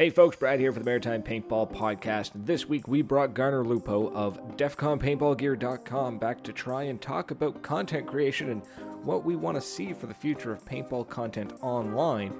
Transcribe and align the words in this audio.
Hey 0.00 0.08
folks, 0.08 0.34
Brad 0.34 0.60
here 0.60 0.72
for 0.72 0.78
the 0.78 0.84
Maritime 0.86 1.22
Paintball 1.22 1.70
Podcast. 1.70 2.30
This 2.34 2.66
week 2.66 2.88
we 2.88 3.02
brought 3.02 3.34
Garner 3.34 3.62
Lupo 3.62 4.10
of 4.14 4.40
DEFCONPaintballGear.com 4.56 6.16
back 6.16 6.42
to 6.42 6.54
try 6.54 6.84
and 6.84 6.98
talk 6.98 7.30
about 7.30 7.60
content 7.60 8.06
creation 8.06 8.48
and 8.48 8.62
what 9.02 9.26
we 9.26 9.36
want 9.36 9.58
to 9.58 9.60
see 9.60 9.92
for 9.92 10.06
the 10.06 10.14
future 10.14 10.52
of 10.52 10.64
paintball 10.64 11.06
content 11.10 11.52
online. 11.60 12.32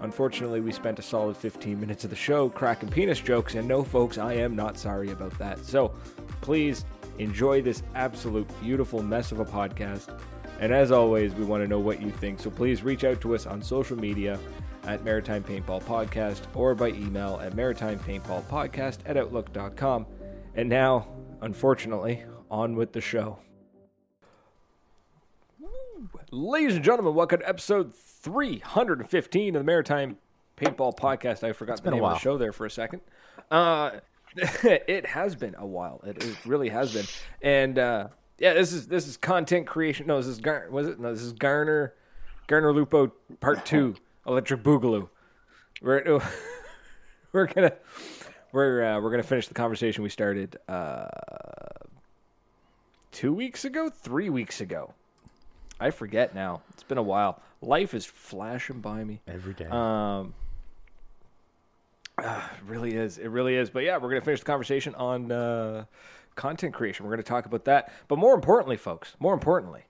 Unfortunately, 0.00 0.60
we 0.60 0.70
spent 0.70 0.98
a 0.98 1.02
solid 1.02 1.34
15 1.34 1.80
minutes 1.80 2.04
of 2.04 2.10
the 2.10 2.16
show 2.16 2.50
cracking 2.50 2.90
penis 2.90 3.20
jokes, 3.20 3.54
and 3.54 3.66
no, 3.66 3.82
folks, 3.82 4.18
I 4.18 4.34
am 4.34 4.54
not 4.54 4.76
sorry 4.76 5.12
about 5.12 5.38
that. 5.38 5.64
So 5.64 5.94
please 6.42 6.84
enjoy 7.18 7.62
this 7.62 7.82
absolute 7.94 8.46
beautiful 8.60 9.02
mess 9.02 9.32
of 9.32 9.40
a 9.40 9.46
podcast. 9.46 10.20
And 10.60 10.74
as 10.74 10.92
always, 10.92 11.34
we 11.34 11.46
want 11.46 11.64
to 11.64 11.68
know 11.68 11.80
what 11.80 12.02
you 12.02 12.10
think. 12.10 12.38
So 12.38 12.50
please 12.50 12.82
reach 12.82 13.02
out 13.02 13.22
to 13.22 13.34
us 13.34 13.46
on 13.46 13.62
social 13.62 13.98
media 13.98 14.38
at 14.84 15.04
Maritime 15.04 15.42
Paintball 15.42 15.82
Podcast 15.82 16.40
or 16.54 16.74
by 16.74 16.88
email 16.88 17.40
at 17.42 17.54
maritimepaintballpodcast 17.54 18.98
at 19.06 19.16
outlook.com. 19.16 20.06
And 20.54 20.68
now, 20.68 21.08
unfortunately, 21.40 22.22
on 22.50 22.76
with 22.76 22.92
the 22.92 23.00
show. 23.00 23.38
Ladies 26.30 26.76
and 26.76 26.84
gentlemen, 26.84 27.14
welcome 27.14 27.40
to 27.40 27.48
episode 27.48 27.94
315 27.94 29.56
of 29.56 29.60
the 29.60 29.64
Maritime 29.64 30.16
Paintball 30.56 30.96
Podcast. 30.96 31.44
I 31.44 31.52
forgot 31.52 31.82
the 31.82 31.90
name 31.90 32.04
of 32.04 32.14
the 32.14 32.18
show 32.18 32.38
there 32.38 32.52
for 32.52 32.66
a 32.66 32.70
second. 32.70 33.00
Uh, 33.50 33.92
it 34.36 35.06
has 35.06 35.34
been 35.34 35.54
a 35.56 35.66
while. 35.66 36.00
It, 36.04 36.22
it 36.22 36.36
really 36.46 36.70
has 36.70 36.92
been. 36.92 37.04
And 37.42 37.78
uh, 37.78 38.08
yeah, 38.38 38.54
this 38.54 38.72
is 38.72 38.88
this 38.88 39.06
is 39.06 39.16
content 39.16 39.66
creation. 39.66 40.06
No, 40.06 40.16
this 40.16 40.26
is 40.26 40.40
Gar- 40.40 40.68
was 40.70 40.88
it? 40.88 40.98
No, 40.98 41.12
this 41.12 41.22
is 41.22 41.32
Garner 41.32 41.94
Garner 42.46 42.72
Lupo 42.72 43.12
Part 43.40 43.64
Two, 43.66 43.94
Electric 44.26 44.62
Boogaloo. 44.62 45.08
We're 45.80 46.20
we're 47.32 47.46
gonna 47.46 47.72
we're 48.52 48.84
uh, 48.84 49.00
we're 49.00 49.10
gonna 49.10 49.22
finish 49.22 49.48
the 49.48 49.54
conversation 49.54 50.02
we 50.02 50.10
started 50.10 50.58
uh, 50.68 51.08
two 53.10 53.32
weeks 53.32 53.64
ago, 53.64 53.90
three 53.90 54.30
weeks 54.30 54.60
ago. 54.60 54.94
I 55.80 55.90
forget 55.90 56.34
now. 56.34 56.62
It's 56.74 56.84
been 56.84 56.98
a 56.98 57.02
while. 57.02 57.40
Life 57.60 57.92
is 57.94 58.06
flashing 58.06 58.80
by 58.80 59.02
me. 59.02 59.20
every 59.26 59.52
day. 59.54 59.66
Um, 59.66 60.34
ah, 62.18 62.52
it 62.54 62.64
really 62.68 62.94
is. 62.94 63.18
It 63.18 63.28
really 63.28 63.56
is. 63.56 63.68
But 63.70 63.82
yeah, 63.82 63.96
we're 63.96 64.08
going 64.10 64.20
to 64.20 64.24
finish 64.24 64.40
the 64.40 64.46
conversation 64.46 64.94
on 64.94 65.32
uh, 65.32 65.84
content 66.36 66.72
creation. 66.72 67.04
We're 67.04 67.12
going 67.12 67.22
to 67.24 67.28
talk 67.28 67.46
about 67.46 67.64
that. 67.64 67.92
But 68.06 68.18
more 68.18 68.34
importantly, 68.34 68.76
folks, 68.76 69.16
more 69.18 69.34
importantly, 69.34 69.82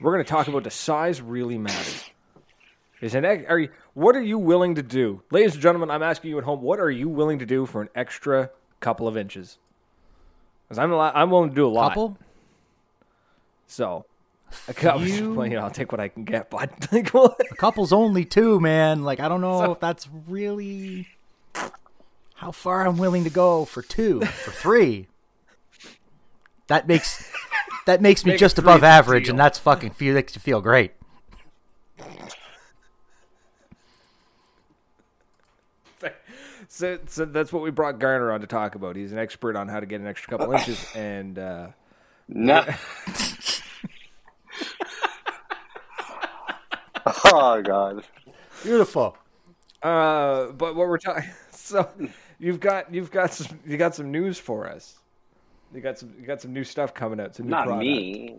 we're 0.00 0.12
going 0.12 0.24
to 0.24 0.30
talk 0.30 0.48
about 0.48 0.64
the 0.64 0.70
size 0.70 1.20
really 1.20 1.58
matters. 1.58 2.10
Is 3.00 3.14
an 3.14 3.24
ex- 3.24 3.48
are 3.48 3.58
you, 3.58 3.70
what 3.94 4.14
are 4.14 4.22
you 4.22 4.38
willing 4.38 4.74
to 4.74 4.82
do, 4.82 5.22
ladies 5.30 5.54
and 5.54 5.62
gentlemen? 5.62 5.90
I'm 5.90 6.02
asking 6.02 6.30
you 6.30 6.38
at 6.38 6.44
home. 6.44 6.60
What 6.60 6.78
are 6.78 6.90
you 6.90 7.08
willing 7.08 7.38
to 7.38 7.46
do 7.46 7.64
for 7.64 7.80
an 7.80 7.88
extra 7.94 8.50
couple 8.80 9.08
of 9.08 9.16
inches? 9.16 9.58
Because 10.68 10.78
I'm 10.78 10.92
I'm 10.92 11.30
willing 11.30 11.50
to 11.50 11.54
do 11.54 11.66
a 11.66 11.68
lot. 11.68 11.90
Couple? 11.90 12.18
So. 13.66 14.04
A 14.68 14.74
couple, 14.74 15.00
well, 15.34 15.46
you 15.46 15.54
know, 15.54 15.62
I'll 15.62 15.70
take 15.70 15.92
what 15.92 16.00
I 16.00 16.08
can 16.08 16.24
get, 16.24 16.50
bud. 16.50 16.70
Like? 16.92 17.14
A 17.14 17.54
couple's 17.56 17.92
only 17.92 18.24
two, 18.24 18.58
man. 18.58 19.04
Like 19.04 19.20
I 19.20 19.28
don't 19.28 19.40
know 19.40 19.72
if 19.72 19.80
that's 19.80 20.08
really 20.28 21.06
how 22.34 22.50
far 22.50 22.86
I'm 22.86 22.98
willing 22.98 23.24
to 23.24 23.30
go 23.30 23.64
for 23.64 23.80
two, 23.80 24.20
for 24.22 24.50
three. 24.50 25.06
That 26.66 26.88
makes 26.88 27.32
that 27.86 28.00
makes 28.02 28.24
me 28.24 28.32
Make 28.32 28.40
just 28.40 28.58
above 28.58 28.82
average, 28.82 29.24
deal. 29.24 29.32
and 29.32 29.38
that's 29.38 29.58
fucking 29.58 29.90
feel 29.90 30.14
makes 30.14 30.34
you 30.34 30.40
feel 30.40 30.60
great. 30.60 30.92
So, 36.72 37.00
so 37.06 37.24
that's 37.24 37.52
what 37.52 37.64
we 37.64 37.72
brought 37.72 37.98
Garner 37.98 38.30
on 38.30 38.40
to 38.42 38.46
talk 38.46 38.76
about. 38.76 38.94
He's 38.94 39.10
an 39.10 39.18
expert 39.18 39.56
on 39.56 39.66
how 39.66 39.80
to 39.80 39.86
get 39.86 40.00
an 40.00 40.06
extra 40.06 40.30
couple 40.38 40.52
inches, 40.54 40.86
and 40.94 41.36
uh, 41.36 41.66
No. 42.28 42.64
oh 47.26 47.62
God. 47.62 48.04
Beautiful. 48.62 49.16
uh, 49.82 50.46
but 50.52 50.74
what 50.76 50.88
we're 50.88 50.98
talking. 50.98 51.24
So 51.52 51.88
you've 52.40 52.58
got 52.58 52.92
you've 52.92 53.12
got 53.12 53.32
some 53.32 53.60
you 53.64 53.76
got 53.76 53.94
some 53.94 54.10
news 54.10 54.38
for 54.40 54.66
us. 54.68 54.96
You 55.72 55.80
got 55.80 55.98
some 56.00 56.12
you 56.18 56.26
got 56.26 56.40
some 56.40 56.52
new 56.52 56.64
stuff 56.64 56.92
coming 56.92 57.20
out. 57.20 57.36
Some 57.36 57.46
new 57.46 57.50
Not 57.50 57.66
product. 57.66 57.84
me. 57.86 58.38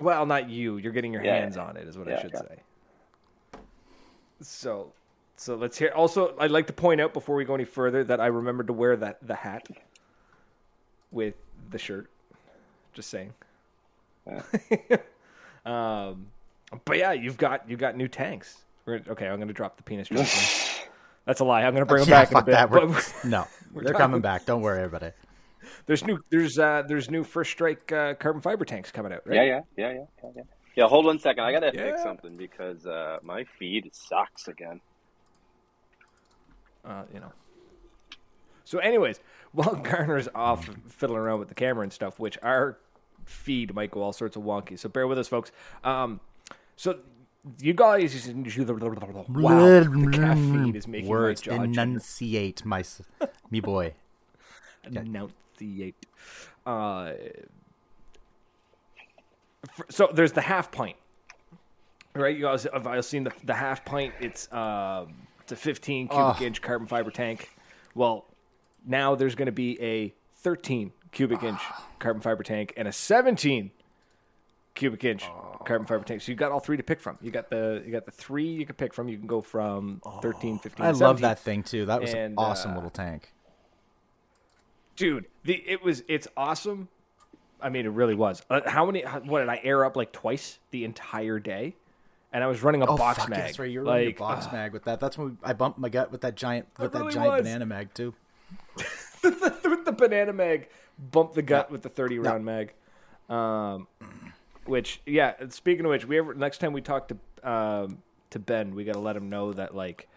Well, 0.00 0.26
not 0.26 0.48
you. 0.50 0.78
You're 0.78 0.90
getting 0.92 1.12
your 1.12 1.22
Yeah, 1.22 1.36
hands 1.36 1.54
yeah. 1.56 1.64
on 1.66 1.76
it, 1.76 1.86
is 1.86 1.96
what 1.96 2.08
I 2.08 2.20
should 2.20 2.32
yeah. 2.34 2.40
say. 2.40 2.58
So, 4.40 4.92
so 5.40 5.54
let's 5.56 5.78
hear. 5.78 5.90
Also, 5.96 6.34
I'd 6.38 6.50
like 6.50 6.66
to 6.66 6.72
point 6.74 7.00
out 7.00 7.14
before 7.14 7.34
we 7.34 7.46
go 7.46 7.54
any 7.54 7.64
further 7.64 8.04
that 8.04 8.20
I 8.20 8.26
remembered 8.26 8.66
to 8.66 8.74
wear 8.74 8.94
that 8.96 9.18
the 9.26 9.34
hat 9.34 9.66
with 11.10 11.34
the 11.70 11.78
shirt. 11.78 12.10
Just 12.92 13.08
saying. 13.08 13.32
um, 15.64 16.26
but 16.84 16.98
yeah, 16.98 17.12
you've 17.12 17.38
got 17.38 17.68
you've 17.68 17.78
got 17.80 17.96
new 17.96 18.08
tanks. 18.08 18.64
We're, 18.84 19.00
okay, 19.08 19.28
I'm 19.28 19.36
going 19.36 19.48
to 19.48 19.54
drop 19.54 19.76
the 19.76 19.82
penis 19.82 20.08
joke. 20.08 20.26
That's 21.26 21.40
a 21.40 21.44
lie. 21.44 21.62
I'm 21.62 21.72
going 21.74 21.82
to 21.82 21.86
bring 21.86 22.00
them 22.04 22.10
Yeah, 22.10 22.22
back 22.24 22.30
in 22.30 22.36
a 22.36 22.38
fuck 22.38 22.46
bit. 22.46 22.52
that. 22.52 22.70
We're- 22.70 22.86
But 22.86 23.14
no, 23.24 23.46
they're 23.74 23.84
talking- 23.84 23.96
coming 23.98 24.20
back. 24.20 24.46
Don't 24.46 24.62
worry 24.62 24.84
about 24.84 25.02
it. 25.02 25.14
there's 25.86 26.04
new 26.04 26.18
there's 26.30 26.58
uh 26.58 26.82
there's 26.86 27.10
new 27.10 27.22
first 27.24 27.50
strike 27.50 27.90
uh, 27.92 28.14
carbon 28.14 28.40
fiber 28.42 28.64
tanks 28.64 28.90
coming 28.90 29.12
out, 29.12 29.22
right? 29.26 29.36
Yeah, 29.36 29.42
yeah, 29.44 29.60
yeah, 29.76 29.92
yeah, 29.92 30.04
yeah, 30.24 30.30
yeah. 30.36 30.42
Yeah, 30.76 30.86
hold 30.86 31.04
one 31.06 31.18
second. 31.18 31.44
I 31.44 31.52
gotta 31.52 31.70
Yeah. 31.74 31.90
fix 31.90 32.02
something 32.02 32.36
because 32.36 32.86
uh, 32.86 33.18
my 33.22 33.44
feed 33.58 33.90
sucks 33.94 34.48
again. 34.48 34.80
Uh, 36.84 37.02
you 37.12 37.20
know. 37.20 37.32
So, 38.64 38.78
anyways, 38.78 39.20
while 39.52 39.74
Garner's 39.76 40.28
off 40.34 40.70
fiddling 40.88 41.18
around 41.18 41.38
with 41.40 41.48
the 41.48 41.54
camera 41.54 41.82
and 41.82 41.92
stuff, 41.92 42.18
which 42.18 42.38
our 42.42 42.78
feed 43.24 43.74
might 43.74 43.90
go 43.90 44.02
all 44.02 44.12
sorts 44.12 44.36
of 44.36 44.42
wonky, 44.42 44.78
so 44.78 44.88
bear 44.88 45.06
with 45.06 45.18
us, 45.18 45.28
folks. 45.28 45.52
Um, 45.84 46.20
so 46.76 46.98
you 47.58 47.72
guys, 47.72 48.26
wow, 49.28 49.80
the 49.80 50.10
cat 50.12 50.36
feed 50.36 50.76
is 50.76 50.86
making 50.86 51.08
Words 51.08 51.46
my 51.46 51.56
jaw 51.56 51.62
enunciate, 51.62 52.64
my 52.64 52.84
me 53.50 53.60
boy. 53.60 53.94
enunciate. 54.84 56.06
Uh, 56.66 57.12
so 59.88 60.10
there's 60.12 60.32
the 60.32 60.40
half 60.40 60.70
pint, 60.70 60.96
right? 62.14 62.36
You 62.36 62.44
guys 62.44 62.66
have 62.72 62.86
I've 62.86 63.04
seen 63.04 63.24
the, 63.24 63.32
the 63.44 63.54
half 63.54 63.84
pint. 63.84 64.14
It's 64.20 64.52
um, 64.52 65.14
it's 65.50 65.60
a 65.60 65.64
15 65.64 66.08
cubic 66.08 66.24
Ugh. 66.36 66.42
inch 66.42 66.62
carbon 66.62 66.86
fiber 66.86 67.10
tank. 67.10 67.50
Well, 67.94 68.24
now 68.86 69.16
there's 69.16 69.34
going 69.34 69.46
to 69.46 69.52
be 69.52 69.80
a 69.82 70.14
13 70.36 70.92
cubic 71.10 71.42
inch 71.42 71.60
carbon 71.98 72.22
fiber 72.22 72.42
tank 72.44 72.72
and 72.76 72.86
a 72.86 72.92
17 72.92 73.72
cubic 74.74 75.04
inch 75.04 75.24
carbon 75.64 75.86
fiber 75.86 76.04
tank. 76.04 76.22
So 76.22 76.30
you 76.30 76.36
got 76.36 76.52
all 76.52 76.60
three 76.60 76.76
to 76.76 76.82
pick 76.82 77.00
from. 77.00 77.18
You 77.20 77.32
got 77.32 77.50
the 77.50 77.82
you 77.84 77.90
got 77.90 78.06
the 78.06 78.12
three 78.12 78.46
you 78.46 78.64
can 78.64 78.76
pick 78.76 78.94
from. 78.94 79.08
You 79.08 79.18
can 79.18 79.26
go 79.26 79.40
from 79.42 80.00
13, 80.22 80.60
15, 80.60 80.86
I 80.86 80.90
love 80.92 81.20
that 81.20 81.40
thing 81.40 81.62
too. 81.64 81.86
That 81.86 82.00
was 82.00 82.14
an 82.14 82.34
awesome 82.38 82.72
uh, 82.72 82.74
little 82.76 82.90
tank. 82.90 83.32
dude 84.94 85.26
the 85.44 85.54
it 85.66 85.82
was 85.82 86.04
it's 86.08 86.28
awesome 86.36 86.88
i 87.60 87.68
mean 87.68 87.86
it 87.86 87.90
really 87.90 88.14
was 88.14 88.42
uh, 88.50 88.60
how 88.66 88.84
many 88.86 89.02
how- 89.02 89.20
what 89.20 89.40
did 89.40 89.48
i 89.48 89.58
air 89.62 89.84
up 89.84 89.96
like 89.96 90.12
twice 90.12 90.58
the 90.70 90.84
entire 90.84 91.38
day 91.38 91.74
and 92.32 92.42
i 92.44 92.46
was 92.46 92.62
running 92.62 92.82
a 92.82 92.86
Oh 92.90 92.96
box 92.96 93.28
mag 93.28 93.38
that's 93.38 93.58
right. 93.58 93.70
You're 93.70 93.84
like 93.84 93.94
running 93.94 94.14
a 94.14 94.18
box 94.18 94.46
uh, 94.46 94.52
mag 94.52 94.72
with 94.72 94.84
that. 94.84 95.00
That's 95.00 95.16
when 95.18 95.38
I 95.42 95.52
bumped 95.52 95.78
my 95.78 95.88
gut 95.88 96.10
with 96.12 96.20
that 96.22 96.34
giant 96.36 96.66
with 96.78 96.92
that 96.92 96.98
really 96.98 97.12
giant 97.14 97.32
was. 97.32 97.42
banana 97.42 97.66
mag 97.66 97.92
too. 97.94 98.14
with 99.22 99.84
the 99.84 99.92
banana 99.96 100.32
mag 100.32 100.68
bumped 100.98 101.34
the 101.34 101.42
gut 101.42 101.70
with 101.70 101.82
the 101.82 101.88
30 101.88 102.18
round 102.18 102.44
mag 102.44 102.72
um 103.28 103.86
which 104.66 105.00
yeah 105.06 105.34
speaking 105.50 105.84
of 105.84 105.90
which 105.90 106.04
we 106.06 106.18
ever 106.18 106.34
next 106.34 106.58
time 106.58 106.72
we 106.72 106.80
talk 106.80 107.08
to 107.08 107.16
um 107.48 107.98
to 108.30 108.38
ben 108.38 108.74
we 108.74 108.84
got 108.84 108.94
to 108.94 108.98
let 109.00 109.16
him 109.16 109.28
know 109.28 109.52
that 109.52 109.74
like 109.74 110.08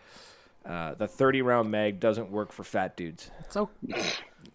uh, 0.66 0.94
the 0.94 1.08
30 1.08 1.42
round 1.42 1.70
mag 1.72 2.00
doesn't 2.00 2.32
work 2.32 2.52
for 2.54 2.64
fat 2.64 2.96
dudes 2.96 3.30
So 3.50 3.70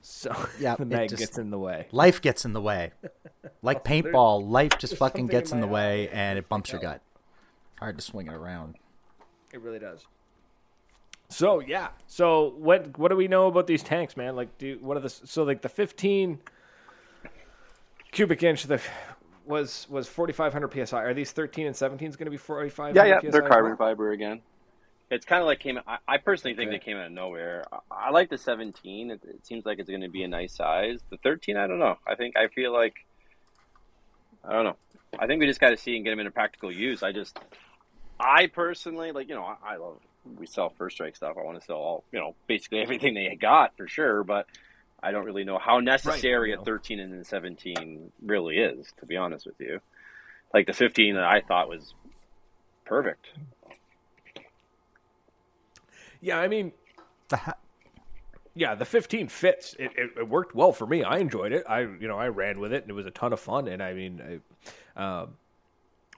so 0.00 0.34
Yeah, 0.60 0.74
the 0.76 0.86
mag 0.86 1.08
just- 1.10 1.20
gets 1.20 1.38
in 1.38 1.50
the 1.50 1.58
way 1.58 1.86
life 1.92 2.20
gets 2.22 2.44
in 2.44 2.52
the 2.54 2.60
way. 2.62 2.92
Like 3.62 3.84
paintball, 3.90 4.48
life 4.48 4.78
just 4.78 4.96
fucking 4.96 5.26
gets 5.26 5.52
in 5.52 5.60
the 5.60 5.66
way 5.66 6.08
and 6.10 6.38
it 6.38 6.48
bumps 6.48 6.72
your 6.72 6.80
gut. 6.80 7.02
Hard 7.78 7.96
to 7.96 8.02
swing 8.02 8.26
it 8.26 8.34
around. 8.34 8.76
It 9.52 9.60
really 9.60 9.78
does. 9.78 10.06
So 11.28 11.60
yeah. 11.60 11.88
So 12.06 12.54
what 12.58 12.98
what 12.98 13.08
do 13.10 13.16
we 13.16 13.28
know 13.28 13.46
about 13.46 13.66
these 13.66 13.82
tanks, 13.82 14.16
man? 14.16 14.34
Like, 14.36 14.56
do 14.58 14.78
what 14.80 14.96
are 14.96 15.00
the 15.00 15.10
so 15.10 15.44
like 15.44 15.62
the 15.62 15.68
fifteen 15.68 16.38
cubic 18.10 18.42
inch 18.42 18.64
the 18.64 18.80
was 19.44 19.86
was 19.90 20.08
forty 20.08 20.32
five 20.32 20.52
hundred 20.52 20.72
psi. 20.88 21.02
Are 21.02 21.14
these 21.14 21.32
thirteen 21.32 21.66
and 21.66 21.76
seventeen 21.76 22.08
is 22.08 22.16
going 22.16 22.26
to 22.26 22.30
be 22.30 22.36
forty 22.36 22.70
five? 22.70 22.96
Yeah, 22.96 23.04
yeah, 23.04 23.20
they're 23.30 23.42
carbon 23.42 23.76
fiber 23.76 24.12
again. 24.12 24.40
It's 25.10 25.24
kind 25.24 25.40
of 25.40 25.46
like 25.46 25.60
came. 25.60 25.78
I, 25.86 25.98
I 26.06 26.18
personally 26.18 26.54
think 26.54 26.68
Okay. 26.68 26.78
they 26.78 26.84
came 26.84 26.96
out 26.98 27.06
of 27.06 27.12
nowhere. 27.12 27.64
I, 27.72 28.08
I 28.08 28.10
like 28.10 28.28
the 28.28 28.36
17. 28.36 29.10
It, 29.10 29.22
it 29.26 29.46
seems 29.46 29.64
like 29.64 29.78
it's 29.78 29.88
going 29.88 30.02
to 30.02 30.10
be 30.10 30.22
a 30.22 30.28
nice 30.28 30.52
size. 30.54 31.00
The 31.08 31.16
13, 31.18 31.56
I 31.56 31.66
don't 31.66 31.78
know. 31.78 31.96
I 32.06 32.14
think 32.14 32.36
I 32.36 32.48
feel 32.48 32.74
like 32.74 32.94
I 34.44 34.52
don't 34.52 34.64
know. 34.64 34.76
I 35.18 35.26
think 35.26 35.40
we 35.40 35.46
just 35.46 35.60
got 35.60 35.70
to 35.70 35.78
see 35.78 35.96
and 35.96 36.04
get 36.04 36.10
them 36.10 36.18
into 36.20 36.30
practical 36.30 36.70
use. 36.70 37.02
I 37.02 37.12
just, 37.12 37.38
I 38.20 38.46
personally 38.46 39.12
like 39.12 39.28
you 39.28 39.34
know 39.34 39.44
I, 39.44 39.74
I 39.74 39.76
love 39.76 39.98
we 40.38 40.46
sell 40.46 40.68
first 40.70 40.96
strike 40.96 41.16
stuff, 41.16 41.36
I 41.38 41.44
want 41.44 41.58
to 41.58 41.64
sell 41.64 41.76
all 41.76 42.04
you 42.12 42.18
know 42.18 42.34
basically 42.46 42.80
everything 42.82 43.14
they 43.14 43.34
got 43.36 43.76
for 43.76 43.88
sure. 43.88 44.24
But 44.24 44.46
I 45.02 45.10
don't 45.12 45.24
really 45.24 45.44
know 45.44 45.58
how 45.58 45.80
necessary 45.80 46.50
Right. 46.50 46.60
a 46.60 46.64
13 46.64 46.98
and 47.00 47.14
a 47.20 47.24
17 47.24 48.10
really 48.22 48.58
is, 48.58 48.92
to 48.98 49.06
be 49.06 49.16
honest 49.16 49.46
with 49.46 49.54
you. 49.60 49.80
Like 50.52 50.66
the 50.66 50.72
15 50.72 51.14
that 51.14 51.24
I 51.24 51.40
thought 51.40 51.68
was 51.68 51.94
perfect. 52.84 53.26
Yeah, 56.20 56.38
I 56.38 56.48
mean, 56.48 56.72
yeah, 58.54 58.74
the 58.74 58.84
15 58.84 59.28
fits. 59.28 59.76
It, 59.78 59.92
it, 59.96 60.10
it 60.18 60.28
worked 60.28 60.54
well 60.54 60.72
for 60.72 60.86
me. 60.86 61.04
I 61.04 61.18
enjoyed 61.18 61.52
it. 61.52 61.64
I 61.68 61.80
you 61.80 62.08
know 62.08 62.18
I 62.18 62.28
ran 62.28 62.58
with 62.58 62.72
it 62.72 62.82
and 62.82 62.90
it 62.90 62.94
was 62.94 63.06
a 63.06 63.10
ton 63.12 63.32
of 63.32 63.38
fun. 63.40 63.68
And 63.68 63.80
I 63.82 63.92
mean, 63.94 64.40
I, 64.96 65.20
um, 65.20 65.36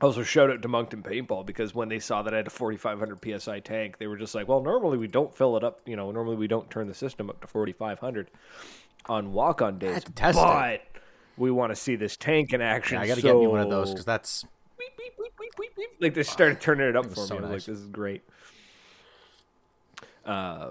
also 0.01 0.23
shout 0.23 0.51
out 0.51 0.63
to 0.63 0.69
Moncton 0.69 1.03
Paintball 1.03 1.45
because 1.45 1.75
when 1.75 1.89
they 1.89 1.99
saw 1.99 2.23
that 2.23 2.33
I 2.33 2.39
had 2.39 2.47
a 2.47 2.51
4500 2.51 3.41
psi 3.41 3.61
tank, 3.61 3.99
they 3.99 4.07
were 4.07 4.17
just 4.17 4.35
like, 4.35 4.49
well, 4.49 4.63
normally 4.63 4.99
we 4.99 5.07
don't 5.07 5.35
fill 5.35 5.57
it 5.57 5.65
up. 5.65 5.81
You 5.87 5.97
know, 5.97 6.11
normally 6.11 6.37
we 6.37 6.47
don't 6.47 6.71
turn 6.71 6.87
the 6.87 6.95
system 6.95 7.29
up 7.29 7.41
to 7.41 7.47
4500 7.47 8.31
on 9.07 9.33
walk 9.33 9.63
on 9.63 9.79
days, 9.79 10.05
test 10.15 10.39
it. 10.39 10.43
but 10.43 10.83
we 11.37 11.51
want 11.51 11.71
to 11.71 11.77
see 11.77 11.97
this 11.97 12.17
tank 12.17 12.53
in 12.53 12.61
action. 12.61 12.99
I 12.99 13.07
got 13.07 13.17
to 13.17 13.23
get 13.23 13.37
me 13.37 13.47
one 13.47 13.61
of 13.61 13.71
those 13.71 13.91
because 13.91 14.05
that's 14.05 14.45
beep, 14.79 14.97
beep, 14.97 15.17
beep, 15.19 15.33
beep, 15.39 15.51
beep, 15.59 15.77
beep. 15.77 15.89
like 16.01 16.15
they 16.15 16.23
started 16.23 16.61
turning 16.61 16.89
it 16.89 16.97
up 16.97 17.07
for 17.07 17.27
so 17.27 17.35
me. 17.35 17.39
I 17.39 17.43
was 17.43 17.51
nice. 17.51 17.69
like, 17.69 17.77
this 17.77 17.85
is 17.85 17.87
great. 17.87 18.23
Uh, 20.25 20.71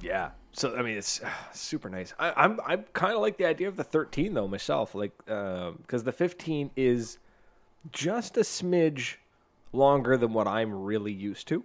yeah. 0.00 0.30
So 0.52 0.76
I 0.76 0.82
mean, 0.82 0.96
it's 0.96 1.20
uh, 1.22 1.28
super 1.52 1.88
nice. 1.88 2.14
I, 2.18 2.32
I'm 2.36 2.60
I'm 2.64 2.84
kind 2.92 3.14
of 3.14 3.20
like 3.20 3.36
the 3.36 3.46
idea 3.46 3.68
of 3.68 3.76
the 3.76 3.84
13 3.84 4.34
though 4.34 4.46
myself, 4.46 4.94
like 4.94 5.12
because 5.26 6.04
the 6.04 6.12
15 6.12 6.70
is 6.76 7.18
just 7.92 8.36
a 8.36 8.40
smidge 8.40 9.16
longer 9.72 10.16
than 10.16 10.32
what 10.32 10.46
I'm 10.46 10.72
really 10.72 11.12
used 11.12 11.48
to. 11.48 11.64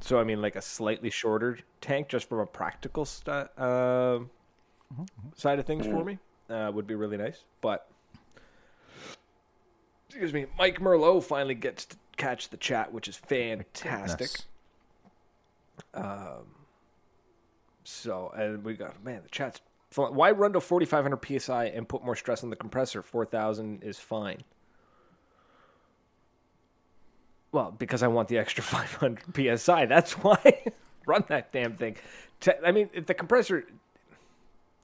So 0.00 0.18
I 0.18 0.24
mean, 0.24 0.40
like 0.40 0.56
a 0.56 0.62
slightly 0.62 1.10
shorter 1.10 1.58
tank, 1.80 2.08
just 2.08 2.28
from 2.28 2.38
a 2.40 2.46
practical 2.46 3.04
st- 3.04 3.48
uh, 3.58 4.20
side 5.36 5.58
of 5.58 5.66
things 5.66 5.86
for 5.86 6.04
me, 6.04 6.18
uh, 6.48 6.70
would 6.74 6.86
be 6.86 6.94
really 6.94 7.16
nice. 7.18 7.44
But 7.60 7.86
excuse 10.08 10.32
me, 10.32 10.46
Mike 10.58 10.80
Merlot 10.80 11.22
finally 11.22 11.54
gets 11.54 11.84
to 11.86 11.96
catch 12.16 12.48
the 12.48 12.56
chat, 12.56 12.92
which 12.92 13.08
is 13.08 13.16
fantastic. 13.16 14.30
Goodness. 15.92 16.44
So, 17.84 18.32
and 18.36 18.64
we 18.64 18.74
got 18.74 19.02
man, 19.04 19.22
the 19.22 19.28
chat's 19.30 19.60
fun. 19.90 20.14
why 20.14 20.30
run 20.30 20.52
to 20.52 20.60
4500 20.60 21.40
psi 21.40 21.64
and 21.66 21.88
put 21.88 22.04
more 22.04 22.16
stress 22.16 22.42
on 22.44 22.50
the 22.50 22.56
compressor? 22.56 23.02
4000 23.02 23.82
is 23.82 23.98
fine. 23.98 24.38
Well, 27.52 27.74
because 27.76 28.02
I 28.02 28.08
want 28.08 28.28
the 28.28 28.38
extra 28.38 28.62
500 28.64 29.58
psi. 29.58 29.86
That's 29.86 30.12
why. 30.22 30.62
run 31.06 31.24
that 31.28 31.52
damn 31.52 31.74
thing. 31.74 31.96
I 32.64 32.72
mean, 32.72 32.88
if 32.94 33.06
the 33.06 33.14
compressor 33.14 33.64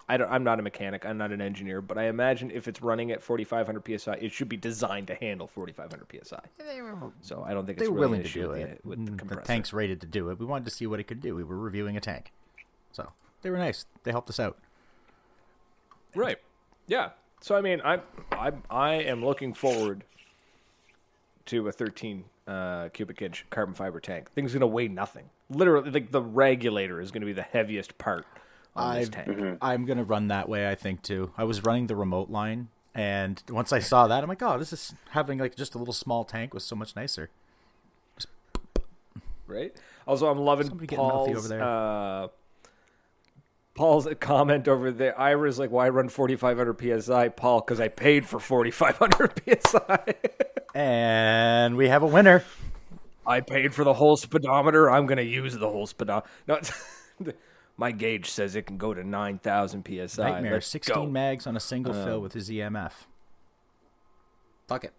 I 0.09 0.17
don't, 0.17 0.31
I'm 0.31 0.45
not 0.45 0.61
a 0.61 0.63
mechanic. 0.63 1.05
I'm 1.05 1.19
not 1.19 1.33
an 1.33 1.41
engineer, 1.41 1.81
but 1.81 1.99
I 1.99 2.05
imagine 2.05 2.53
if 2.53 2.69
it's 2.69 2.81
running 2.81 3.11
at 3.11 3.23
4,500 3.23 4.01
psi, 4.01 4.13
it 4.15 4.31
should 4.31 4.49
be 4.49 4.57
designed 4.57 5.09
to 5.09 5.17
handle 5.17 5.49
4,500 5.49 6.07
psi. 6.25 6.39
So 7.23 7.45
I 7.45 7.55
don't 7.55 7.67
think 7.67 7.79
they 7.79 7.85
it's 7.87 7.91
were 7.91 7.97
really 7.97 8.07
willing 8.11 8.21
an 8.21 8.27
to 8.27 8.33
do 8.33 8.51
it. 8.53 8.81
The, 8.83 8.89
with 8.89 9.05
the 9.05 9.17
compressor. 9.17 9.41
the 9.41 9.47
tank's 9.47 9.73
rated 9.73 10.01
to 10.03 10.07
do 10.07 10.31
it. 10.31 10.39
We 10.39 10.47
wanted 10.47 10.67
to 10.67 10.71
see 10.71 10.87
what 10.87 11.01
it 11.01 11.05
could 11.05 11.21
do. 11.21 11.35
We 11.35 11.43
were 11.43 11.57
reviewing 11.57 11.97
a 11.97 12.01
tank, 12.01 12.31
so 12.93 13.11
they 13.43 13.51
were 13.51 13.59
nice. 13.59 13.87
They 14.05 14.13
helped 14.13 14.31
us 14.31 14.39
out. 14.39 14.59
Right. 16.15 16.39
Yeah. 16.87 17.11
So 17.41 17.57
I 17.57 17.61
mean, 17.61 17.81
I 17.85 18.01
I 18.31 18.53
I 18.71 18.95
am 18.95 19.25
looking 19.25 19.55
forward 19.55 20.05
to 21.47 21.67
a 21.67 21.73
13 21.73 22.25
uh, 22.47 22.89
cubic 22.91 23.21
inch 23.23 23.45
carbon 23.51 23.75
fiber 23.75 24.01
tank. 24.01 24.31
Thing's 24.33 24.53
gonna 24.53 24.67
weigh 24.67 24.89
nothing. 24.89 25.31
Literally, 25.51 25.91
like 25.91 26.11
the 26.13 26.23
regulator 26.23 27.01
is 27.01 27.11
gonna 27.11 27.27
be 27.27 27.33
the 27.33 27.43
heaviest 27.43 27.99
part 27.99 28.27
on 28.75 28.95
this 28.97 29.09
I've- 29.09 29.33
tank. 29.35 29.59
I'm 29.63 29.85
gonna 29.87 30.05
run 30.05 30.29
that 30.29 30.49
way. 30.49 30.69
I 30.71 30.75
think 30.75 31.03
too. 31.03 31.33
I 31.37 31.45
was 31.45 31.63
running 31.65 31.87
the 31.89 31.97
remote 31.97 32.31
line, 32.31 32.69
and 32.95 33.43
once 33.49 33.73
I 33.73 33.79
saw 33.81 34.07
that, 34.09 34.23
I'm 34.23 34.29
like, 34.29 34.43
oh, 34.43 34.59
this 34.59 34.73
is 34.73 34.95
having 35.11 35.39
like 35.39 35.57
just 35.57 35.75
a 35.75 35.79
little 35.79 35.95
small 35.95 36.25
tank 36.25 36.55
was 36.55 36.65
so 36.65 36.77
much 36.77 36.95
nicer. 36.97 37.31
Right. 39.47 39.75
Also, 40.07 40.29
I'm 40.29 40.39
loving 40.39 40.67
Somebody 40.67 40.87
getting 40.89 41.05
mouthy 41.05 41.33
Paul's 41.33 41.39
over 41.39 41.49
there. 41.49 41.63
uh, 41.63 42.29
Paul's 43.77 44.09
comment 44.21 44.67
over 44.67 44.91
there. 44.91 45.19
Ira's 45.21 45.59
like, 45.59 45.71
"Why 45.71 45.89
run 45.91 46.09
4,500 46.09 47.03
psi, 47.03 47.29
Paul? 47.29 47.61
Because 47.61 47.79
I 47.79 47.89
paid 47.89 48.27
for 48.27 48.41
4,500 48.41 49.43
psi. 49.67 50.15
And 50.75 51.77
we 51.77 51.89
have 51.89 52.03
a 52.03 52.07
winner. 52.07 52.43
I 53.27 53.41
paid 53.41 53.75
for 53.75 53.85
the 53.85 53.95
whole 53.95 54.17
speedometer. 54.17 54.91
I'm 54.91 55.07
going 55.07 55.19
to 55.19 55.25
use 55.25 55.55
the 55.57 55.69
whole 55.69 55.87
speedometer. 55.87 56.29
No, 56.47 56.61
my 57.77 57.93
gauge 57.93 58.31
says 58.31 58.57
it 58.57 58.63
can 58.63 58.79
go 58.79 58.95
to 58.95 59.05
9,000 59.05 59.85
psi. 59.85 60.31
Nightmare. 60.31 60.55
Let's 60.55 60.67
16 60.69 60.95
go. 60.95 61.07
mags 61.07 61.47
on 61.47 61.57
a 61.57 61.61
single 61.61 61.93
fill 61.93 62.17
um, 62.17 62.23
with 62.23 62.33
his 62.33 62.49
EMF. 62.49 62.93
Fuck 64.69 64.85
it. 64.85 64.93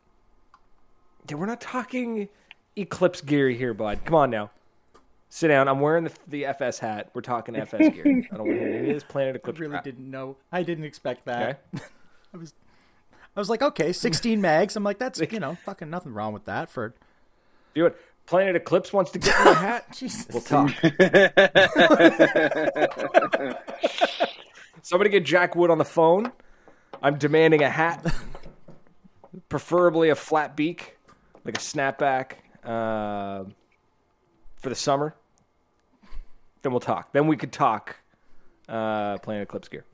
Yeah, 1.30 1.36
we're 1.36 1.46
not 1.46 1.62
talking 1.62 2.30
Eclipse 2.76 3.22
gear 3.22 3.50
here, 3.50 3.74
bud. 3.74 4.02
Come 4.06 4.16
on 4.16 4.30
now. 4.30 4.52
Sit 5.30 5.50
down. 5.50 5.68
I'm 5.68 5.82
wearing 5.82 6.06
the, 6.06 6.14
the 6.28 6.46
FS 6.46 6.80
hat. 6.80 7.10
We're 7.14 7.22
talking 7.22 7.56
FS 7.56 7.90
gear. 7.90 8.24
I 8.32 8.36
don't 8.38 8.48
want 8.48 8.60
to 8.60 8.66
hear 8.66 8.68
any 8.70 8.90
of 8.90 8.96
this 8.96 9.04
Planet 9.04 9.36
I 9.36 9.38
Eclipse 9.38 9.60
really 9.60 9.72
crap. 9.72 9.84
didn't 9.84 10.10
know. 10.10 10.38
I 10.52 10.64
didn't 10.64 10.86
expect 10.86 11.26
that. 11.26 11.64
Okay. 11.76 11.84
I 12.34 12.38
was, 12.38 12.54
I 13.36 13.40
was 13.40 13.50
like, 13.50 13.62
okay, 13.62 13.92
16 13.92 14.40
mags. 14.42 14.76
I'm 14.76 14.84
like, 14.84 15.00
that's 15.00 15.20
you 15.20 15.40
know, 15.40 15.56
fucking 15.66 15.90
nothing 15.90 16.14
wrong 16.14 16.34
with 16.34 16.46
that 16.46 16.70
for. 16.70 16.94
Do 17.76 17.86
it. 17.88 17.98
Planet 18.26 18.56
Eclipse 18.58 18.92
wants 18.92 19.12
to 19.12 19.20
get 19.20 19.38
in 19.40 19.46
the 19.46 19.54
hat. 19.54 19.96
Jesus. 19.96 20.28
We'll 20.34 20.42
talk. 20.42 20.72
Somebody 24.82 25.10
get 25.10 25.26
Jack 25.26 25.56
Wood 25.56 25.70
on 25.70 25.78
the 25.78 25.86
phone. 25.86 26.32
I'm 27.02 27.18
demanding 27.18 27.62
a 27.62 27.70
hat, 27.70 28.06
preferably 29.50 30.10
a 30.10 30.16
flat 30.16 30.56
beak, 30.58 30.98
like 31.46 31.58
a 31.58 31.62
snapback, 31.62 32.34
uh, 32.64 33.46
for 34.58 34.70
the 34.70 34.76
summer. 34.76 35.16
Then 36.62 36.72
we'll 36.72 36.80
talk. 36.80 37.12
Then 37.14 37.28
we 37.28 37.38
could 37.38 37.52
talk 37.52 37.98
uh, 38.68 39.18
Planet 39.20 39.44
Eclipse 39.44 39.68
gear. 39.68 39.86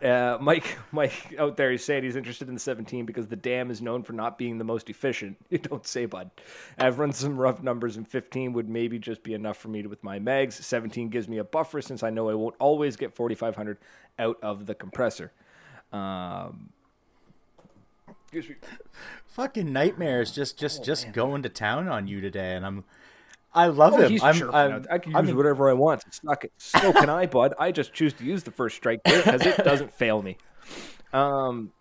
Uh, 0.00 0.38
Mike, 0.40 0.78
Mike 0.92 1.34
out 1.38 1.56
there, 1.56 1.70
he's 1.70 1.84
saying 1.84 2.02
he's 2.02 2.16
interested 2.16 2.48
in 2.48 2.54
the 2.54 2.60
17 2.60 3.04
because 3.04 3.28
the 3.28 3.36
dam 3.36 3.70
is 3.70 3.82
known 3.82 4.02
for 4.02 4.14
not 4.14 4.38
being 4.38 4.58
the 4.58 4.64
most 4.64 4.88
efficient. 4.88 5.36
You 5.50 5.58
don't 5.58 5.86
say, 5.86 6.06
bud. 6.06 6.30
I've 6.78 6.98
run 6.98 7.12
some 7.12 7.36
rough 7.36 7.62
numbers, 7.62 7.96
and 7.96 8.08
15 8.08 8.54
would 8.54 8.68
maybe 8.68 8.98
just 8.98 9.22
be 9.22 9.34
enough 9.34 9.58
for 9.58 9.68
me 9.68 9.82
to, 9.82 9.88
with 9.88 10.02
my 10.02 10.18
mags. 10.18 10.54
17 10.64 11.10
gives 11.10 11.28
me 11.28 11.38
a 11.38 11.44
buffer 11.44 11.82
since 11.82 12.02
I 12.02 12.10
know 12.10 12.30
I 12.30 12.34
won't 12.34 12.56
always 12.58 12.96
get 12.96 13.14
4,500 13.14 13.76
out 14.18 14.38
of 14.42 14.64
the 14.66 14.74
compressor. 14.74 15.30
Um, 15.92 16.70
fucking 19.26 19.70
nightmares 19.70 20.32
just 20.32 20.58
just 20.58 20.82
just 20.82 21.12
going 21.12 21.42
to 21.42 21.50
town 21.50 21.86
on 21.86 22.06
you 22.06 22.18
today 22.18 22.54
and 22.54 22.64
i'm 22.64 22.82
i 23.54 23.66
love 23.66 23.94
Oh, 23.94 23.98
him 23.98 24.10
he's 24.10 24.22
i'm, 24.22 24.54
I'm. 24.54 24.86
I 24.90 24.98
can 24.98 25.14
I'm 25.14 25.26
use 25.26 25.34
whatever 25.34 25.68
I 25.68 25.74
want. 25.74 26.02
Suck 26.14 26.44
it. 26.44 26.52
So 26.58 26.92
can 26.92 27.10
I, 27.10 27.26
bud. 27.26 27.54
I 27.58 27.70
just 27.72 27.92
choose 27.92 28.12
to 28.14 28.24
use 28.24 28.42
the 28.44 28.50
first 28.50 28.76
strike 28.76 29.02
because 29.04 29.44
it 29.44 29.58
doesn't 29.58 29.92
fail 29.98 30.22
me. 30.22 30.38
Um, 31.12 31.72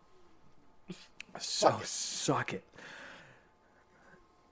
so 1.40 1.80
suck 1.84 2.54
it. 2.54 2.64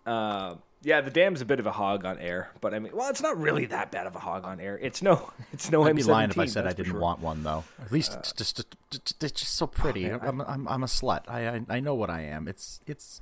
Uh, 0.06 0.56
yeah, 0.82 1.02
the 1.02 1.12
dam's 1.12 1.42
a 1.42 1.46
bit 1.46 1.60
of 1.60 1.66
a 1.68 1.72
hog 1.74 2.06
on 2.06 2.18
air, 2.20 2.52
but 2.62 2.74
I 2.74 2.80
mean, 2.80 2.96
well, 2.96 3.10
it's 3.10 3.22
not 3.22 3.38
really 3.38 3.66
that 3.66 3.92
bad 3.92 4.08
of 4.08 4.16
a 4.16 4.20
hog 4.20 4.46
on 4.46 4.62
air. 4.62 4.80
It's 4.82 5.02
no, 5.02 5.30
it's 5.52 5.70
no 5.70 5.84
I'd 5.84 5.96
be 5.96 6.04
lying 6.04 6.30
if 6.30 6.38
I 6.40 6.46
said 6.46 6.66
I 6.66 6.70
didn't 6.72 6.92
sure. 6.94 7.00
want 7.02 7.20
one 7.20 7.44
though. 7.44 7.66
At 7.84 7.92
least 7.92 8.14
it's 8.16 8.32
just, 8.32 8.56
just, 8.56 8.76
just 8.90 9.24
it's 9.24 9.42
just 9.42 9.56
so 9.56 9.68
pretty. 9.68 10.06
man, 10.08 10.20
I- 10.22 10.28
I'm, 10.28 10.42
I'm 10.42 10.68
I'm 10.70 10.84
a 10.84 10.88
slut. 10.88 11.24
I, 11.28 11.48
I 11.50 11.62
I 11.70 11.80
know 11.82 11.96
what 11.96 12.10
I 12.10 12.22
am. 12.22 12.48
It's 12.48 12.80
it's 12.88 13.22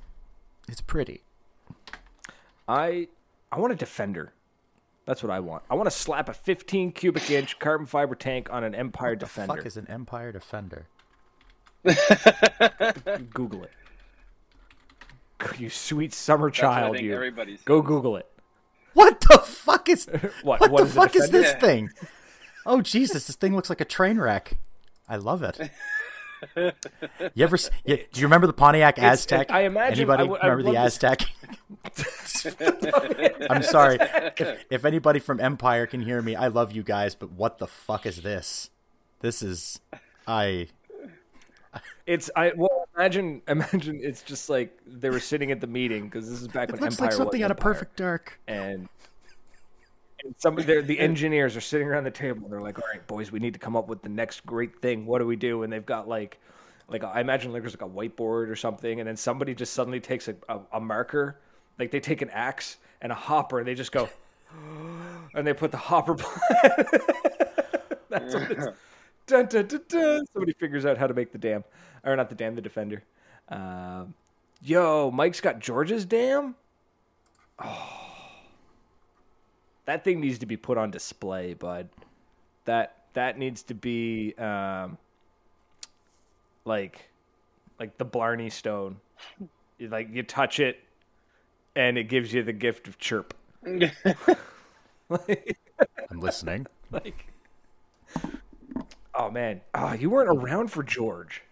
it's 0.68 0.80
pretty. 0.80 1.22
I 2.68 3.08
I 3.50 3.58
want 3.58 3.72
a 3.72 3.76
defender. 3.76 4.32
That's 5.06 5.22
what 5.22 5.30
I 5.30 5.40
want. 5.40 5.62
I 5.70 5.74
want 5.74 5.86
to 5.86 5.90
slap 5.96 6.28
a 6.28 6.34
15 6.34 6.92
cubic 6.92 7.30
inch 7.30 7.58
carbon 7.58 7.86
fiber 7.86 8.14
tank 8.14 8.48
on 8.52 8.62
an 8.62 8.74
Empire 8.74 9.14
The 9.16 9.20
Defender. 9.20 9.56
fuck 9.56 9.64
is 9.66 9.76
an 9.78 9.86
Empire 9.88 10.32
Defender? 10.32 10.86
Google 13.32 13.64
it. 13.64 13.72
You 15.58 15.70
sweet 15.70 16.12
summer 16.12 16.48
That's 16.48 16.58
child, 16.58 16.98
you. 17.00 17.14
everybody's 17.14 17.62
Go 17.62 17.80
Google 17.80 18.16
it. 18.16 18.26
What 18.94 19.20
the 19.20 19.38
fuck 19.38 19.88
is 19.88 20.06
What- 20.42 20.60
What, 20.60 20.70
what 20.70 20.80
the 20.82 20.88
is 20.88 20.94
fuck 20.94 21.16
is 21.16 21.26
Defender? 21.30 21.38
this 21.42 21.52
thing? 21.54 21.90
Oh 22.66 22.82
Jesus, 22.82 23.26
this 23.28 23.36
thing 23.36 23.54
looks 23.54 23.70
like 23.70 23.80
a 23.80 23.84
train 23.86 24.18
wreck. 24.18 24.58
I 25.08 25.16
love 25.16 25.42
it. 25.42 25.58
You 26.56 27.44
ever? 27.44 27.56
You, 27.84 27.96
do 28.12 28.20
you 28.20 28.26
remember 28.26 28.46
the 28.46 28.52
Pontiac 28.52 28.96
Aztek? 28.96 29.50
I 29.50 29.62
imagine- 29.62 29.98
Anybody 30.00 30.22
I 30.22 30.26
would- 30.26 30.40
I 30.40 30.46
remember 30.48 30.70
the 30.72 30.78
Aztek? 30.78 31.26
I'm 33.50 33.62
sorry. 33.62 33.98
If, 34.00 34.64
if 34.70 34.84
anybody 34.84 35.18
from 35.18 35.40
Empire 35.40 35.86
can 35.86 36.00
hear 36.02 36.20
me, 36.22 36.36
I 36.36 36.48
love 36.48 36.72
you 36.72 36.82
guys, 36.82 37.14
but 37.14 37.32
what 37.32 37.58
the 37.58 37.66
fuck 37.66 38.06
is 38.06 38.22
this? 38.22 38.70
This 39.20 39.42
is 39.42 39.80
I. 40.26 40.68
It's 42.06 42.30
I 42.34 42.52
well 42.56 42.88
imagine 42.96 43.42
imagine 43.46 44.00
it's 44.02 44.22
just 44.22 44.48
like 44.48 44.78
they 44.86 45.10
were 45.10 45.20
sitting 45.20 45.50
at 45.52 45.60
the 45.60 45.66
meeting 45.66 46.04
because 46.04 46.28
this 46.28 46.40
is 46.40 46.48
back 46.48 46.70
It 46.70 46.72
when 46.72 46.80
looks 46.80 46.94
Empire 46.94 47.08
like 47.08 47.16
something 47.16 47.40
was 47.40 47.44
out 47.44 47.50
of. 47.50 47.58
Perfect 47.58 47.96
Dark. 47.96 48.40
and, 48.48 48.88
and 50.24 50.34
some 50.38 50.58
of 50.58 50.66
the 50.66 50.98
engineers 50.98 51.56
are 51.56 51.60
sitting 51.60 51.88
around 51.88 52.04
the 52.04 52.10
table 52.10 52.44
and 52.44 52.52
they're 52.52 52.60
like, 52.60 52.78
"All 52.78 52.88
right, 52.92 53.06
boys, 53.06 53.30
we 53.32 53.38
need 53.38 53.54
to 53.54 53.60
come 53.60 53.76
up 53.76 53.88
with 53.88 54.02
the 54.02 54.08
next 54.08 54.44
great 54.46 54.80
thing. 54.80 55.06
What 55.06 55.18
do 55.18 55.26
we 55.26 55.36
do?" 55.36 55.62
And 55.62 55.72
they've 55.72 55.84
got 55.84 56.08
like, 56.08 56.38
like 56.88 57.04
I 57.04 57.20
imagine 57.20 57.52
like 57.52 57.62
there's 57.62 57.78
like 57.78 57.88
a 57.88 57.92
whiteboard 57.92 58.48
or 58.48 58.56
something, 58.56 59.00
and 59.00 59.08
then 59.08 59.16
somebody 59.16 59.54
just 59.54 59.72
suddenly 59.72 60.00
takes 60.00 60.28
a, 60.28 60.36
a, 60.48 60.60
a 60.74 60.80
marker, 60.80 61.38
like 61.78 61.90
they 61.90 62.00
take 62.00 62.22
an 62.22 62.30
axe 62.30 62.78
and 63.00 63.12
a 63.12 63.14
hopper, 63.14 63.58
and 63.58 63.68
they 63.68 63.74
just 63.74 63.92
go, 63.92 64.08
and 65.34 65.46
they 65.46 65.52
put 65.52 65.70
the 65.70 65.76
hopper. 65.76 66.16
That's 68.10 68.34
what 68.34 68.50
it's. 68.50 68.66
Dun, 69.26 69.46
dun, 69.46 69.66
dun. 69.88 70.26
Somebody 70.32 70.54
figures 70.54 70.86
out 70.86 70.96
how 70.96 71.06
to 71.06 71.12
make 71.12 71.32
the 71.32 71.38
dam, 71.38 71.62
or 72.02 72.16
not 72.16 72.30
the 72.30 72.34
dam, 72.34 72.54
the 72.54 72.62
defender. 72.62 73.04
Um, 73.50 74.14
yo, 74.62 75.10
Mike's 75.10 75.42
got 75.42 75.60
George's 75.60 76.06
dam. 76.06 76.54
That 79.88 80.04
thing 80.04 80.20
needs 80.20 80.38
to 80.40 80.46
be 80.46 80.58
put 80.58 80.76
on 80.76 80.90
display, 80.90 81.54
bud. 81.54 81.88
That 82.66 83.04
that 83.14 83.38
needs 83.38 83.62
to 83.64 83.74
be 83.74 84.34
um, 84.34 84.98
like 86.66 87.08
like 87.80 87.96
the 87.96 88.04
Blarney 88.04 88.50
Stone. 88.50 88.98
You, 89.78 89.88
like 89.88 90.10
you 90.12 90.22
touch 90.22 90.60
it, 90.60 90.78
and 91.74 91.96
it 91.96 92.04
gives 92.04 92.34
you 92.34 92.42
the 92.42 92.52
gift 92.52 92.86
of 92.86 92.98
chirp. 92.98 93.32
like, 93.64 95.56
I'm 96.10 96.20
listening. 96.20 96.66
like, 96.90 97.32
oh 99.14 99.30
man, 99.30 99.62
oh 99.74 99.94
you 99.94 100.10
weren't 100.10 100.28
around 100.28 100.70
for 100.70 100.82
George. 100.82 101.42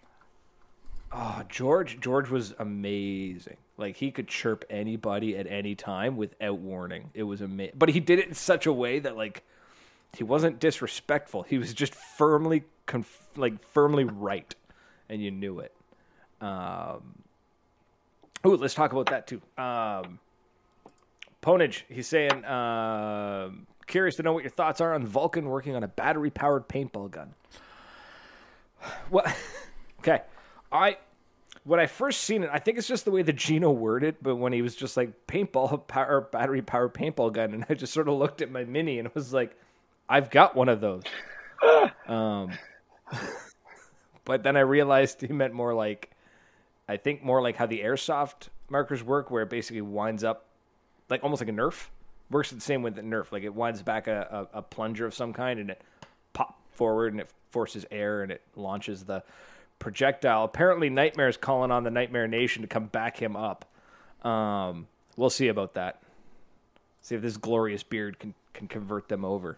Oh, 1.11 1.41
George, 1.49 1.99
George 2.01 2.29
was 2.29 2.53
amazing. 2.59 3.57
Like 3.77 3.97
he 3.97 4.11
could 4.11 4.27
chirp 4.27 4.65
anybody 4.69 5.37
at 5.37 5.47
any 5.47 5.75
time 5.75 6.17
without 6.17 6.59
warning. 6.59 7.11
It 7.13 7.23
was 7.23 7.41
amazing, 7.41 7.75
but 7.77 7.89
he 7.89 7.99
did 7.99 8.19
it 8.19 8.27
in 8.27 8.33
such 8.33 8.65
a 8.65 8.73
way 8.73 8.99
that 8.99 9.15
like 9.15 9.43
he 10.17 10.23
wasn't 10.23 10.59
disrespectful. 10.59 11.43
He 11.43 11.57
was 11.57 11.73
just 11.73 11.93
firmly, 11.93 12.63
conf- 12.85 13.29
like 13.35 13.61
firmly 13.71 14.03
right, 14.03 14.53
and 15.09 15.21
you 15.21 15.31
knew 15.31 15.59
it. 15.59 15.73
Um, 16.41 17.21
ooh, 18.45 18.55
let's 18.55 18.73
talk 18.73 18.91
about 18.93 19.07
that 19.07 19.27
too. 19.27 19.41
Um, 19.57 20.19
Ponage, 21.41 21.83
he's 21.89 22.07
saying, 22.07 22.43
um 22.45 23.67
curious 23.87 24.17
to 24.17 24.23
know 24.23 24.33
what 24.33 24.43
your 24.43 24.51
thoughts 24.51 24.81
are 24.81 24.93
on 24.93 25.07
Valken 25.07 25.43
working 25.43 25.75
on 25.75 25.83
a 25.83 25.87
battery 25.87 26.29
powered 26.29 26.67
paintball 26.67 27.09
gun. 27.09 27.33
Well, 29.09 29.25
okay. 29.99 30.21
I, 30.71 30.97
when 31.67 31.81
I 31.81 31.85
first 31.85 32.21
seen 32.21 32.43
it, 32.43 32.49
I 32.51 32.59
think 32.59 32.77
it's 32.77 32.87
just 32.87 33.03
the 33.03 33.11
way 33.11 33.23
the 33.23 33.33
Gino 33.33 33.69
worded, 33.71 34.15
it, 34.15 34.23
but 34.23 34.37
when 34.37 34.53
he 34.53 34.61
was 34.61 34.73
just 34.73 34.95
like 34.95 35.27
paintball 35.27 35.85
power, 35.87 36.21
battery 36.21 36.61
power 36.61 36.87
paintball 36.87 37.33
gun, 37.33 37.53
and 37.53 37.65
I 37.69 37.73
just 37.73 37.93
sort 37.93 38.07
of 38.07 38.15
looked 38.15 38.41
at 38.41 38.49
my 38.49 38.63
mini 38.63 38.99
and 38.99 39.13
was 39.13 39.33
like, 39.33 39.53
I've 40.07 40.29
got 40.29 40.55
one 40.55 40.69
of 40.69 40.79
those. 40.79 41.03
um, 42.07 42.51
but 44.25 44.43
then 44.43 44.55
I 44.55 44.61
realized 44.61 45.19
he 45.19 45.27
meant 45.27 45.53
more 45.53 45.73
like, 45.73 46.09
I 46.87 46.95
think 46.95 47.21
more 47.21 47.41
like 47.41 47.57
how 47.57 47.65
the 47.65 47.81
airsoft 47.81 48.47
markers 48.69 49.03
work, 49.03 49.29
where 49.29 49.43
it 49.43 49.49
basically 49.49 49.81
winds 49.81 50.23
up 50.23 50.45
like 51.09 51.21
almost 51.21 51.41
like 51.41 51.49
a 51.49 51.53
Nerf. 51.53 51.87
Works 52.31 52.51
the 52.51 52.61
same 52.61 52.81
with 52.81 52.95
the 52.95 53.01
Nerf. 53.01 53.33
Like 53.33 53.43
it 53.43 53.53
winds 53.53 53.81
back 53.81 54.07
a, 54.07 54.47
a, 54.53 54.59
a 54.59 54.61
plunger 54.61 55.05
of 55.05 55.13
some 55.13 55.33
kind 55.33 55.59
and 55.59 55.71
it 55.71 55.81
pop 56.31 56.57
forward 56.71 57.11
and 57.11 57.19
it 57.19 57.29
forces 57.51 57.85
air 57.91 58.23
and 58.23 58.31
it 58.31 58.41
launches 58.55 59.03
the 59.03 59.21
projectile. 59.79 60.43
Apparently, 60.43 60.89
Nightmare 60.89 61.29
is 61.29 61.37
calling 61.37 61.71
on 61.71 61.83
the 61.83 61.91
Nightmare 61.91 62.27
Nation 62.27 62.61
to 62.61 62.67
come 62.67 62.87
back 62.87 63.17
him 63.17 63.35
up. 63.35 63.65
Um, 64.23 64.87
we'll 65.15 65.29
see 65.29 65.47
about 65.47 65.75
that. 65.75 66.01
See 67.01 67.15
if 67.15 67.21
this 67.21 67.37
glorious 67.37 67.83
beard 67.83 68.19
can, 68.19 68.33
can 68.53 68.67
convert 68.67 69.07
them 69.07 69.23
over. 69.23 69.57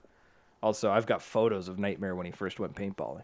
Also, 0.62 0.92
I've 0.92 1.06
got 1.06 1.22
photos 1.22 1.68
of 1.68 1.80
Nightmare 1.80 2.16
when 2.16 2.26
he 2.26 2.32
first 2.32 2.60
went 2.60 2.76
paintballing. 2.76 3.24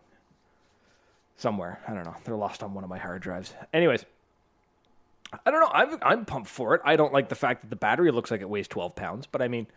Somewhere. 1.38 1.80
I 1.88 1.94
don't 1.94 2.06
know. 2.06 2.16
They're 2.24 2.36
lost 2.36 2.64
on 2.64 2.74
one 2.74 2.84
of 2.84 2.90
my 2.90 2.98
hard 2.98 3.22
drives. 3.22 3.54
Anyways, 3.74 4.06
I 5.46 5.52
don't 5.52 5.60
know. 5.60 5.72
I'm 5.72 6.00
I'm 6.02 6.26
pumped 6.26 6.50
for 6.50 6.76
it. 6.76 6.82
I 6.86 6.96
don't 6.96 7.12
like 7.12 7.28
the 7.28 7.36
fact 7.36 7.62
that 7.62 7.70
the 7.70 7.76
battery 7.76 8.12
looks 8.12 8.32
like 8.32 8.42
it 8.42 8.50
weighs 8.50 8.70
12 8.70 8.96
pounds, 8.96 9.28
but 9.28 9.42
I 9.42 9.50
mean, 9.50 9.68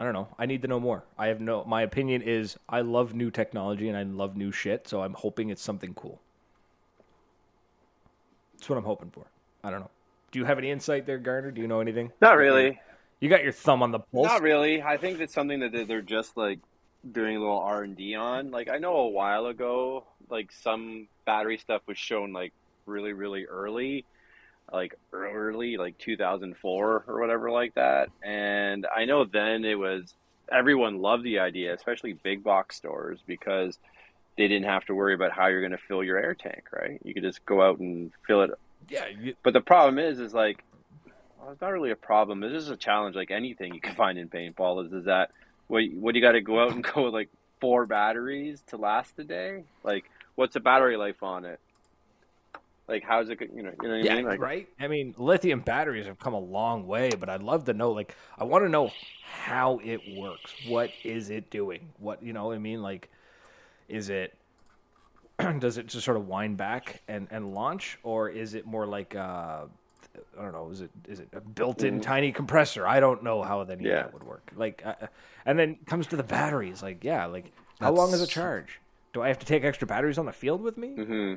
I 0.00 0.04
don't 0.04 0.12
know. 0.12 0.28
I 0.38 0.46
need 0.46 0.62
to 0.62 0.68
know 0.68 0.78
more. 0.78 1.04
I 1.18 1.26
have 1.28 1.40
no. 1.40 1.64
My 1.64 1.82
opinion 1.82 2.22
is 2.22 2.56
I 2.68 2.82
love 2.82 3.14
new 3.14 3.30
technology 3.30 3.88
and 3.88 3.96
I 3.96 4.04
love 4.04 4.36
new 4.36 4.52
shit, 4.52 4.86
so 4.86 5.02
I'm 5.02 5.14
hoping 5.14 5.50
it's 5.50 5.62
something 5.62 5.92
cool. 5.94 6.20
That's 8.54 8.68
what 8.68 8.76
I'm 8.76 8.84
hoping 8.84 9.10
for. 9.10 9.26
I 9.64 9.70
don't 9.70 9.80
know. 9.80 9.90
Do 10.30 10.38
you 10.38 10.44
have 10.44 10.58
any 10.58 10.70
insight 10.70 11.06
there, 11.06 11.18
Garner? 11.18 11.50
Do 11.50 11.60
you 11.60 11.66
know 11.66 11.80
anything? 11.80 12.12
Not 12.20 12.36
really. 12.36 12.80
You 13.20 13.28
got 13.28 13.42
your 13.42 13.52
thumb 13.52 13.82
on 13.82 13.90
the 13.90 13.98
pulse. 13.98 14.26
Not 14.26 14.42
really. 14.42 14.82
I 14.82 14.96
think 14.96 15.20
it's 15.20 15.34
something 15.34 15.60
that 15.60 15.72
they're 15.88 16.02
just 16.02 16.36
like 16.36 16.60
doing 17.10 17.36
a 17.36 17.40
little 17.40 17.58
R 17.58 17.82
and 17.82 17.96
D 17.96 18.14
on. 18.14 18.50
Like 18.52 18.68
I 18.68 18.78
know 18.78 18.96
a 18.96 19.08
while 19.08 19.46
ago, 19.46 20.04
like 20.30 20.52
some 20.52 21.08
battery 21.24 21.58
stuff 21.58 21.82
was 21.86 21.98
shown 21.98 22.32
like 22.32 22.52
really, 22.86 23.12
really 23.12 23.46
early, 23.46 24.04
like 24.72 24.94
early, 25.12 25.76
like 25.76 25.98
2004 25.98 27.04
or 27.06 27.20
whatever 27.20 27.50
like 27.50 27.74
that. 27.74 28.10
And 28.22 28.86
I 28.94 29.04
know 29.04 29.24
then 29.24 29.64
it 29.64 29.78
was 29.78 30.14
everyone 30.50 31.00
loved 31.00 31.24
the 31.24 31.40
idea, 31.40 31.74
especially 31.74 32.12
big 32.12 32.42
box 32.42 32.76
stores, 32.76 33.20
because 33.26 33.78
they 34.36 34.48
didn't 34.48 34.68
have 34.68 34.84
to 34.86 34.94
worry 34.94 35.14
about 35.14 35.32
how 35.32 35.46
you're 35.46 35.60
going 35.60 35.72
to 35.72 35.78
fill 35.78 36.04
your 36.04 36.18
air 36.18 36.34
tank. 36.34 36.64
Right? 36.72 37.00
You 37.04 37.14
could 37.14 37.22
just 37.22 37.44
go 37.46 37.62
out 37.62 37.78
and 37.78 38.12
fill 38.26 38.42
it 38.42 38.50
Yeah, 38.88 39.06
you, 39.06 39.34
but 39.42 39.52
the 39.52 39.60
problem 39.60 39.98
is, 39.98 40.20
is 40.20 40.34
like, 40.34 40.62
well, 41.40 41.52
it's 41.52 41.60
not 41.60 41.72
really 41.72 41.90
a 41.90 41.96
problem. 41.96 42.40
This 42.40 42.62
is 42.62 42.70
a 42.70 42.76
challenge, 42.76 43.16
like 43.16 43.30
anything 43.30 43.74
you 43.74 43.80
can 43.80 43.94
find 43.94 44.18
in 44.18 44.28
paintball. 44.28 44.86
Is 44.86 44.92
is 44.92 45.04
that 45.06 45.30
what? 45.66 45.82
What 45.94 46.12
do 46.12 46.18
you 46.18 46.24
got 46.24 46.32
to 46.32 46.40
go 46.40 46.60
out 46.60 46.72
and 46.72 46.84
go 46.94 47.04
with 47.04 47.14
like 47.14 47.30
four 47.60 47.86
batteries 47.86 48.62
to 48.68 48.76
last 48.76 49.16
the 49.16 49.24
day? 49.24 49.64
Like, 49.82 50.04
what's 50.34 50.54
the 50.54 50.60
battery 50.60 50.96
life 50.96 51.22
on 51.22 51.44
it? 51.44 51.58
Like, 52.88 53.04
how's 53.04 53.28
it? 53.28 53.38
You 53.40 53.62
know, 53.62 53.72
you 53.82 53.88
know 53.88 53.96
what 53.96 54.04
yeah, 54.04 54.12
I 54.14 54.16
mean? 54.16 54.24
Like, 54.26 54.40
right. 54.40 54.68
I 54.80 54.88
mean, 54.88 55.14
lithium 55.18 55.60
batteries 55.60 56.06
have 56.06 56.18
come 56.18 56.34
a 56.34 56.40
long 56.40 56.86
way, 56.86 57.10
but 57.10 57.28
I'd 57.28 57.42
love 57.42 57.64
to 57.64 57.74
know. 57.74 57.92
Like, 57.92 58.14
I 58.38 58.44
want 58.44 58.64
to 58.64 58.68
know 58.68 58.90
how 59.22 59.80
it 59.84 60.16
works. 60.16 60.54
What 60.66 60.90
is 61.04 61.30
it 61.30 61.50
doing? 61.50 61.90
What 61.98 62.22
you 62.22 62.32
know? 62.32 62.46
what 62.46 62.54
I 62.56 62.58
mean, 62.58 62.82
like, 62.82 63.10
is 63.88 64.08
it? 64.08 64.34
does 65.58 65.78
it 65.78 65.86
just 65.86 66.04
sort 66.04 66.16
of 66.16 66.26
wind 66.26 66.56
back 66.56 67.02
and, 67.06 67.28
and 67.30 67.54
launch, 67.54 67.98
or 68.02 68.28
is 68.28 68.54
it 68.54 68.66
more 68.66 68.86
like 68.86 69.14
uh, 69.14 69.66
I 70.38 70.42
don't 70.42 70.52
know? 70.52 70.70
Is 70.70 70.80
it 70.80 70.90
is 71.06 71.20
it 71.20 71.28
a 71.34 71.40
built-in 71.40 72.00
tiny 72.00 72.32
compressor? 72.32 72.86
I 72.86 73.00
don't 73.00 73.22
know 73.22 73.42
how 73.42 73.64
Mm. 73.64 73.82
Yeah. 73.82 73.96
that 73.96 74.14
would 74.14 74.24
work. 74.24 74.50
Like, 74.56 74.82
uh, 74.84 74.94
and 75.44 75.58
then 75.58 75.76
comes 75.86 76.06
to 76.08 76.16
the 76.16 76.22
batteries. 76.22 76.82
Like, 76.82 77.04
yeah, 77.04 77.26
like 77.26 77.52
how 77.80 77.92
long 77.92 78.12
is 78.14 78.22
a 78.22 78.26
charge? 78.26 78.80
Do 79.12 79.22
I 79.22 79.28
have 79.28 79.38
to 79.40 79.46
take 79.46 79.64
extra 79.64 79.86
batteries 79.86 80.18
on 80.18 80.26
the 80.26 80.32
field 80.32 80.62
with 80.62 80.78
me? 80.78 80.88
hmm 80.88 81.34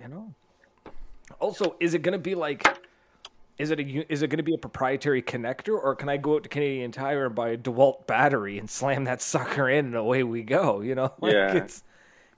you 0.00 0.08
know. 0.08 0.34
Also, 1.40 1.76
is 1.80 1.94
it 1.94 2.02
going 2.02 2.12
to 2.12 2.18
be 2.18 2.34
like, 2.34 2.66
is 3.58 3.70
it 3.70 3.78
a 3.78 3.82
u- 3.82 4.04
is 4.08 4.22
it 4.22 4.28
going 4.28 4.38
to 4.38 4.42
be 4.44 4.54
a 4.54 4.58
proprietary 4.58 5.22
connector, 5.22 5.78
or 5.80 5.94
can 5.94 6.08
I 6.08 6.16
go 6.16 6.36
out 6.36 6.44
to 6.44 6.48
Canadian 6.48 6.92
Tire 6.92 7.26
and 7.26 7.34
buy 7.34 7.50
a 7.50 7.56
Dewalt 7.58 8.06
battery 8.06 8.58
and 8.58 8.68
slam 8.68 9.04
that 9.04 9.20
sucker 9.20 9.68
in 9.68 9.86
and 9.86 9.94
away 9.96 10.22
we 10.22 10.42
go? 10.42 10.80
You 10.80 10.94
know, 10.94 11.12
like 11.20 11.32
Yeah. 11.32 11.66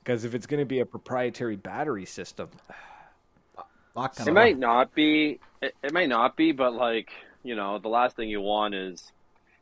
because 0.03 0.25
if 0.25 0.35
it's 0.35 0.47
going 0.47 0.61
to 0.61 0.67
be 0.67 0.81
a 0.81 0.87
proprietary 0.87 1.57
battery 1.57 2.07
system, 2.07 2.51
Lock 3.95 4.19
it 4.21 4.33
might 4.33 4.59
not 4.59 4.95
be. 4.95 5.41
It, 5.61 5.75
it 5.83 5.93
might 5.93 6.09
not 6.09 6.37
be, 6.37 6.53
but 6.53 6.73
like 6.75 7.11
you 7.43 7.57
know, 7.57 7.79
the 7.79 7.89
last 7.89 8.17
thing 8.17 8.29
you 8.29 8.41
want 8.41 8.75
is. 8.75 9.13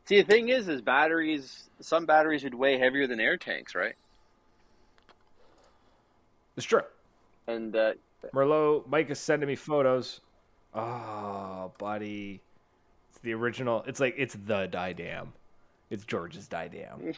See, 0.05 0.19
the 0.21 0.27
thing 0.27 0.49
is, 0.49 0.67
is 0.67 0.81
batteries. 0.81 1.69
Some 1.81 2.05
batteries 2.05 2.43
would 2.43 2.55
weigh 2.55 2.77
heavier 2.79 3.05
than 3.05 3.19
air 3.19 3.37
tanks, 3.37 3.75
right? 3.75 3.93
it's 6.57 6.65
true. 6.65 6.81
And 7.49 7.75
uh, 7.75 7.93
Merlot, 8.33 8.87
Mike 8.87 9.09
is 9.09 9.19
sending 9.19 9.47
me 9.47 9.55
photos. 9.55 10.21
Oh, 10.75 11.71
buddy, 11.79 12.41
it's 13.09 13.19
the 13.19 13.33
original. 13.33 13.83
It's 13.87 13.99
like 13.99 14.13
it's 14.17 14.35
the 14.45 14.67
Dye 14.67 14.93
DAM. 14.93 15.33
It's 15.89 16.05
George's 16.05 16.47
Dye 16.47 16.67
DAM. 16.67 17.13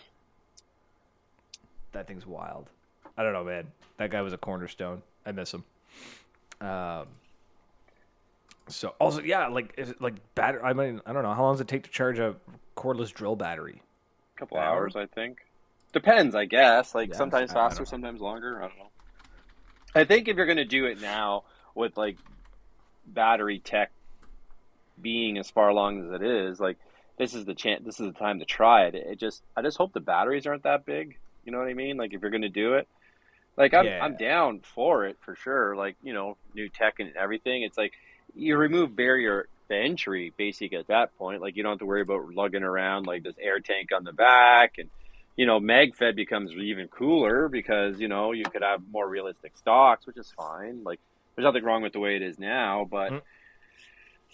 that 1.91 2.07
thing's 2.07 2.25
wild. 2.25 2.69
I 3.17 3.23
don't 3.23 3.33
know, 3.33 3.43
man. 3.43 3.67
That 3.97 4.09
guy 4.09 4.21
was 4.21 4.31
a 4.31 4.38
cornerstone. 4.38 5.01
I 5.25 5.31
miss 5.33 5.53
him. 5.53 5.63
Um. 6.65 7.07
So 8.69 8.93
also, 9.00 9.21
yeah, 9.21 9.47
like 9.47 9.73
is 9.77 9.89
it 9.89 10.01
like 10.01 10.13
battery. 10.35 10.61
I 10.63 10.71
mean, 10.71 11.01
I 11.05 11.11
don't 11.11 11.23
know 11.23 11.33
how 11.33 11.43
long 11.43 11.55
does 11.55 11.61
it 11.61 11.67
take 11.67 11.83
to 11.83 11.89
charge 11.89 12.19
a 12.19 12.35
cordless 12.77 13.11
drill 13.13 13.35
battery? 13.35 13.81
A 14.38 14.39
couple 14.39 14.57
Hour? 14.57 14.63
hours, 14.83 14.95
I 14.95 15.07
think. 15.07 15.39
Depends, 15.91 16.35
I 16.35 16.45
guess. 16.45 16.95
Like 16.95 17.09
Yeah, 17.09 17.17
sometimes 17.17 17.51
I- 17.51 17.53
I 17.53 17.67
faster, 17.67 17.81
know. 17.81 17.85
sometimes 17.85 18.21
longer. 18.21 18.63
I 18.63 18.67
don't 18.69 18.77
know. 18.77 18.90
I 19.93 20.05
think 20.05 20.27
if 20.27 20.38
you're 20.38 20.45
gonna 20.45 20.65
do 20.65 20.86
it 20.86 21.01
now 21.01 21.43
with 21.75 21.98
like 21.98 22.17
battery 23.05 23.60
tech 23.60 23.91
being 25.01 25.38
as 25.38 25.50
far 25.50 25.69
along 25.69 26.05
as 26.05 26.21
it 26.21 26.24
is, 26.24 26.60
like 26.60 26.77
this 27.17 27.33
is 27.33 27.45
the 27.45 27.53
chance. 27.53 27.83
This 27.86 28.00
is 28.00 28.07
the 28.13 28.19
time 28.19 28.39
to 28.39 28.45
try 28.45 28.86
it. 28.86 28.95
It 28.95 29.19
just, 29.19 29.43
I 29.55 29.62
just 29.62 29.77
hope 29.77 29.93
the 29.93 30.00
batteries 30.00 30.48
aren't 30.48 30.63
that 30.63 30.86
big. 30.86 31.17
You 31.45 31.51
know 31.51 31.60
what 31.60 31.67
I 31.67 31.74
mean? 31.74 31.98
Like 31.98 32.13
if 32.13 32.21
you're 32.21 32.31
gonna 32.31 32.50
do 32.50 32.75
it, 32.75 32.88
Like 33.57 33.74
I'm 33.74 33.86
Yeah. 33.86 34.03
I'm 34.03 34.15
down 34.15 34.62
for 34.62 35.05
it 35.05 35.17
for 35.21 35.36
sure. 35.36 35.75
Like 35.75 35.98
you 36.03 36.13
know, 36.13 36.38
new 36.55 36.69
tech 36.69 37.00
and 37.00 37.15
everything. 37.15 37.63
It's 37.63 37.77
like 37.77 37.93
you 38.33 38.57
remove 38.57 38.95
barrier 38.95 39.48
to 39.69 39.75
entry 39.75 40.31
basic 40.38 40.74
at 40.74 40.88
that 40.88 41.17
point. 41.17 41.41
Like 41.41 41.57
you 41.57 41.63
don't 41.63 41.74
have 41.74 41.79
to 41.79 41.86
worry 41.86 42.01
about 42.01 42.33
lugging 42.33 42.63
around 42.63 43.07
like 43.07 43.24
this 43.24 43.36
air 43.39 43.60
tank 43.60 43.89
on 43.95 44.03
the 44.03 44.13
back 44.13 44.77
and. 44.77 44.89
You 45.38 45.45
know, 45.47 45.59
MagFed 45.59 46.15
becomes 46.15 46.51
even 46.51 46.88
cooler 46.88 47.50
because 47.50 48.00
you 48.00 48.07
know 48.07 48.31
you 48.31 48.43
could 48.51 48.61
have 48.63 48.81
more 48.91 49.07
realistic 49.07 49.57
stocks, 49.57 50.05
which 50.05 50.17
is 50.17 50.31
fine. 50.35 50.83
Like, 50.83 51.00
there's 51.35 51.45
nothing 51.45 51.63
wrong 51.63 51.81
with 51.81 51.93
the 51.93 52.00
way 52.00 52.15
it 52.15 52.21
is 52.21 52.38
now, 52.39 52.88
but 52.89 53.11
Mm. 53.11 53.21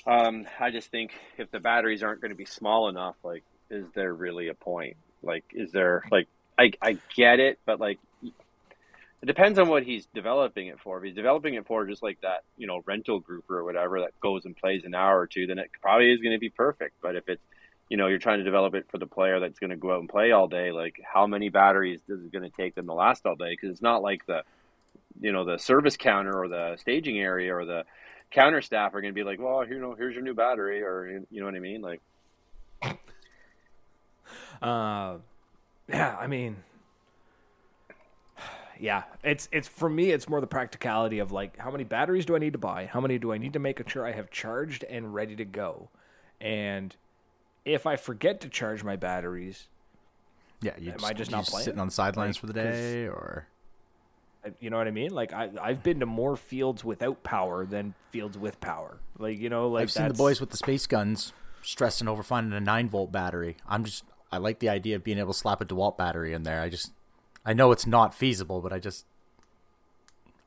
um, 0.07 0.47
I 0.59 0.71
just 0.71 0.89
think 0.91 1.11
if 1.37 1.51
the 1.51 1.59
batteries 1.59 2.03
aren't 2.03 2.21
going 2.21 2.31
to 2.31 2.35
be 2.37 2.45
small 2.45 2.89
enough, 2.89 3.15
like, 3.23 3.43
is 3.69 3.85
there 3.95 4.13
really 4.13 4.47
a 4.49 4.53
point? 4.55 4.97
Like, 5.21 5.45
is 5.51 5.71
there 5.71 6.03
like 6.11 6.27
I 6.57 6.71
I 6.81 6.99
get 7.15 7.39
it, 7.39 7.59
but 7.65 7.79
like 7.79 7.99
it 9.21 9.25
depends 9.25 9.57
on 9.57 9.67
what 9.67 9.83
he's 9.83 10.07
developing 10.13 10.67
it 10.67 10.79
for. 10.79 10.97
If 10.99 11.03
he's 11.05 11.15
developing 11.15 11.55
it 11.55 11.65
for 11.67 11.87
just 11.87 12.03
like 12.03 12.19
that, 12.21 12.41
you 12.55 12.67
know, 12.67 12.81
rental 12.85 13.19
group 13.19 13.45
or 13.49 13.63
whatever 13.63 14.01
that 14.01 14.19
goes 14.21 14.45
and 14.45 14.55
plays 14.55 14.83
an 14.85 14.93
hour 14.93 15.19
or 15.19 15.27
two, 15.27 15.47
then 15.47 15.57
it 15.59 15.71
probably 15.81 16.11
is 16.11 16.21
going 16.21 16.35
to 16.35 16.39
be 16.39 16.51
perfect. 16.51 16.95
But 17.01 17.15
if 17.15 17.23
it's, 17.27 17.41
you 17.89 17.97
know, 17.97 18.07
you're 18.07 18.19
trying 18.19 18.39
to 18.39 18.43
develop 18.43 18.75
it 18.75 18.85
for 18.89 18.97
the 18.97 19.07
player 19.07 19.39
that's 19.39 19.59
going 19.59 19.69
to 19.69 19.75
go 19.75 19.93
out 19.93 19.99
and 20.01 20.09
play 20.09 20.31
all 20.31 20.47
day, 20.47 20.71
like 20.71 20.99
how 21.03 21.25
many 21.25 21.49
batteries 21.49 22.01
is 22.07 22.21
it 22.21 22.31
going 22.31 22.43
to 22.43 22.55
take 22.55 22.75
them 22.75 22.87
to 22.87 22.93
last 22.93 23.25
all 23.25 23.35
day? 23.35 23.51
Because 23.51 23.69
it's 23.69 23.81
not 23.81 24.01
like 24.01 24.25
the, 24.25 24.43
you 25.21 25.31
know, 25.31 25.45
the 25.45 25.57
service 25.57 25.95
counter 25.95 26.37
or 26.37 26.47
the 26.47 26.75
staging 26.77 27.19
area 27.19 27.55
or 27.55 27.65
the 27.65 27.85
counter 28.31 28.61
staff 28.61 28.93
are 28.93 29.01
going 29.01 29.13
to 29.13 29.15
be 29.15 29.23
like, 29.23 29.39
well, 29.39 29.67
you 29.67 29.79
know, 29.79 29.95
here's 29.95 30.13
your 30.13 30.23
new 30.23 30.33
battery, 30.33 30.81
or 30.81 31.23
you 31.31 31.39
know 31.39 31.45
what 31.45 31.55
I 31.55 31.59
mean, 31.59 31.81
like. 31.81 32.01
Uh, 34.61 35.17
yeah, 35.87 36.17
I 36.19 36.27
mean, 36.27 36.57
yeah, 38.79 39.03
it's 39.23 39.47
it's 39.51 39.67
for 39.67 39.89
me. 39.89 40.11
It's 40.11 40.27
more 40.27 40.41
the 40.41 40.47
practicality 40.47 41.19
of 41.19 41.31
like, 41.31 41.57
how 41.57 41.71
many 41.71 41.83
batteries 41.83 42.25
do 42.25 42.35
I 42.35 42.39
need 42.39 42.53
to 42.53 42.59
buy? 42.59 42.85
How 42.85 42.99
many 42.99 43.17
do 43.17 43.31
I 43.31 43.37
need 43.37 43.53
to 43.53 43.59
make 43.59 43.87
sure 43.89 44.05
I 44.05 44.11
have 44.11 44.29
charged 44.29 44.83
and 44.83 45.13
ready 45.13 45.35
to 45.35 45.45
go? 45.45 45.89
And 46.41 46.95
if 47.67 47.85
I 47.85 47.95
forget 47.97 48.41
to 48.41 48.49
charge 48.49 48.83
my 48.83 48.95
batteries, 48.95 49.67
Yeah, 50.61 50.73
you 50.79 50.91
Am 50.91 51.03
I 51.03 51.13
just 51.13 51.31
not 51.31 51.45
playing? 51.45 51.65
sitting 51.65 51.79
on 51.79 51.87
the 51.87 51.93
sidelines 51.93 52.37
Like, 52.37 52.41
for 52.41 52.47
the 52.47 52.53
day, 52.53 53.07
or 53.07 53.47
you 54.59 54.69
know 54.69 54.77
what 54.77 54.87
I 54.87 54.91
mean? 54.91 55.11
Like 55.11 55.33
I 55.33 55.49
I've 55.61 55.83
been 55.83 55.99
to 55.99 56.05
more 56.05 56.37
fields 56.37 56.83
without 56.83 57.23
power 57.23 57.65
than 57.65 57.93
fields 58.11 58.37
with 58.37 58.59
power. 58.61 58.97
Like 59.19 59.39
you 59.39 59.49
know, 59.49 59.69
like 59.69 59.83
I've 59.83 59.91
seen 59.91 60.07
the 60.07 60.13
boys 60.13 60.39
with 60.39 60.51
the 60.51 60.57
space 60.57 60.87
guns 60.87 61.33
stressing 61.61 62.07
over 62.07 62.23
finding 62.23 62.53
a 62.53 62.61
nine 62.61 62.87
volt 62.87 63.11
battery. 63.11 63.57
I'm 63.67 63.83
just 63.83 64.05
I 64.31 64.37
like 64.37 64.59
the 64.59 64.69
idea 64.69 64.95
of 64.95 65.03
being 65.03 65.17
able 65.17 65.33
to 65.33 65.37
slap 65.39 65.61
a 65.61 65.65
Dewalt 65.65 65.97
battery 65.97 66.33
in 66.33 66.43
there. 66.43 66.61
I 66.61 66.69
just 66.69 66.93
I 67.45 67.53
know 67.53 67.71
it's 67.71 67.85
not 67.85 68.13
feasible, 68.13 68.61
but 68.61 68.71
I 68.71 68.79
just 68.79 69.05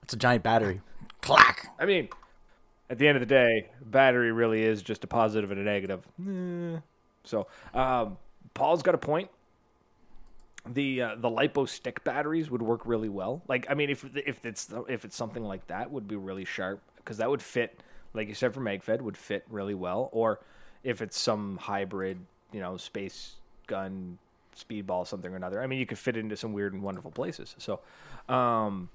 it's 0.03 0.15
a 0.15 0.17
giant 0.17 0.43
battery. 0.43 0.81
Clack. 1.21 1.69
I 1.79 1.85
mean, 1.85 2.09
at 2.89 2.99
the 2.99 3.07
end 3.07 3.17
of 3.17 3.21
the 3.21 3.27
day, 3.27 3.71
battery 3.85 4.33
really 4.33 4.62
is 4.62 4.83
just 4.83 5.05
a 5.05 5.07
positive 5.07 5.50
and 5.50 5.61
a 5.61 5.65
negative. 5.65 6.07
Eh. 6.19 6.79
So, 7.25 7.47
um, 7.75 8.17
Paul's 8.55 8.83
got 8.83 8.95
a 8.95 8.99
point. 8.99 9.31
The 10.67 11.03
uh, 11.03 11.15
the 11.17 11.29
lipo 11.29 11.69
stick 11.69 12.05
batteries 12.05 12.50
would 12.50 12.61
work 12.61 12.83
really 12.85 13.09
well. 13.09 13.43
Like, 13.49 13.67
I 13.71 13.75
mean, 13.75 13.89
if 13.89 14.05
if 14.17 14.45
it's 14.45 14.69
if 14.89 15.05
it's 15.05 15.17
something 15.17 15.45
like 15.45 15.67
that, 15.69 15.91
would 15.91 16.07
be 16.07 16.17
really 16.17 16.45
sharp 16.45 16.83
because 16.97 17.17
that 17.17 17.31
would 17.31 17.41
fit, 17.41 17.83
like 18.12 18.29
you 18.29 18.35
said, 18.35 18.53
for 18.53 18.61
MagFed 18.61 19.00
would 19.00 19.17
fit 19.17 19.45
really 19.49 19.75
well. 19.75 20.11
Or 20.12 20.41
if 20.85 21.00
it's 21.00 21.19
some 21.19 21.57
hybrid, 21.57 22.19
you 22.53 22.61
know, 22.61 22.77
space 22.77 23.37
gun, 23.67 24.19
speedball, 24.57 25.07
something 25.07 25.33
or 25.33 25.37
another. 25.37 25.62
I 25.62 25.67
mean, 25.67 25.79
you 25.79 25.87
could 25.87 25.99
fit 25.99 26.17
it 26.17 26.21
into 26.21 26.37
some 26.37 26.53
weird 26.53 26.75
and 26.75 26.83
wonderful 26.83 27.11
places. 27.11 27.55
So, 27.59 27.81
um, 28.29 28.91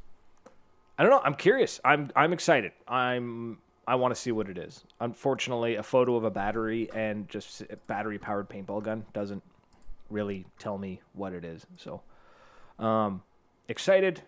I 0.97 1.03
don't 1.03 1.11
know. 1.11 1.21
I'm 1.23 1.35
curious. 1.35 1.79
I'm 1.83 2.11
I'm 2.15 2.31
excited. 2.31 2.71
I'm 2.87 3.57
I 3.87 3.95
want 3.95 4.13
to 4.15 4.19
see 4.19 4.31
what 4.31 4.49
it 4.49 4.57
is. 4.57 4.83
Unfortunately, 4.99 5.75
a 5.75 5.83
photo 5.83 6.15
of 6.15 6.23
a 6.23 6.31
battery 6.31 6.89
and 6.93 7.29
just 7.29 7.61
a 7.61 7.75
battery 7.87 8.17
powered 8.17 8.49
paintball 8.49 8.83
gun 8.83 9.05
doesn't 9.13 9.43
really 10.09 10.45
tell 10.57 10.77
me 10.77 11.01
what 11.13 11.33
it 11.33 11.45
is. 11.45 11.65
So, 11.77 12.01
um, 12.79 13.21
excited, 13.67 14.21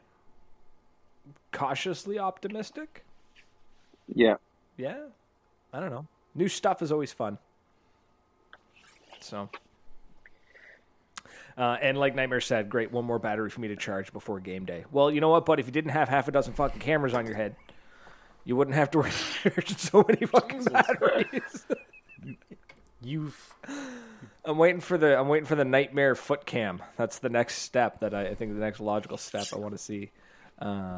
cautiously 1.52 2.20
optimistic. 2.20 3.04
Yeah. 4.14 4.36
Yeah, 4.78 5.08
I 5.74 5.80
don't 5.80 5.90
know. 5.90 6.08
New 6.36 6.48
stuff 6.48 6.84
is 6.84 6.92
always 6.92 7.12
fun. 7.12 7.40
So, 9.20 9.50
uh, 11.58 11.78
and 11.82 11.98
like 11.98 12.14
Nightmare 12.14 12.42
said, 12.42 12.70
great, 12.70 12.92
one 12.92 13.04
more 13.04 13.18
battery 13.18 13.50
for 13.50 13.60
me 13.60 13.68
to 13.70 13.76
charge 13.76 14.14
before 14.14 14.40
game 14.40 14.66
day. 14.66 14.86
Well, 14.92 15.10
you 15.10 15.20
know 15.20 15.30
what, 15.30 15.48
bud? 15.48 15.60
If 15.60 15.66
you 15.66 15.72
didn't 15.72 15.92
have 15.92 16.08
half 16.08 16.28
a 16.28 16.32
dozen 16.32 16.54
fucking 16.54 16.80
cameras 16.80 17.16
on 17.16 17.26
your 17.26 17.36
head, 17.36 17.56
you 18.48 18.56
wouldn't 18.56 18.76
have 18.76 18.90
to 18.92 19.04
charge 19.44 19.78
so 19.78 20.06
many 20.08 20.26
fucking 20.26 20.64
batteries. 20.64 21.66
You've 23.02 23.54
I'm 24.46 24.58
waiting 24.58 24.80
for 24.80 24.98
the 24.98 25.20
I'm 25.20 25.28
waiting 25.28 25.46
for 25.46 25.56
the 25.56 25.66
Nightmare 25.66 26.16
foot 26.16 26.46
cam. 26.46 26.82
That's 26.96 27.20
the 27.20 27.30
next 27.30 27.58
step 27.60 28.00
that 28.00 28.14
I, 28.14 28.30
I 28.30 28.36
think 28.36 28.54
the 28.54 28.60
next 28.60 28.80
logical 28.80 29.18
step 29.18 29.48
I 29.54 29.58
want 29.58 29.74
to 29.74 29.78
see. 29.78 30.12
Um, 30.60 30.96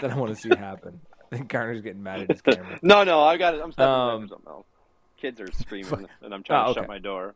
that 0.00 0.10
I 0.10 0.16
want 0.16 0.34
to 0.34 0.36
see 0.36 0.48
happen. 0.50 1.00
I 1.32 1.36
think 1.36 1.48
Garner's 1.48 1.80
getting 1.80 2.02
mad 2.02 2.20
at 2.22 2.30
his 2.32 2.42
camera. 2.42 2.78
No, 2.82 3.04
no, 3.04 3.22
I 3.22 3.36
got 3.38 3.54
it. 3.54 3.62
I'm 3.62 3.72
stepping 3.72 3.88
Um, 3.90 4.00
away 4.10 4.18
from 4.20 4.28
something 4.28 4.48
else. 4.52 4.66
Kids 5.18 5.40
are 5.40 5.52
screaming, 5.52 6.08
and 6.20 6.34
I'm 6.34 6.42
trying 6.42 6.62
Oh, 6.62 6.64
to 6.64 6.70
okay. 6.72 6.80
shut 6.80 6.88
my 6.88 6.98
door. 6.98 7.34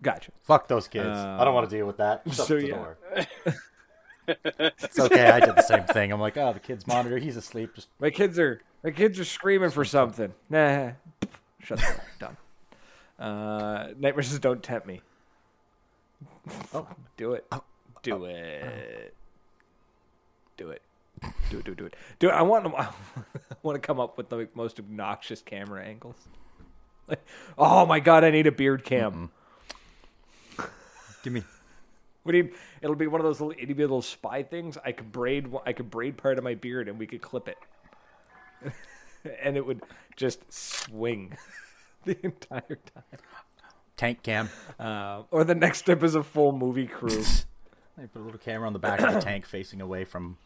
Gotcha. 0.00 0.30
fuck 0.42 0.68
those 0.68 0.86
kids. 0.86 1.08
I 1.08 1.44
don't 1.44 1.54
want 1.54 1.68
to 1.68 1.76
deal 1.76 1.86
with 1.86 1.96
that. 1.96 2.22
Shut 2.26 2.46
so 2.46 2.56
the 2.56 2.68
yeah. 2.68 2.74
door. 2.76 2.98
It's 4.26 4.98
okay. 4.98 5.26
I 5.30 5.40
did 5.40 5.56
the 5.56 5.62
same 5.62 5.84
thing. 5.84 6.12
I'm 6.12 6.20
like, 6.20 6.36
oh, 6.36 6.52
the 6.52 6.60
kid's 6.60 6.86
monitor. 6.86 7.18
He's 7.18 7.36
asleep. 7.36 7.74
Just 7.74 7.88
My 8.00 8.10
kids 8.10 8.38
are 8.38 8.60
my 8.82 8.90
kids 8.90 9.18
are 9.18 9.24
screaming 9.24 9.70
for 9.70 9.84
something. 9.84 10.32
Nah, 10.50 10.92
shut 11.60 11.78
the 11.78 11.84
door. 11.86 12.04
Done. 12.18 12.36
Uh, 13.18 13.88
Nightmare 13.98 14.22
says, 14.22 14.38
"Don't 14.38 14.62
tempt 14.62 14.86
me." 14.86 15.00
Oh. 16.74 16.86
Do 17.16 17.32
it. 17.32 17.46
Do 18.02 18.24
it. 18.24 19.14
Do 20.56 20.70
it. 20.70 20.82
Do 21.50 21.58
it. 21.58 21.64
Do 21.64 21.72
it. 21.72 21.76
Do 21.76 21.86
it. 21.86 21.96
Do 22.18 22.28
it. 22.28 22.32
I 22.32 22.42
want 22.42 22.64
them. 22.64 22.74
I 22.76 22.88
want 23.62 23.80
to 23.80 23.86
come 23.86 24.00
up 24.00 24.18
with 24.18 24.28
the 24.28 24.48
most 24.54 24.78
obnoxious 24.78 25.42
camera 25.42 25.84
angles. 25.84 26.16
Like, 27.06 27.22
oh 27.58 27.84
my 27.84 28.00
god, 28.00 28.24
I 28.24 28.30
need 28.30 28.46
a 28.46 28.50
beard 28.50 28.82
cam. 28.82 29.28
give 31.22 31.34
me. 31.34 31.42
We 32.24 32.32
need. 32.32 32.52
It'll 32.80 32.96
be 32.96 33.06
one 33.06 33.20
of 33.20 33.24
those 33.26 33.40
little 33.40 33.52
itty 33.52 33.66
bitty 33.74 33.82
little 33.82 34.02
spy 34.02 34.42
things. 34.42 34.78
I 34.84 34.92
could 34.92 35.12
braid. 35.12 35.52
I 35.66 35.72
could 35.72 35.90
braid 35.90 36.16
part 36.16 36.38
of 36.38 36.44
my 36.44 36.54
beard, 36.54 36.88
and 36.88 36.98
we 36.98 37.06
could 37.06 37.20
clip 37.22 37.48
it, 37.48 37.58
and 39.42 39.56
it 39.56 39.66
would 39.66 39.82
just 40.16 40.50
swing 40.52 41.36
the 42.04 42.16
entire 42.24 42.78
time. 42.94 43.18
Tank 43.96 44.22
cam. 44.22 44.48
Uh, 44.78 45.22
or 45.30 45.44
the 45.44 45.54
next 45.54 45.78
step 45.78 46.02
is 46.02 46.14
a 46.14 46.22
full 46.22 46.52
movie 46.52 46.86
crew. 46.86 47.22
They 47.96 48.08
put 48.08 48.22
a 48.22 48.24
little 48.24 48.40
camera 48.40 48.66
on 48.66 48.72
the 48.72 48.80
back 48.80 48.98
of 49.00 49.14
the 49.14 49.20
tank 49.20 49.46
facing 49.46 49.80
away 49.80 50.04
from 50.04 50.36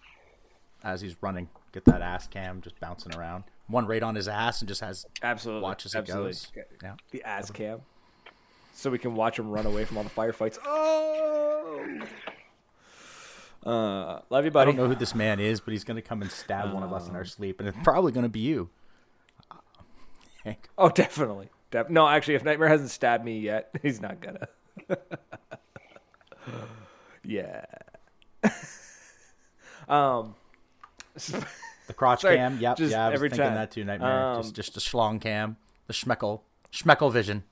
as 0.84 1.00
he's 1.00 1.16
running. 1.22 1.48
Get 1.72 1.86
that 1.86 2.02
ass 2.02 2.26
cam 2.28 2.60
just 2.60 2.78
bouncing 2.78 3.14
around. 3.14 3.44
One 3.68 3.86
right 3.86 4.02
on 4.02 4.16
his 4.16 4.28
ass 4.28 4.60
and 4.60 4.68
just 4.68 4.82
has 4.82 5.06
Absolutely. 5.22 5.62
watches 5.62 5.94
it 5.94 5.98
Absolutely. 5.98 6.32
goes. 6.32 6.52
Yeah. 6.82 6.94
The 7.10 7.22
ass 7.22 7.50
cam. 7.50 7.80
So 8.78 8.90
we 8.90 8.98
can 8.98 9.16
watch 9.16 9.40
him 9.40 9.50
run 9.50 9.66
away 9.66 9.84
from 9.84 9.96
all 9.96 10.04
the 10.04 10.08
firefights. 10.08 10.56
Oh. 10.64 11.98
Uh, 13.66 14.20
love 14.30 14.44
you, 14.44 14.52
I 14.54 14.64
don't 14.64 14.76
know 14.76 14.86
who 14.86 14.94
this 14.94 15.16
man 15.16 15.40
is, 15.40 15.60
but 15.60 15.72
he's 15.72 15.82
going 15.82 15.96
to 15.96 16.02
come 16.02 16.22
and 16.22 16.30
stab 16.30 16.72
one 16.72 16.84
of 16.84 16.92
us 16.92 17.08
in 17.08 17.16
our 17.16 17.24
sleep, 17.24 17.58
and 17.58 17.68
it's 17.68 17.76
probably 17.82 18.12
going 18.12 18.22
to 18.22 18.28
be 18.28 18.38
you. 18.38 18.70
Hank. 20.44 20.68
Oh, 20.78 20.90
definitely. 20.90 21.48
Def- 21.72 21.90
no, 21.90 22.06
actually, 22.06 22.36
if 22.36 22.44
Nightmare 22.44 22.68
hasn't 22.68 22.90
stabbed 22.90 23.24
me 23.24 23.40
yet, 23.40 23.68
he's 23.82 24.00
not 24.00 24.20
gonna. 24.20 24.46
yeah. 27.24 27.64
um. 29.88 30.36
The 31.16 31.94
crotch 31.94 32.20
Sorry, 32.20 32.36
cam. 32.36 32.60
Yep. 32.60 32.78
yeah, 32.78 33.06
I 33.06 33.08
was 33.08 33.16
every 33.16 33.28
thinking 33.30 33.44
time. 33.44 33.54
that 33.56 33.72
too. 33.72 33.84
Nightmare. 33.84 34.34
Um, 34.34 34.42
just 34.42 34.54
just 34.54 34.76
a 34.76 34.80
schlong 34.80 35.20
cam. 35.20 35.56
The 35.88 35.92
schmeckle. 35.92 36.42
Schmeckle 36.72 37.12
vision. 37.12 37.42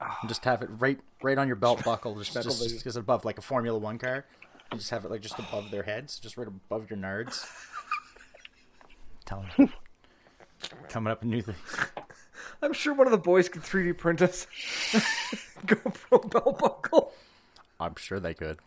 And 0.00 0.28
just 0.28 0.44
have 0.44 0.62
it 0.62 0.68
right 0.78 0.98
right 1.22 1.38
on 1.38 1.46
your 1.46 1.56
belt 1.56 1.82
buckle. 1.84 2.14
Just 2.16 2.34
Schmeckle 2.34 2.42
just, 2.44 2.62
vision. 2.62 2.78
just 2.84 2.96
above 2.96 3.24
like 3.24 3.38
a 3.38 3.42
Formula 3.42 3.78
One 3.78 3.98
car. 3.98 4.24
You 4.72 4.78
just 4.78 4.90
have 4.90 5.04
it 5.04 5.10
like 5.10 5.20
just 5.20 5.38
above 5.38 5.70
their 5.70 5.82
heads, 5.84 6.18
just 6.18 6.36
right 6.36 6.46
above 6.46 6.90
your 6.90 6.98
nards. 6.98 7.46
Telling 9.24 9.46
you. 9.58 9.68
Coming 10.88 11.12
up 11.12 11.20
with 11.20 11.30
new 11.30 11.42
things. 11.42 11.58
I'm 12.62 12.72
sure 12.72 12.94
one 12.94 13.06
of 13.06 13.10
the 13.10 13.18
boys 13.18 13.48
could 13.48 13.62
3D 13.62 13.96
print 13.98 14.22
us 14.22 14.46
GoPro 15.66 16.30
belt 16.30 16.58
buckle. 16.58 17.12
I'm 17.78 17.94
sure 17.96 18.18
they 18.20 18.34
could. 18.34 18.58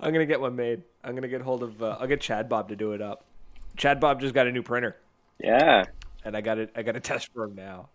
I'm 0.00 0.12
gonna 0.12 0.26
get 0.26 0.40
one 0.40 0.56
made. 0.56 0.82
I'm 1.02 1.14
gonna 1.14 1.28
get 1.28 1.40
hold 1.40 1.62
of. 1.62 1.82
Uh, 1.82 1.96
I'll 2.00 2.06
get 2.06 2.20
Chad 2.20 2.48
Bob 2.48 2.68
to 2.68 2.76
do 2.76 2.92
it 2.92 3.00
up. 3.00 3.24
Chad 3.76 4.00
Bob 4.00 4.20
just 4.20 4.34
got 4.34 4.46
a 4.46 4.52
new 4.52 4.62
printer. 4.62 4.96
Yeah. 5.42 5.84
and 6.24 6.36
I 6.36 6.40
got 6.40 6.58
it. 6.58 6.70
I 6.76 6.82
got 6.82 6.96
a 6.96 7.00
test 7.00 7.32
for 7.32 7.44
him 7.44 7.54
now. 7.54 7.88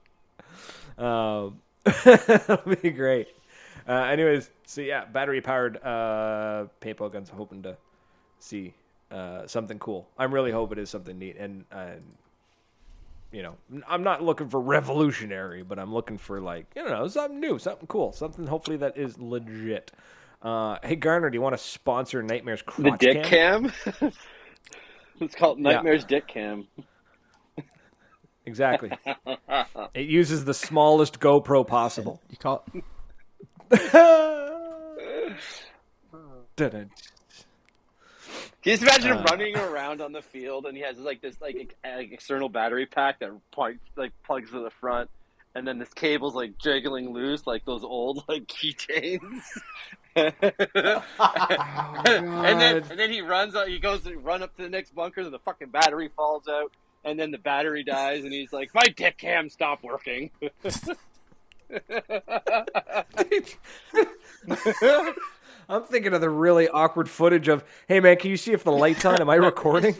Um, 0.97 1.62
that'll 2.06 2.75
be 2.82 2.91
great. 2.91 3.30
Uh, 3.88 4.04
anyways, 4.04 4.49
so 4.65 4.82
yeah, 4.82 5.06
battery 5.06 5.41
powered 5.41 5.77
uh, 5.84 6.65
paintball 6.82 7.12
guns. 7.12 7.30
Hoping 7.30 7.63
to 7.63 7.77
see 8.39 8.73
uh, 9.10 9.47
something 9.47 9.80
cool. 9.80 10.08
I'm 10.17 10.34
really 10.34 10.51
hoping 10.51 10.77
it 10.77 10.82
is 10.82 10.89
something 10.89 11.17
neat, 11.17 11.38
and 11.38 11.65
you 13.32 13.43
know, 13.43 13.56
I'm 13.88 14.04
not 14.04 14.21
looking 14.21 14.49
for 14.49 14.60
revolutionary, 14.60 15.63
but 15.63 15.80
I'm 15.80 15.93
looking 15.93 16.17
for 16.17 16.41
like 16.41 16.65
you 16.75 16.84
know 16.84 17.08
something 17.08 17.39
new, 17.39 17.58
something 17.58 17.88
cool, 17.88 18.12
something 18.12 18.45
hopefully 18.45 18.77
that 18.77 18.97
is 18.97 19.17
legit. 19.17 19.91
Uh, 20.41 20.77
hey 20.84 20.95
Garner, 20.95 21.30
do 21.30 21.36
you 21.36 21.41
want 21.41 21.54
to 21.54 21.63
sponsor 21.63 22.21
Nightmares 22.21 22.63
The 22.77 22.91
dick 22.91 23.23
Cam? 23.23 23.69
cam. 23.69 24.12
it's 25.21 25.36
called 25.36 25.60
Nightmares 25.60 26.04
Dick 26.04 26.27
Cam. 26.27 26.67
Exactly. 28.51 28.91
it 29.93 30.07
uses 30.07 30.43
the 30.43 30.53
smallest 30.53 31.21
GoPro 31.21 31.65
possible. 31.65 32.19
You 32.29 32.35
call 32.37 32.65
it 32.73 32.83
Dun-dun. 36.57 36.89
Can 38.61 38.71
you 38.73 38.77
just 38.77 38.83
imagine 38.83 39.11
Uh. 39.13 39.17
him 39.19 39.23
running 39.23 39.57
around 39.57 40.01
on 40.01 40.11
the 40.11 40.21
field 40.21 40.65
and 40.65 40.75
he 40.75 40.83
has 40.83 40.97
like 40.97 41.21
this 41.21 41.39
like, 41.39 41.55
ex- 41.57 41.75
like 41.83 42.11
external 42.11 42.49
battery 42.49 42.85
pack 42.85 43.19
that 43.19 43.31
plugs 43.51 43.79
like 43.95 44.11
plugs 44.25 44.51
to 44.51 44.59
the 44.61 44.69
front, 44.69 45.09
and 45.55 45.65
then 45.65 45.79
this 45.79 45.93
cable's 45.93 46.35
like 46.35 46.57
jiggling 46.57 47.13
loose 47.13 47.47
like 47.47 47.63
those 47.63 47.85
old 47.85 48.25
like 48.27 48.47
keychains. 48.47 49.41
and 50.17 50.33
then 52.59 52.83
and 52.89 52.99
then 52.99 53.09
he 53.09 53.21
runs 53.21 53.55
out. 53.55 53.69
He 53.69 53.79
goes 53.79 54.01
to 54.03 54.13
run 54.17 54.43
up 54.43 54.53
to 54.57 54.63
the 54.63 54.69
next 54.69 54.93
bunker, 54.93 55.21
and 55.21 55.31
the 55.31 55.39
fucking 55.39 55.69
battery 55.69 56.09
falls 56.17 56.49
out, 56.49 56.73
and 57.03 57.19
then 57.19 57.31
the 57.31 57.37
battery 57.37 57.83
dies, 57.83 58.23
and 58.23 58.33
he's 58.33 58.53
like, 58.53 58.73
"My 58.73 58.85
dick 58.95 59.17
cam 59.17 59.49
stopped 59.49 59.83
working." 59.83 60.31
I'm 65.69 65.83
thinking 65.83 66.13
of 66.13 66.21
the 66.21 66.29
really 66.29 66.67
awkward 66.67 67.09
footage 67.09 67.47
of, 67.47 67.63
hey 67.87 67.99
man, 68.01 68.17
can 68.17 68.29
you 68.29 68.37
see 68.37 68.51
if 68.51 68.63
the 68.63 68.71
light's 68.71 69.05
on? 69.05 69.21
Am 69.21 69.29
I 69.29 69.35
recording? 69.35 69.95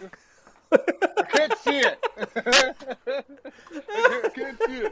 I 0.72 0.78
can't 1.30 1.58
see 1.60 1.80
it. 1.80 2.00
I 3.88 4.30
can't 4.36 4.62
see 4.66 4.90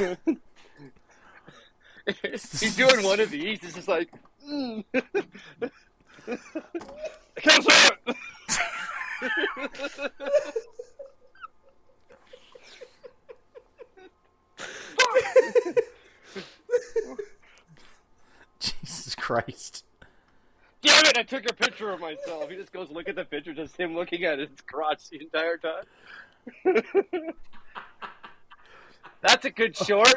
it. 0.00 0.28
He's 2.60 2.76
doing 2.76 3.04
one 3.04 3.20
of 3.20 3.30
these. 3.30 3.60
He's 3.60 3.74
just 3.74 3.88
like, 3.88 4.10
mm. 4.46 4.84
I 4.94 5.00
can't 7.36 7.64
see 7.64 7.88
it. 8.06 8.16
Jesus 18.60 19.14
Christ. 19.14 19.84
Damn 20.82 21.06
it! 21.06 21.16
I 21.16 21.22
took 21.22 21.48
a 21.50 21.54
picture 21.54 21.90
of 21.90 22.00
myself. 22.00 22.50
He 22.50 22.56
just 22.56 22.72
goes 22.72 22.90
look 22.90 23.08
at 23.08 23.16
the 23.16 23.24
picture, 23.24 23.54
just 23.54 23.76
him 23.76 23.94
looking 23.94 24.24
at 24.24 24.38
his 24.38 24.50
crotch 24.66 25.08
the 25.10 25.20
entire 25.20 25.56
time. 25.56 25.84
That's 29.22 29.46
a 29.46 29.50
good 29.50 29.76
short. 29.76 30.14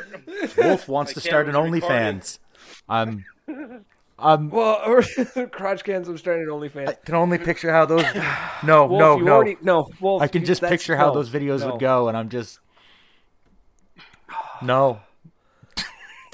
Wolf 0.57 0.89
wants 0.89 1.11
My 1.11 1.13
to 1.13 1.21
start 1.21 1.47
an. 1.47 1.55
OnlyFans. 1.55 2.39
I'm 2.89 3.23
I'm 4.19 4.49
well, 4.49 4.81
or 4.85 5.03
crotch 5.51 5.83
cans. 5.83 6.07
I'm 6.07 6.17
starting 6.17 6.49
an 6.49 6.87
I 6.87 6.93
can 6.93 7.15
only 7.15 7.37
picture 7.37 7.71
how 7.71 7.85
those 7.85 8.03
No, 8.63 8.85
Wolf, 8.87 8.99
no, 8.99 9.17
no. 9.17 9.33
already 9.33 9.57
no. 9.61 9.89
Wolf, 9.99 10.21
I 10.23 10.27
can 10.27 10.43
just 10.43 10.61
picture 10.61 10.95
how 10.95 11.07
no, 11.07 11.13
those 11.13 11.29
videos 11.29 11.59
no. 11.59 11.71
would 11.71 11.79
go 11.79 12.07
and 12.07 12.17
I'm 12.17 12.29
just 12.29 12.59
No. 14.61 15.01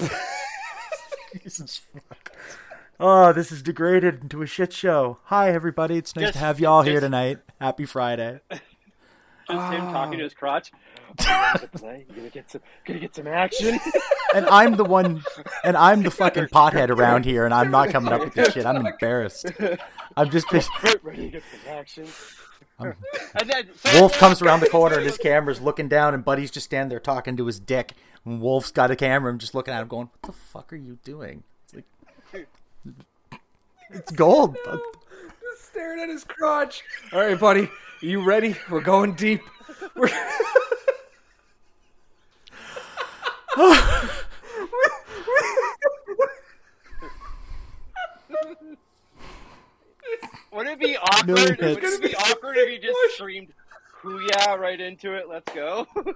Jesus 1.42 1.82
fuck. 2.08 2.32
Oh, 2.98 3.32
this 3.32 3.52
is 3.52 3.62
degraded 3.62 4.22
into 4.22 4.40
a 4.40 4.46
shit 4.46 4.72
show. 4.72 5.18
Hi 5.24 5.50
everybody, 5.50 5.98
it's 5.98 6.16
nice 6.16 6.26
Just- 6.26 6.34
to 6.34 6.38
have 6.38 6.60
you 6.60 6.68
all 6.68 6.82
here 6.82 7.00
tonight. 7.00 7.38
Happy 7.60 7.84
Friday. 7.84 8.40
Just 8.50 9.72
him 9.72 9.80
talking 9.92 10.16
to 10.18 10.24
his 10.24 10.32
crotch. 10.32 10.72
You 11.18 11.24
gonna 11.26 11.68
play? 11.72 12.06
You 12.08 12.16
gonna 12.16 12.30
get 12.30 12.50
some? 12.50 12.60
Gonna 12.84 13.00
get 13.00 13.14
some 13.14 13.26
action? 13.26 13.78
And 14.34 14.46
I'm 14.46 14.74
the 14.74 14.84
one 14.84 15.22
and 15.62 15.76
I'm 15.76 16.02
the 16.02 16.10
fucking 16.10 16.46
pothead 16.46 16.90
around 16.90 17.24
here 17.24 17.44
and 17.44 17.54
I'm 17.54 17.70
not 17.70 17.90
coming 17.90 18.12
up 18.12 18.18
with 18.18 18.34
this 18.34 18.52
shit. 18.52 18.66
I'm 18.66 18.84
embarrassed. 18.84 19.46
I'm 20.16 20.28
just 20.28 20.50
Ready 20.52 21.26
to 21.26 21.28
get 21.30 21.42
some 21.52 21.72
action? 21.72 22.06
And 22.80 23.48
then 23.48 23.68
so- 23.76 24.00
Wolf 24.00 24.18
comes 24.18 24.42
around 24.42 24.58
the 24.58 24.68
corner 24.68 24.96
and 24.96 25.04
his 25.04 25.16
camera's 25.16 25.60
looking 25.60 25.86
down, 25.88 26.12
and 26.12 26.24
Buddy's 26.24 26.50
just 26.50 26.64
standing 26.64 26.88
there 26.88 26.98
talking 26.98 27.36
to 27.36 27.46
his 27.46 27.60
dick. 27.60 27.92
And 28.24 28.40
Wolf's 28.40 28.72
got 28.72 28.90
a 28.90 28.96
camera 28.96 29.30
and 29.30 29.38
just 29.38 29.54
looking 29.54 29.72
at 29.72 29.80
him, 29.80 29.86
going, 29.86 30.08
"What 30.20 30.22
the 30.22 30.32
fuck 30.32 30.72
are 30.72 30.76
you 30.76 30.98
doing?" 31.04 31.44
It's 31.62 31.74
like, 32.32 32.48
it's 33.90 34.10
gold. 34.10 34.56
Just 34.66 35.66
staring 35.70 36.00
at 36.00 36.08
his 36.08 36.24
crotch. 36.24 36.82
All 37.12 37.20
right, 37.20 37.38
buddy, 37.38 37.70
you 38.00 38.24
ready? 38.24 38.56
We're 38.68 38.80
going 38.80 39.14
deep. 39.14 39.42
We're... 39.94 40.10
Would 50.52 50.66
it 50.66 50.78
be 50.78 50.96
awkward? 50.96 51.26
Million 51.26 51.56
Would 51.60 51.84
it 51.84 52.02
be 52.02 52.14
awkward 52.14 52.56
if 52.56 52.70
you 52.70 52.78
just 52.78 52.98
screamed 53.14 53.52
"Hoo-yeah" 54.02 54.54
right 54.54 54.80
into 54.80 55.14
it? 55.14 55.28
Let's 55.28 55.52
go. 55.52 55.86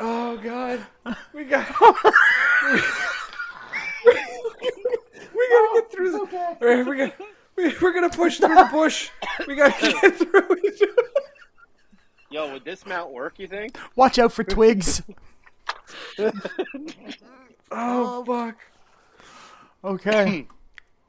Oh 0.00 0.36
God, 0.36 0.86
we 1.34 1.42
got. 1.42 1.66
we 1.80 1.90
gotta 1.90 2.08
get 5.74 5.84
oh, 5.84 5.86
through 5.90 6.12
the. 6.12 6.18
All 6.18 6.56
right, 6.60 6.86
we 6.86 6.96
got. 6.96 7.14
We, 7.56 7.74
we're 7.82 7.92
gonna 7.92 8.08
push 8.08 8.38
through 8.38 8.54
the 8.54 8.68
bush. 8.70 9.10
We 9.48 9.56
gotta 9.56 9.92
get 10.00 10.14
through 10.14 10.46
it. 10.62 10.88
Yo, 12.30 12.52
would 12.52 12.64
this 12.64 12.86
mount 12.86 13.10
work? 13.10 13.40
You 13.40 13.48
think? 13.48 13.76
Watch 13.96 14.20
out 14.20 14.32
for 14.32 14.44
twigs. 14.44 15.02
Oh, 17.70 18.24
oh 18.26 18.46
fuck. 18.46 18.56
Okay. 19.84 20.46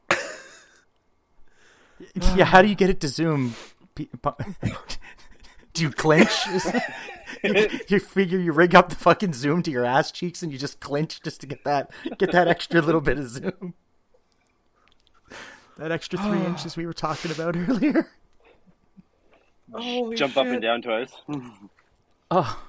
yeah, 2.35 2.45
how 2.45 2.61
do 2.61 2.67
you 2.67 2.75
get 2.75 2.89
it 2.89 2.99
to 3.01 3.07
zoom? 3.07 3.55
Do 5.73 5.83
you 5.83 5.91
clinch? 5.91 6.31
you, 7.43 7.69
you 7.87 7.99
figure 7.99 8.39
you 8.39 8.51
rig 8.51 8.75
up 8.75 8.89
the 8.89 8.95
fucking 8.95 9.33
zoom 9.33 9.61
to 9.63 9.71
your 9.71 9.85
ass 9.85 10.11
cheeks 10.11 10.41
and 10.43 10.51
you 10.51 10.57
just 10.57 10.79
clinch 10.79 11.21
just 11.21 11.41
to 11.41 11.47
get 11.47 11.63
that 11.63 11.91
get 12.17 12.31
that 12.31 12.47
extra 12.47 12.81
little 12.81 13.01
bit 13.01 13.17
of 13.17 13.29
zoom. 13.29 13.73
That 15.77 15.91
extra 15.91 16.19
three 16.19 16.39
inches 16.45 16.75
we 16.75 16.85
were 16.85 16.93
talking 16.93 17.31
about 17.31 17.55
earlier. 17.55 18.09
Holy 19.71 20.15
Jump 20.15 20.35
up 20.37 20.47
and 20.47 20.61
down 20.61 20.81
twice. 20.81 21.11
Oh, 22.31 22.59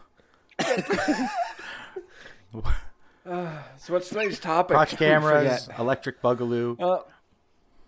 So 3.31 3.93
what's 3.93 4.09
today's 4.09 4.41
topic? 4.41 4.75
crotch 4.75 4.97
cameras, 4.97 5.69
electric 5.79 6.21
boogaloo. 6.21 6.77
Uh, 6.81 7.03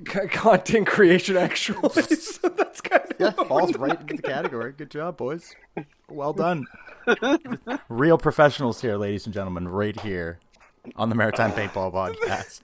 c- 0.09 0.28
content 0.28 0.87
creation, 0.87 1.37
actually. 1.37 1.88
so 2.16 2.48
that's 2.48 2.81
kind 2.81 3.02
of 3.02 3.16
Yeah, 3.18 3.31
falls 3.44 3.76
right 3.76 4.00
into 4.00 4.14
the 4.14 4.22
category. 4.22 4.72
Good 4.72 4.90
job, 4.90 5.16
boys. 5.16 5.55
Well 6.09 6.33
done. 6.33 6.66
Real 7.88 8.18
professionals 8.18 8.81
here, 8.81 8.96
ladies 8.96 9.26
and 9.26 9.35
gentlemen, 9.35 9.66
right 9.66 9.98
here 10.00 10.38
on 10.94 11.09
the 11.09 11.16
Maritime 11.16 11.50
Paintball 11.50 11.92
Podcast. 11.92 12.61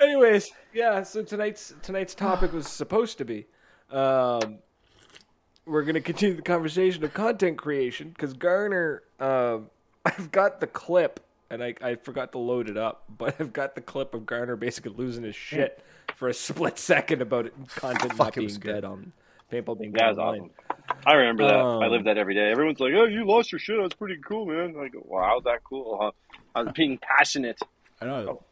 Anyways, 0.00 0.50
yeah. 0.74 1.04
So 1.04 1.22
tonight's 1.22 1.72
tonight's 1.82 2.16
topic 2.16 2.52
was 2.52 2.66
supposed 2.66 3.18
to 3.18 3.24
be, 3.24 3.46
um, 3.92 4.58
we're 5.66 5.82
gonna 5.84 6.00
continue 6.00 6.34
the 6.34 6.42
conversation 6.42 7.04
of 7.04 7.14
content 7.14 7.58
creation 7.58 8.08
because 8.08 8.32
Garner, 8.32 9.04
um, 9.20 9.70
I've 10.04 10.32
got 10.32 10.60
the 10.60 10.66
clip 10.66 11.20
and 11.50 11.62
I 11.62 11.74
I 11.82 11.94
forgot 11.96 12.32
to 12.32 12.38
load 12.38 12.68
it 12.68 12.76
up, 12.76 13.04
but 13.16 13.36
I've 13.40 13.52
got 13.52 13.74
the 13.74 13.80
clip 13.80 14.14
of 14.14 14.26
Garner 14.26 14.56
basically 14.56 14.92
losing 14.92 15.24
his 15.24 15.36
shit 15.36 15.82
for 16.14 16.28
a 16.28 16.34
split 16.48 16.78
second 16.78 17.22
about 17.22 17.46
it, 17.46 17.54
content 17.74 18.12
Fuck, 18.12 18.18
not 18.18 18.36
it 18.36 18.40
being 18.40 18.60
good. 18.60 18.72
dead 18.72 18.84
on 18.84 19.12
paintball 19.52 19.78
being 19.78 19.92
That 19.92 19.98
dead 20.00 20.08
was 20.10 20.18
online. 20.18 20.40
awesome. 20.40 20.50
I 21.06 21.14
remember 21.14 21.44
that. 21.44 21.54
I 21.56 21.86
Um, 21.86 21.90
live 21.92 22.04
that 22.04 22.18
every 22.18 22.34
day. 22.34 22.50
Everyone's 22.50 22.80
like, 22.80 22.92
"Oh, 22.94 23.04
you 23.04 23.24
lost 23.26 23.52
your 23.52 23.58
shit. 23.58 23.76
That's 23.80 23.94
pretty 23.94 24.18
cool, 24.26 24.46
man." 24.46 24.74
I 24.78 24.88
go, 24.88 25.00
"Wow, 25.04 25.24
how's 25.24 25.44
that 25.44 25.62
cool?" 25.64 25.98
Huh? 26.00 26.10
I 26.54 26.62
was 26.62 26.72
being 26.72 26.98
passionate. 26.98 27.58
I 28.00 28.06
know. 28.06 28.42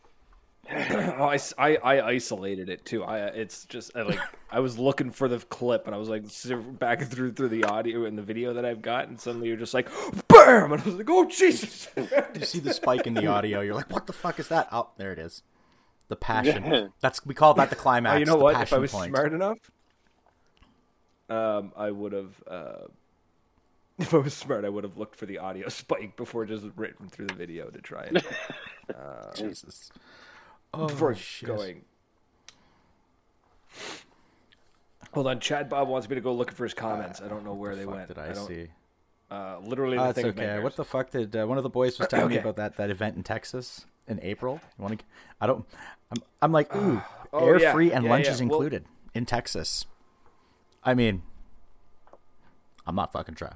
Oh, 1.18 1.24
I, 1.24 1.34
s- 1.36 1.54
I- 1.56 1.76
I 1.76 2.06
isolated 2.08 2.68
it 2.68 2.84
too. 2.84 3.02
I 3.04 3.18
it's 3.26 3.64
just 3.66 3.96
I, 3.96 4.02
like 4.02 4.18
I 4.50 4.60
was 4.60 4.78
looking 4.78 5.10
for 5.10 5.28
the 5.28 5.38
clip 5.38 5.86
and 5.86 5.94
I 5.94 5.98
was 5.98 6.08
like 6.08 6.24
back 6.78 7.02
through 7.04 7.32
through 7.32 7.48
the 7.48 7.64
audio 7.64 8.04
and 8.04 8.18
the 8.18 8.22
video 8.22 8.52
that 8.54 8.64
I've 8.64 8.82
got 8.82 9.08
and 9.08 9.18
suddenly 9.20 9.48
you're 9.48 9.56
just 9.56 9.74
like 9.74 9.88
bam 10.28 10.72
and 10.72 10.82
I 10.82 10.84
was 10.84 10.94
like 10.96 11.08
oh 11.08 11.24
Jesus 11.24 11.88
You 11.96 12.44
see 12.44 12.58
the 12.60 12.74
spike 12.74 13.06
in 13.06 13.14
the 13.14 13.26
audio. 13.26 13.60
You're 13.60 13.74
like, 13.74 13.90
what 13.92 14.06
the 14.06 14.12
fuck 14.12 14.38
is 14.40 14.48
that? 14.48 14.68
Oh, 14.72 14.90
there 14.98 15.12
it 15.12 15.18
is. 15.18 15.42
The 16.08 16.16
passion. 16.16 16.92
That's 17.00 17.24
we 17.24 17.34
call 17.34 17.54
that 17.54 17.70
the 17.70 17.76
climax. 17.76 18.16
oh, 18.16 18.18
you 18.18 18.24
know 18.26 18.36
the 18.38 18.44
what 18.44 18.60
if 18.60 18.72
I 18.72 18.78
was 18.78 18.92
point. 18.92 19.10
smart 19.12 19.32
enough 19.32 19.58
um 21.28 21.72
I 21.76 21.90
would 21.90 22.12
have 22.12 22.42
uh 22.48 22.86
if 23.98 24.12
I 24.12 24.18
was 24.18 24.34
smart, 24.34 24.64
I 24.66 24.68
would 24.68 24.84
have 24.84 24.98
looked 24.98 25.16
for 25.16 25.24
the 25.26 25.38
audio 25.38 25.68
spike 25.70 26.16
before 26.16 26.44
just 26.44 26.66
written 26.76 27.08
through 27.08 27.28
the 27.28 27.34
video 27.34 27.70
to 27.70 27.80
try 27.80 28.02
it. 28.12 28.24
Jesus. 29.34 29.90
Oh, 30.74 30.86
before 30.88 31.14
shit. 31.14 31.46
going. 31.48 31.84
Hold 35.12 35.28
on, 35.28 35.40
Chad 35.40 35.68
Bob 35.68 35.88
wants 35.88 36.08
me 36.08 36.14
to 36.14 36.20
go 36.20 36.34
looking 36.34 36.54
for 36.54 36.64
his 36.64 36.74
comments. 36.74 37.22
I 37.22 37.28
don't 37.28 37.44
know 37.44 37.54
where 37.54 37.74
the 37.74 37.80
they 37.80 37.86
went. 37.86 38.08
did 38.08 38.18
I, 38.18 38.32
don't, 38.32 38.46
see? 38.46 38.66
Uh, 39.30 39.58
literally, 39.62 39.96
Oh, 39.96 40.12
that's 40.12 40.18
okay. 40.18 40.58
What 40.60 40.76
the 40.76 40.84
fuck 40.84 41.10
did 41.10 41.34
uh, 41.34 41.46
one 41.46 41.56
of 41.56 41.62
the 41.64 41.70
boys 41.70 41.98
was 41.98 42.08
telling 42.10 42.28
me 42.28 42.36
about 42.38 42.56
that, 42.56 42.76
that 42.76 42.90
event 42.90 43.16
in 43.16 43.22
Texas 43.22 43.86
in 44.06 44.20
April? 44.22 44.60
You 44.78 44.82
want 44.82 44.98
to? 44.98 45.04
I 45.40 45.46
don't. 45.46 45.64
I'm. 46.10 46.22
I'm 46.42 46.52
like, 46.52 46.74
ooh, 46.76 47.00
Oh, 47.32 47.46
air 47.46 47.58
yeah. 47.60 47.72
free 47.72 47.92
and 47.92 48.04
Yeah, 48.04 48.10
lunches 48.10 48.40
yeah. 48.40 48.46
Well- 48.46 48.56
included 48.58 48.84
in 49.14 49.24
Texas. 49.26 49.86
I 50.84 50.94
mean, 50.94 51.22
I'm 52.86 52.94
not 52.94 53.12
fucking 53.12 53.34
trying. 53.34 53.54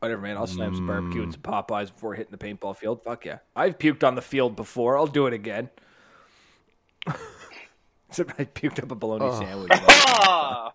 Whatever, 0.00 0.22
man. 0.22 0.36
I'll 0.36 0.46
slam 0.46 0.74
some 0.74 0.86
barbecue 0.86 1.20
Mm. 1.20 1.24
and 1.24 1.32
some 1.32 1.42
Popeyes 1.42 1.92
before 1.92 2.14
hitting 2.14 2.32
the 2.36 2.38
paintball 2.38 2.76
field. 2.76 3.02
Fuck 3.04 3.24
yeah. 3.24 3.38
I've 3.54 3.78
puked 3.78 4.02
on 4.06 4.16
the 4.16 4.22
field 4.22 4.56
before. 4.56 4.98
I'll 4.98 5.06
do 5.06 5.26
it 5.26 5.32
again. 5.32 5.70
Except 8.08 8.32
I 8.38 8.44
puked 8.44 8.82
up 8.82 8.90
a 8.90 8.94
bologna 8.94 9.32
sandwich. 9.36 9.72
Ah! 9.72 10.72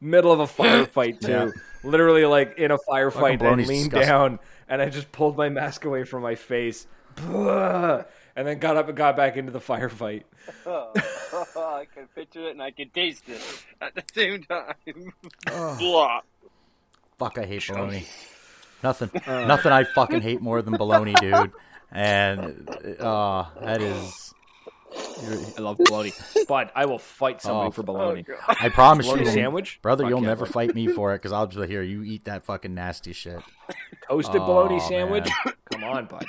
Middle 0.00 0.30
of 0.30 0.40
a 0.40 0.46
firefight 0.46 1.20
too. 1.24 1.30
Yeah. 1.30 1.50
Literally 1.82 2.24
like 2.24 2.58
in 2.58 2.70
a 2.70 2.78
firefight 2.78 3.30
and 3.30 3.38
bologna's 3.38 3.68
leaned 3.68 3.90
disgusting. 3.90 4.08
down 4.08 4.38
and 4.68 4.82
I 4.82 4.90
just 4.90 5.10
pulled 5.10 5.36
my 5.36 5.48
mask 5.48 5.84
away 5.84 6.04
from 6.04 6.22
my 6.22 6.34
face. 6.34 6.86
Blah, 7.16 8.04
and 8.36 8.46
then 8.46 8.58
got 8.58 8.76
up 8.76 8.88
and 8.88 8.96
got 8.96 9.16
back 9.16 9.36
into 9.36 9.50
the 9.50 9.58
firefight. 9.58 10.22
I 10.66 11.86
can 11.94 12.06
picture 12.14 12.46
it 12.48 12.52
and 12.52 12.62
I 12.62 12.70
can 12.70 12.90
taste 12.90 13.24
it 13.28 13.42
at 13.80 13.94
the 13.94 14.04
same 14.12 14.42
time. 14.44 15.12
Blah. 15.78 16.20
Fuck, 17.18 17.38
I 17.38 17.46
hate 17.46 17.66
bologna. 17.66 18.06
Nothing, 18.82 19.10
nothing 19.26 19.72
I 19.72 19.82
fucking 19.82 20.20
hate 20.20 20.40
more 20.40 20.62
than 20.62 20.76
bologna, 20.76 21.14
dude. 21.14 21.52
And 21.90 22.68
uh, 23.00 23.46
that 23.62 23.80
is, 23.80 24.34
I 25.56 25.60
love 25.60 25.78
bologna. 25.78 26.12
but 26.46 26.70
I 26.74 26.84
will 26.86 26.98
fight 26.98 27.40
somebody 27.40 27.68
Oh, 27.68 27.70
for 27.70 27.82
bologna. 27.82 28.24
I 28.46 28.68
promise 28.68 29.06
Bologna 29.06 29.24
you, 29.24 29.30
sandwich? 29.30 29.78
brother. 29.82 30.04
Fuck 30.04 30.10
you'll 30.10 30.20
never 30.20 30.44
bud. 30.44 30.52
fight 30.52 30.74
me 30.74 30.86
for 30.88 31.14
it 31.14 31.18
because 31.18 31.32
I'll 31.32 31.46
just 31.46 31.68
hear 31.68 31.82
you 31.82 32.02
eat 32.02 32.24
that 32.24 32.44
fucking 32.44 32.74
nasty 32.74 33.12
shit. 33.12 33.40
Toasted 34.08 34.40
bologna 34.42 34.76
Oh, 34.76 34.88
sandwich? 34.88 35.30
Come 35.72 35.84
on, 35.84 36.06
bud. 36.06 36.26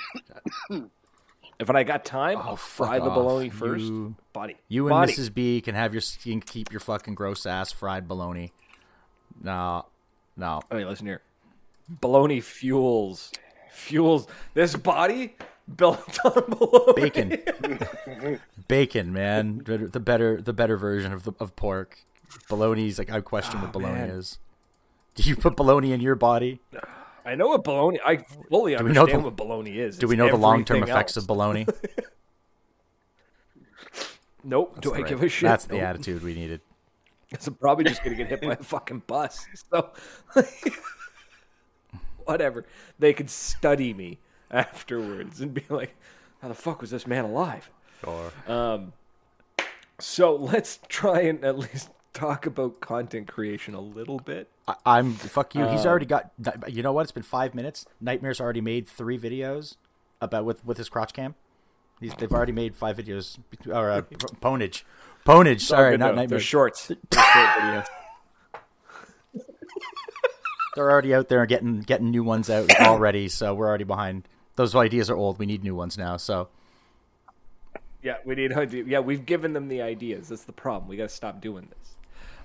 If 1.59 1.69
I 1.69 1.83
got 1.83 2.05
time, 2.05 2.37
I'll 2.37 2.55
fry 2.55 2.99
fuck 2.99 3.03
the 3.05 3.09
off. 3.09 3.15
bologna 3.15 3.49
first. 3.49 3.83
You- 3.83 4.15
Buddy. 4.31 4.55
You 4.69 4.87
and 4.87 4.91
Buddy. 4.91 5.11
Mrs. 5.13 5.33
B 5.33 5.59
can 5.59 5.75
have 5.75 5.93
your 5.93 6.01
you 6.23 6.31
can 6.31 6.41
keep 6.41 6.71
your 6.71 6.79
fucking 6.79 7.15
gross 7.15 7.45
ass 7.45 7.73
fried 7.73 8.07
bologna. 8.07 8.53
No, 9.41 9.85
no. 10.37 10.61
Okay, 10.71 10.85
listen 10.85 11.05
here. 11.05 11.21
Bologna 11.89 12.39
fuels. 12.39 13.31
Fuels 13.71 14.27
this 14.53 14.75
body 14.75 15.35
built 15.75 16.19
on 16.25 16.43
bologna. 16.49 16.93
Bacon, 17.01 18.39
bacon, 18.67 19.13
man. 19.13 19.61
The 19.63 19.99
better 19.99 20.41
the 20.41 20.53
better 20.53 20.77
version 20.77 21.13
of 21.13 21.23
the, 21.23 21.33
of 21.39 21.55
pork. 21.55 21.99
Bologna's 22.49 22.99
like 22.99 23.11
I 23.11 23.21
question 23.21 23.55
ah, 23.57 23.63
what 23.63 23.71
bologna 23.73 24.01
Oh, 24.01 24.07
man. 24.07 24.09
is. 24.11 24.39
Do 25.15 25.23
you 25.23 25.35
put 25.35 25.55
bologna 25.55 25.91
in 25.93 26.01
your 26.01 26.15
body? 26.15 26.61
I 27.25 27.35
know 27.35 27.47
what 27.47 27.63
bologna. 27.63 27.99
I 28.05 28.25
fully 28.49 28.75
we 28.75 28.91
know 28.91 29.01
understand 29.01 29.21
the- 29.21 29.25
what 29.25 29.35
bologna 29.35 29.79
is. 29.79 29.97
Do 29.97 30.07
we 30.07 30.15
know 30.15 30.29
the 30.29 30.35
long 30.37 30.63
term 30.65 30.83
effects 30.83 31.17
of 31.17 31.27
bologna? 31.27 31.65
Nope. 34.43 34.79
Do 34.81 34.93
I 34.93 34.99
Right. 34.99 35.07
give 35.07 35.21
a 35.21 35.29
shit? 35.29 35.47
That's 35.49 35.65
the 35.65 35.81
attitude 35.81 36.23
we 36.23 36.33
needed. 36.33 36.61
So 37.39 37.51
I'm 37.51 37.55
probably 37.55 37.83
just 37.83 38.03
gonna 38.03 38.15
get 38.15 38.27
hit 38.27 38.41
by 38.41 38.53
a 38.53 38.55
fucking 38.55 39.03
bus. 39.05 39.45
So 39.69 39.91
whatever. 42.25 42.65
They 42.97 43.13
could 43.13 43.29
study 43.29 43.93
me 43.93 44.19
afterwards 44.51 45.41
and 45.41 45.53
be 45.53 45.63
like, 45.69 45.95
"How 46.41 46.47
the 46.47 46.53
fuck 46.53 46.81
was 46.81 46.91
this 46.91 47.05
man 47.07 47.25
alive?" 47.25 47.69
Sure. 48.03 48.31
Um, 48.47 48.93
so 49.99 50.35
let's 50.35 50.79
try 50.87 51.21
and 51.21 51.43
at 51.43 51.57
least 51.57 51.89
talk 52.13 52.45
about 52.45 52.79
content 52.79 53.27
creation 53.27 53.73
a 53.73 53.81
little 53.81 54.19
bit. 54.19 54.49
I, 54.67 54.75
I'm 54.85 55.13
fuck 55.13 55.55
you. 55.55 55.63
Uh, 55.63 55.71
He's 55.71 55.85
already 55.85 56.05
got. 56.05 56.31
You 56.67 56.83
know 56.83 56.93
what? 56.93 57.03
It's 57.03 57.11
been 57.11 57.23
five 57.23 57.53
minutes. 57.53 57.85
Nightmare's 57.99 58.39
already 58.41 58.61
made 58.61 58.87
three 58.87 59.17
videos 59.19 59.75
about 60.21 60.45
with 60.45 60.65
with 60.65 60.77
his 60.77 60.89
crotch 60.89 61.13
cam. 61.13 61.35
He's, 61.99 62.13
they've 62.15 62.31
already 62.31 62.53
made 62.53 62.75
five 62.77 62.95
videos. 62.95 63.37
Or 63.67 63.91
uh, 63.91 64.01
ponage, 64.41 64.83
ponage. 65.25 65.61
Sorry, 65.61 65.91
Good 65.91 65.99
not 65.99 66.05
enough. 66.11 66.15
nightmare. 66.15 66.27
They're 66.27 66.39
shorts. 66.39 66.87
They're 66.87 66.97
short 67.11 67.47
videos. 67.49 67.85
They're 70.79 70.89
already 70.89 71.13
out 71.13 71.27
there 71.27 71.45
getting 71.45 71.81
getting 71.81 72.09
new 72.09 72.23
ones 72.23 72.49
out 72.49 72.73
already. 72.79 73.27
So 73.27 73.53
we're 73.53 73.67
already 73.67 73.83
behind. 73.83 74.29
Those 74.55 74.73
ideas 74.73 75.09
are 75.09 75.15
old. 75.17 75.37
We 75.37 75.45
need 75.45 75.61
new 75.61 75.75
ones 75.75 75.97
now. 75.97 76.15
So 76.15 76.47
Yeah, 78.01 78.15
we 78.23 78.35
need. 78.35 78.53
Yeah, 78.87 78.99
we've 79.01 79.25
given 79.25 79.51
them 79.51 79.67
the 79.67 79.81
ideas. 79.81 80.29
That's 80.29 80.45
the 80.45 80.53
problem. 80.53 80.87
We 80.87 80.95
got 80.95 81.09
to 81.09 81.13
stop 81.13 81.41
doing 81.41 81.67
this. 81.69 81.97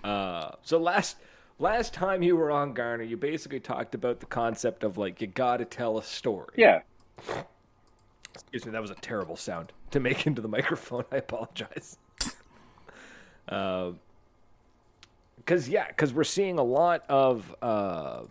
Uh, 0.03 0.51
so 0.63 0.79
last 0.79 1.17
last 1.61 1.95
time 1.95 2.25
you 2.25 2.35
were 2.35 2.51
on 2.51 2.75
Garner, 2.75 3.05
you 3.05 3.17
basically 3.17 3.61
talked 3.61 3.95
about 3.95 4.19
the 4.19 4.27
concept 4.27 4.83
of 4.83 4.99
like 4.99 5.21
you 5.21 5.29
got 5.29 5.59
to 5.59 5.65
tell 5.65 5.97
a 5.97 6.03
story. 6.03 6.55
Yeah. 6.57 6.81
Excuse 8.35 8.67
me, 8.67 8.73
that 8.73 8.83
was 8.83 8.91
a 8.91 8.97
terrible 8.97 9.37
sound 9.37 9.73
to 9.93 10.01
make 10.01 10.27
into 10.27 10.43
the 10.43 10.49
microphone. 10.49 11.05
I 11.13 11.19
apologize. 11.19 11.99
Because 15.45 15.69
yeah, 15.69 15.87
because 15.89 16.15
we're 16.15 16.25
seeing 16.25 16.59
a 16.59 16.63
lot 16.63 17.05
of 17.09 17.55
uh, 17.61 18.23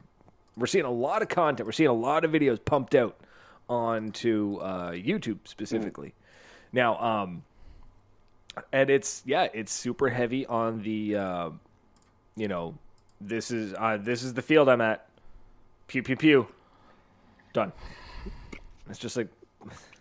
we're 0.58 0.68
seeing 0.68 0.86
a 0.86 0.92
lot 0.92 1.22
of 1.22 1.30
content. 1.30 1.68
We're 1.68 1.74
seeing 1.74 1.90
a 1.90 1.94
lot 1.94 2.26
of 2.26 2.32
videos 2.32 2.64
pumped 2.64 2.96
out 2.96 3.18
onto 3.70 4.58
uh, 4.58 4.92
YouTube 4.92 5.40
specifically. 5.46 6.14
Now, 6.72 6.98
um, 6.98 7.44
and 8.72 8.90
it's 8.90 9.22
yeah, 9.26 9.48
it's 9.54 9.72
super 9.72 10.10
heavy 10.10 10.46
on 10.48 10.82
the 10.82 11.16
uh, 11.16 11.50
you 12.36 12.48
know 12.48 12.76
this 13.22 13.52
is 13.52 13.74
uh, 13.78 13.98
this 14.02 14.24
is 14.24 14.34
the 14.34 14.42
field 14.42 14.68
I'm 14.68 14.82
at. 14.82 15.08
Pew 15.88 16.02
pew 16.02 16.16
pew. 16.16 16.48
Done. 17.54 17.72
It's 18.90 19.00
just 19.00 19.16
like 19.16 19.28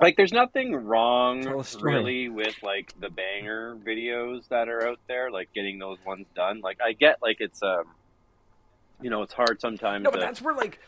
Like, 0.01 0.17
there's 0.17 0.33
nothing 0.33 0.75
wrong 0.75 1.43
Tell 1.43 1.61
a 1.61 1.65
story. 1.65 1.95
really 1.95 2.29
with 2.29 2.57
like 2.63 2.93
the 3.01 3.09
banger 3.09 3.77
videos 3.77 4.49
that 4.49 4.69
are 4.69 4.87
out 4.87 4.99
there, 5.09 5.31
like 5.31 5.53
getting 5.55 5.79
those 5.79 5.99
ones 6.05 6.27
done. 6.35 6.61
Like, 6.61 6.79
I 6.85 6.93
get 6.93 7.19
like 7.23 7.37
it's 7.41 7.63
um, 7.63 7.85
you 9.01 9.11
know, 9.11 9.23
it's 9.23 9.33
hard 9.33 9.61
sometimes 9.61 10.05
no, 10.05 10.11
but 10.11 10.19
to, 10.19 10.23
that's 10.25 10.41
where 10.41 10.55
like 10.55 10.79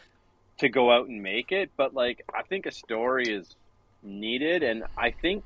to 0.59 0.69
go 0.69 0.91
out 0.91 1.09
and 1.09 1.23
make 1.23 1.53
it, 1.53 1.71
but 1.77 1.95
like 1.95 2.25
I 2.33 2.43
think 2.43 2.67
a 2.67 2.73
story 2.73 3.29
is 3.29 3.55
needed, 4.03 4.63
and 4.63 4.85
I 4.97 5.11
think 5.11 5.45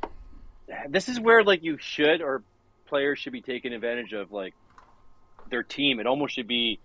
this 0.89 1.09
is 1.09 1.19
where 1.19 1.43
like 1.43 1.63
you 1.63 1.79
should 1.79 2.21
or 2.21 2.43
players 2.87 3.19
should 3.19 3.33
be 3.33 3.41
taking 3.43 3.73
advantage 3.73 4.13
of 4.13 4.33
like 4.33 4.55
their 5.51 5.63
team. 5.63 6.01
It 6.01 6.07
almost 6.07 6.35
should 6.35 6.49
be 6.49 6.81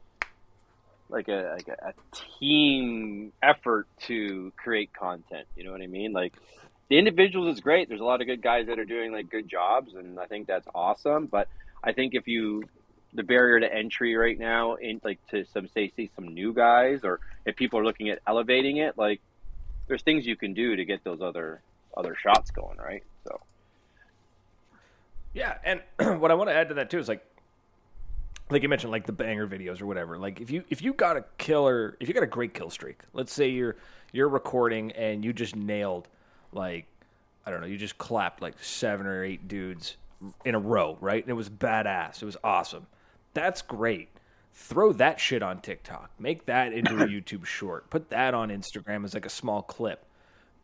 like 1.14 1.28
a 1.28 1.56
like 1.56 1.68
a, 1.68 1.94
team 2.40 3.32
effort 3.42 3.88
to 4.02 4.52
create 4.58 4.94
content. 4.94 5.48
You 5.56 5.64
know 5.64 5.72
what 5.72 5.82
I 5.82 5.88
mean? 5.88 6.12
Like 6.12 6.34
the 6.90 6.98
individuals 6.98 7.56
is 7.56 7.62
great. 7.62 7.88
There's 7.88 8.02
a 8.02 8.06
lot 8.06 8.22
of 8.22 8.28
good 8.28 8.42
guys 8.42 8.68
that 8.68 8.80
are 8.80 8.86
doing 8.86 9.12
like 9.12 9.30
good 9.30 9.48
jobs, 9.48 9.94
and 9.94 10.20
I 10.20 10.26
think 10.26 10.48
that's 10.48 10.68
awesome. 10.74 11.28
But 11.28 11.48
I 11.84 11.94
think 11.94 12.16
if 12.16 12.28
you 12.28 12.64
the 13.14 13.24
barrier 13.24 13.60
to 13.60 13.72
entry 13.72 14.16
right 14.16 14.38
now 14.38 14.74
in 14.74 15.00
like 15.04 15.20
to 15.30 15.46
some 15.54 15.68
say 15.68 15.92
see 15.96 16.10
some 16.16 16.28
new 16.30 16.52
guys 16.52 17.02
or 17.04 17.20
if 17.46 17.56
people 17.56 17.78
are 17.78 17.86
looking 17.86 18.10
at 18.10 18.18
elevating 18.26 18.78
it 18.78 18.98
like 18.98 19.22
there's 19.88 20.02
things 20.02 20.26
you 20.26 20.36
can 20.36 20.56
do 20.56 20.76
to 20.76 20.84
get 20.84 21.04
those 21.04 21.22
other 21.22 21.62
other 21.96 22.16
shots 22.16 22.50
going 22.50 22.80
right 22.80 23.04
so 23.24 23.40
Yeah, 25.34 25.56
and 25.64 25.82
what 26.22 26.32
I 26.32 26.36
want 26.36 26.50
to 26.50 26.56
add 26.56 26.70
to 26.70 26.76
that 26.76 26.90
too 26.90 27.00
is 27.00 27.08
like, 27.08 27.26
like 28.54 28.64
you 28.64 28.70
mentioned, 28.70 28.92
like 28.92 29.06
the 29.06 29.12
banger 29.12 29.48
videos 29.48 29.82
or 29.82 29.86
whatever. 29.86 30.18
Like 30.18 30.40
if 30.42 30.52
you 30.52 30.64
if 30.70 30.82
you 30.82 30.94
got 30.94 31.18
a 31.18 31.26
killer, 31.38 31.98
if 32.00 32.08
you 32.08 32.14
got 32.14 32.24
a 32.24 32.28
great 32.28 32.54
kill 32.54 32.70
streak, 32.70 33.02
let's 33.14 33.34
say 33.34 33.50
you're 33.50 33.76
you're 34.12 34.30
recording 34.30 34.92
and 34.92 35.26
you 35.26 35.34
just 35.34 35.56
nailed, 35.56 36.08
like, 36.52 36.86
I 37.46 37.52
don't 37.52 37.62
know, 37.62 37.68
you 37.68 37.78
just 37.78 37.98
clapped 37.98 38.42
like 38.42 38.56
seven 38.62 39.06
or 39.08 39.24
eight 39.24 39.48
dudes 39.48 39.98
in 40.46 40.56
a 40.56 40.60
row, 40.60 40.98
right? 41.02 41.22
And 41.22 41.30
it 41.30 41.36
was 41.36 41.50
badass. 41.50 42.22
It 42.22 42.26
was 42.26 42.38
awesome. 42.44 42.88
That's 43.34 43.62
great. 43.62 44.10
Throw 44.54 44.94
that 44.94 45.20
shit 45.20 45.42
on 45.42 45.60
TikTok. 45.60 46.12
Make 46.20 46.46
that 46.46 46.74
into 46.74 46.96
a 47.04 47.08
YouTube 47.08 47.46
short. 47.46 47.90
Put 47.90 48.12
that 48.12 48.34
on 48.34 48.50
Instagram 48.50 49.04
as 49.04 49.14
like 49.14 49.26
a 49.26 49.30
small 49.30 49.64
clip 49.64 50.06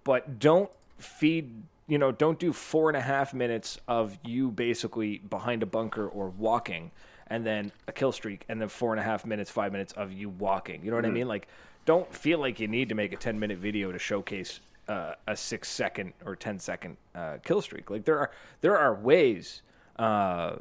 but 0.04 0.40
don't 0.40 0.72
feed 0.98 1.64
you 1.88 1.98
know 1.98 2.12
don't 2.12 2.40
do 2.40 2.52
four 2.52 2.90
and 2.90 2.98
a 2.98 3.02
half 3.02 3.34
minutes 3.34 3.80
of 3.88 4.18
you 4.24 4.50
basically 4.52 5.20
behind 5.20 5.64
a 5.64 5.66
bunker 5.66 6.08
or 6.08 6.30
walking 6.30 6.92
and 7.30 7.46
then 7.46 7.72
a 7.88 7.92
kill 7.92 8.12
streak 8.12 8.46
and 8.50 8.62
then 8.62 8.68
four 8.68 8.92
and 8.92 9.00
a 9.00 9.04
half 9.04 9.26
minutes 9.26 9.50
five 9.50 9.72
minutes 9.72 9.94
of 9.94 10.12
you 10.12 10.30
walking 10.30 10.84
you 10.84 10.90
know 10.90 10.96
what 10.96 11.06
i 11.06 11.10
mean 11.10 11.28
like 11.28 11.48
don't 11.86 12.14
feel 12.14 12.40
like 12.40 12.60
you 12.60 12.68
need 12.68 12.90
to 12.90 12.96
make 12.96 13.14
a 13.14 13.18
10 13.18 13.40
minute 13.40 13.58
video 13.58 13.92
to 13.92 14.00
showcase 14.00 14.60
uh, 14.88 15.14
a 15.28 15.36
six 15.36 15.70
second 15.70 16.14
or 16.26 16.36
10 16.36 16.60
second 16.60 16.98
uh, 17.14 17.38
kill 17.44 17.62
streak 17.62 17.90
like 17.90 18.06
there 18.06 18.20
are 18.20 18.32
there 18.62 18.78
are 18.78 18.96
ways 18.96 19.62
uh, 19.98 20.56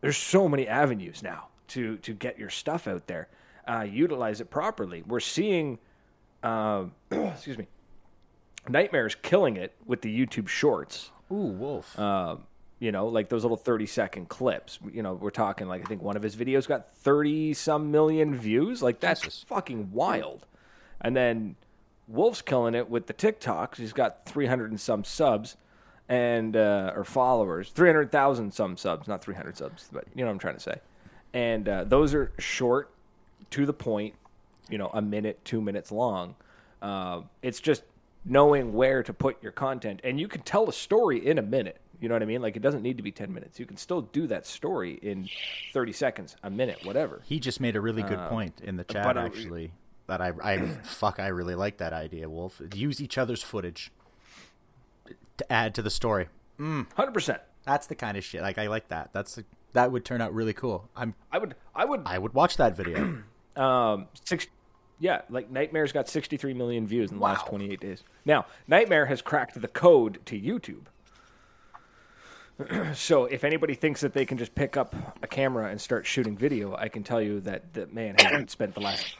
there's 0.00 0.16
so 0.16 0.48
many 0.48 0.66
avenues 0.66 1.22
now 1.22 1.48
to 1.68 1.96
to 1.98 2.12
get 2.12 2.38
your 2.38 2.50
stuff 2.50 2.88
out 2.88 3.06
there 3.06 3.28
uh, 3.68 3.86
utilize 3.88 4.40
it 4.40 4.50
properly. 4.50 5.02
We're 5.06 5.20
seeing, 5.20 5.78
uh, 6.42 6.84
excuse 7.10 7.58
me, 7.58 7.66
Nightmare's 8.68 9.14
killing 9.14 9.56
it 9.56 9.74
with 9.86 10.02
the 10.02 10.26
YouTube 10.26 10.48
Shorts. 10.48 11.10
Ooh, 11.30 11.34
Wolf. 11.34 11.98
Uh, 11.98 12.36
you 12.82 12.90
know, 12.90 13.06
like 13.06 13.28
those 13.28 13.44
little 13.44 13.56
30 13.56 13.86
second 13.86 14.28
clips. 14.28 14.80
You 14.92 15.04
know, 15.04 15.14
we're 15.14 15.30
talking 15.30 15.68
like 15.68 15.82
I 15.82 15.84
think 15.84 16.02
one 16.02 16.16
of 16.16 16.22
his 16.24 16.34
videos 16.34 16.66
got 16.66 16.92
30 16.92 17.54
some 17.54 17.92
million 17.92 18.34
views. 18.34 18.82
Like 18.82 18.98
that's 18.98 19.20
Jesus. 19.20 19.44
fucking 19.48 19.92
wild. 19.92 20.46
And 21.00 21.14
then 21.14 21.54
Wolf's 22.08 22.42
killing 22.42 22.74
it 22.74 22.90
with 22.90 23.06
the 23.06 23.14
TikToks. 23.14 23.76
He's 23.76 23.92
got 23.92 24.26
300 24.26 24.72
and 24.72 24.80
some 24.80 25.04
subs 25.04 25.56
and 26.08 26.56
uh, 26.56 26.92
or 26.96 27.04
followers. 27.04 27.70
300,000 27.70 28.52
some 28.52 28.76
subs, 28.76 29.06
not 29.06 29.22
300 29.22 29.56
subs, 29.56 29.88
but 29.92 30.04
you 30.16 30.22
know 30.22 30.26
what 30.26 30.32
I'm 30.32 30.38
trying 30.40 30.56
to 30.56 30.60
say. 30.60 30.80
And 31.32 31.68
uh, 31.68 31.84
those 31.84 32.12
are 32.14 32.32
short, 32.40 32.90
to 33.50 33.64
the 33.64 33.72
point, 33.72 34.14
you 34.68 34.78
know, 34.78 34.90
a 34.92 35.00
minute, 35.00 35.44
2 35.44 35.60
minutes 35.60 35.92
long. 35.92 36.34
Uh, 36.82 37.20
it's 37.42 37.60
just 37.60 37.84
knowing 38.24 38.72
where 38.72 39.04
to 39.04 39.12
put 39.12 39.40
your 39.40 39.52
content 39.52 40.00
and 40.02 40.18
you 40.18 40.26
can 40.26 40.42
tell 40.42 40.68
a 40.68 40.72
story 40.72 41.24
in 41.24 41.38
a 41.38 41.42
minute. 41.42 41.78
You 42.02 42.08
know 42.08 42.16
what 42.16 42.22
I 42.22 42.26
mean? 42.26 42.42
Like 42.42 42.56
it 42.56 42.62
doesn't 42.62 42.82
need 42.82 42.96
to 42.96 43.02
be 43.02 43.12
10 43.12 43.32
minutes. 43.32 43.60
You 43.60 43.64
can 43.64 43.76
still 43.76 44.02
do 44.02 44.26
that 44.26 44.44
story 44.44 44.98
in 45.02 45.28
30 45.72 45.92
seconds, 45.92 46.36
a 46.42 46.50
minute, 46.50 46.84
whatever. 46.84 47.22
He 47.24 47.38
just 47.38 47.60
made 47.60 47.76
a 47.76 47.80
really 47.80 48.02
good 48.02 48.18
point 48.28 48.60
in 48.60 48.76
the 48.76 48.82
chat, 48.84 49.04
but 49.04 49.16
I- 49.16 49.24
actually. 49.24 49.72
That 50.08 50.20
I, 50.20 50.32
I, 50.42 50.58
fuck, 50.82 51.20
I 51.20 51.28
really 51.28 51.54
like 51.54 51.76
that 51.76 51.92
idea, 51.92 52.28
Wolf. 52.28 52.60
Use 52.74 53.00
each 53.00 53.16
other's 53.16 53.40
footage 53.40 53.92
to 55.36 55.52
add 55.52 55.76
to 55.76 55.82
the 55.82 55.90
story. 55.90 56.28
100%. 56.58 57.38
That's 57.64 57.86
the 57.86 57.94
kind 57.94 58.16
of 58.16 58.24
shit. 58.24 58.42
Like, 58.42 58.58
I 58.58 58.66
like 58.66 58.88
that. 58.88 59.10
That's 59.12 59.38
that 59.72 59.92
would 59.92 60.04
turn 60.04 60.20
out 60.20 60.34
really 60.34 60.52
cool. 60.52 60.88
I'm, 60.96 61.14
I 61.30 61.38
would 61.38 61.54
I 61.74 61.84
would 61.84 62.02
I 62.04 62.18
would 62.18 62.34
watch 62.34 62.56
that 62.56 62.76
video. 62.76 63.22
um 63.56 64.08
six 64.24 64.48
yeah, 64.98 65.22
like 65.30 65.50
Nightmare's 65.50 65.92
got 65.92 66.08
63 66.08 66.54
million 66.54 66.86
views 66.86 67.10
in 67.10 67.18
the 67.18 67.22
last 67.22 67.46
28 67.46 67.80
days. 67.80 68.04
Now, 68.24 68.46
Nightmare 68.68 69.06
has 69.06 69.20
cracked 69.22 69.60
the 69.60 69.68
code 69.68 70.20
to 70.26 70.40
YouTube. 70.40 70.84
so, 72.94 73.24
if 73.24 73.44
anybody 73.44 73.74
thinks 73.74 74.00
that 74.00 74.12
they 74.12 74.24
can 74.24 74.38
just 74.38 74.54
pick 74.54 74.76
up 74.76 74.94
a 75.22 75.26
camera 75.26 75.70
and 75.70 75.80
start 75.80 76.06
shooting 76.06 76.36
video, 76.36 76.74
I 76.76 76.88
can 76.88 77.02
tell 77.02 77.20
you 77.20 77.40
that 77.40 77.72
the 77.74 77.86
man 77.88 78.16
has 78.18 78.48
spent 78.50 78.74
the 78.74 78.80
last 78.80 79.16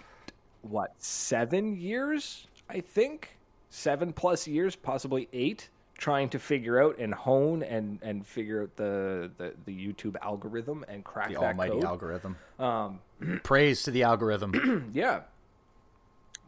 what, 0.62 0.94
7 0.98 1.76
years, 1.76 2.46
I 2.68 2.80
think? 2.80 3.38
7 3.70 4.12
plus 4.12 4.46
years, 4.46 4.76
possibly 4.76 5.28
8 5.32 5.68
trying 6.02 6.28
to 6.28 6.38
figure 6.40 6.82
out 6.82 6.98
and 6.98 7.14
hone 7.14 7.62
and 7.62 8.00
and 8.02 8.26
figure 8.26 8.62
out 8.62 8.74
the 8.74 9.30
the, 9.36 9.54
the 9.66 9.72
YouTube 9.72 10.16
algorithm 10.20 10.84
and 10.88 11.04
crack 11.04 11.28
the 11.28 11.34
that 11.34 11.42
almighty 11.42 11.74
code. 11.74 11.84
algorithm. 11.84 12.36
Um, 12.58 13.00
Praise 13.44 13.84
to 13.84 13.92
the 13.92 14.02
algorithm. 14.02 14.90
yeah. 14.94 15.20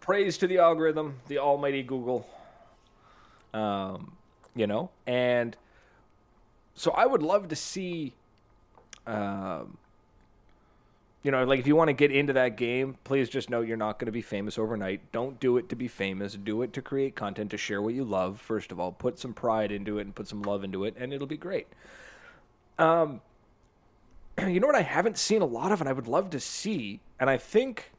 Praise 0.01 0.37
to 0.39 0.49
the 0.49 0.59
algorithm, 0.59 1.21
the 1.29 1.39
almighty 1.39 1.85
Google. 1.85 2.29
Um, 3.55 4.17
you 4.57 4.67
know, 4.67 4.91
and 5.07 5.57
so 6.75 6.91
I 6.93 7.07
would 7.07 7.23
love 7.23 7.49
to 7.49 7.57
see, 7.57 8.15
um, 9.07 9.79
you 11.23 11.31
know, 11.31 11.45
like 11.45 11.61
if 11.61 11.67
you 11.67 11.77
want 11.77 11.89
to 11.89 11.95
get 11.95 12.11
into 12.11 12.33
that 12.35 12.57
game, 12.57 12.97
please 13.05 13.29
just 13.29 13.49
know 13.49 13.61
you're 13.61 13.77
not 13.77 13.99
going 13.99 14.07
to 14.07 14.13
be 14.13 14.23
famous 14.23 14.59
overnight. 14.59 15.13
Don't 15.13 15.39
do 15.39 15.57
it 15.57 15.69
to 15.69 15.77
be 15.77 15.89
famous. 15.89 16.35
Do 16.35 16.63
it 16.63 16.73
to 16.73 16.83
create 16.83 17.15
content 17.15 17.51
to 17.53 17.57
share 17.57 17.81
what 17.81 17.95
you 17.95 18.05
love. 18.05 18.41
First 18.41 18.73
of 18.73 18.81
all, 18.81 18.93
put 18.93 19.19
some 19.19 19.33
pride 19.33 19.71
into 19.71 19.99
it 19.99 20.03
and 20.03 20.15
put 20.15 20.29
some 20.29 20.43
love 20.43 20.65
into 20.65 20.85
it, 20.85 20.95
and 20.99 21.13
it'll 21.13 21.27
be 21.27 21.37
great. 21.37 21.69
Um, 22.79 23.21
you 24.39 24.59
know 24.59 24.67
what 24.67 24.77
I 24.77 24.83
haven't 24.83 25.17
seen 25.17 25.43
a 25.43 25.47
lot 25.47 25.73
of, 25.73 25.81
and 25.81 25.89
I 25.89 25.93
would 25.93 26.09
love 26.09 26.31
to 26.31 26.41
see, 26.41 27.01
and 27.21 27.31
I 27.31 27.37
think 27.37 27.93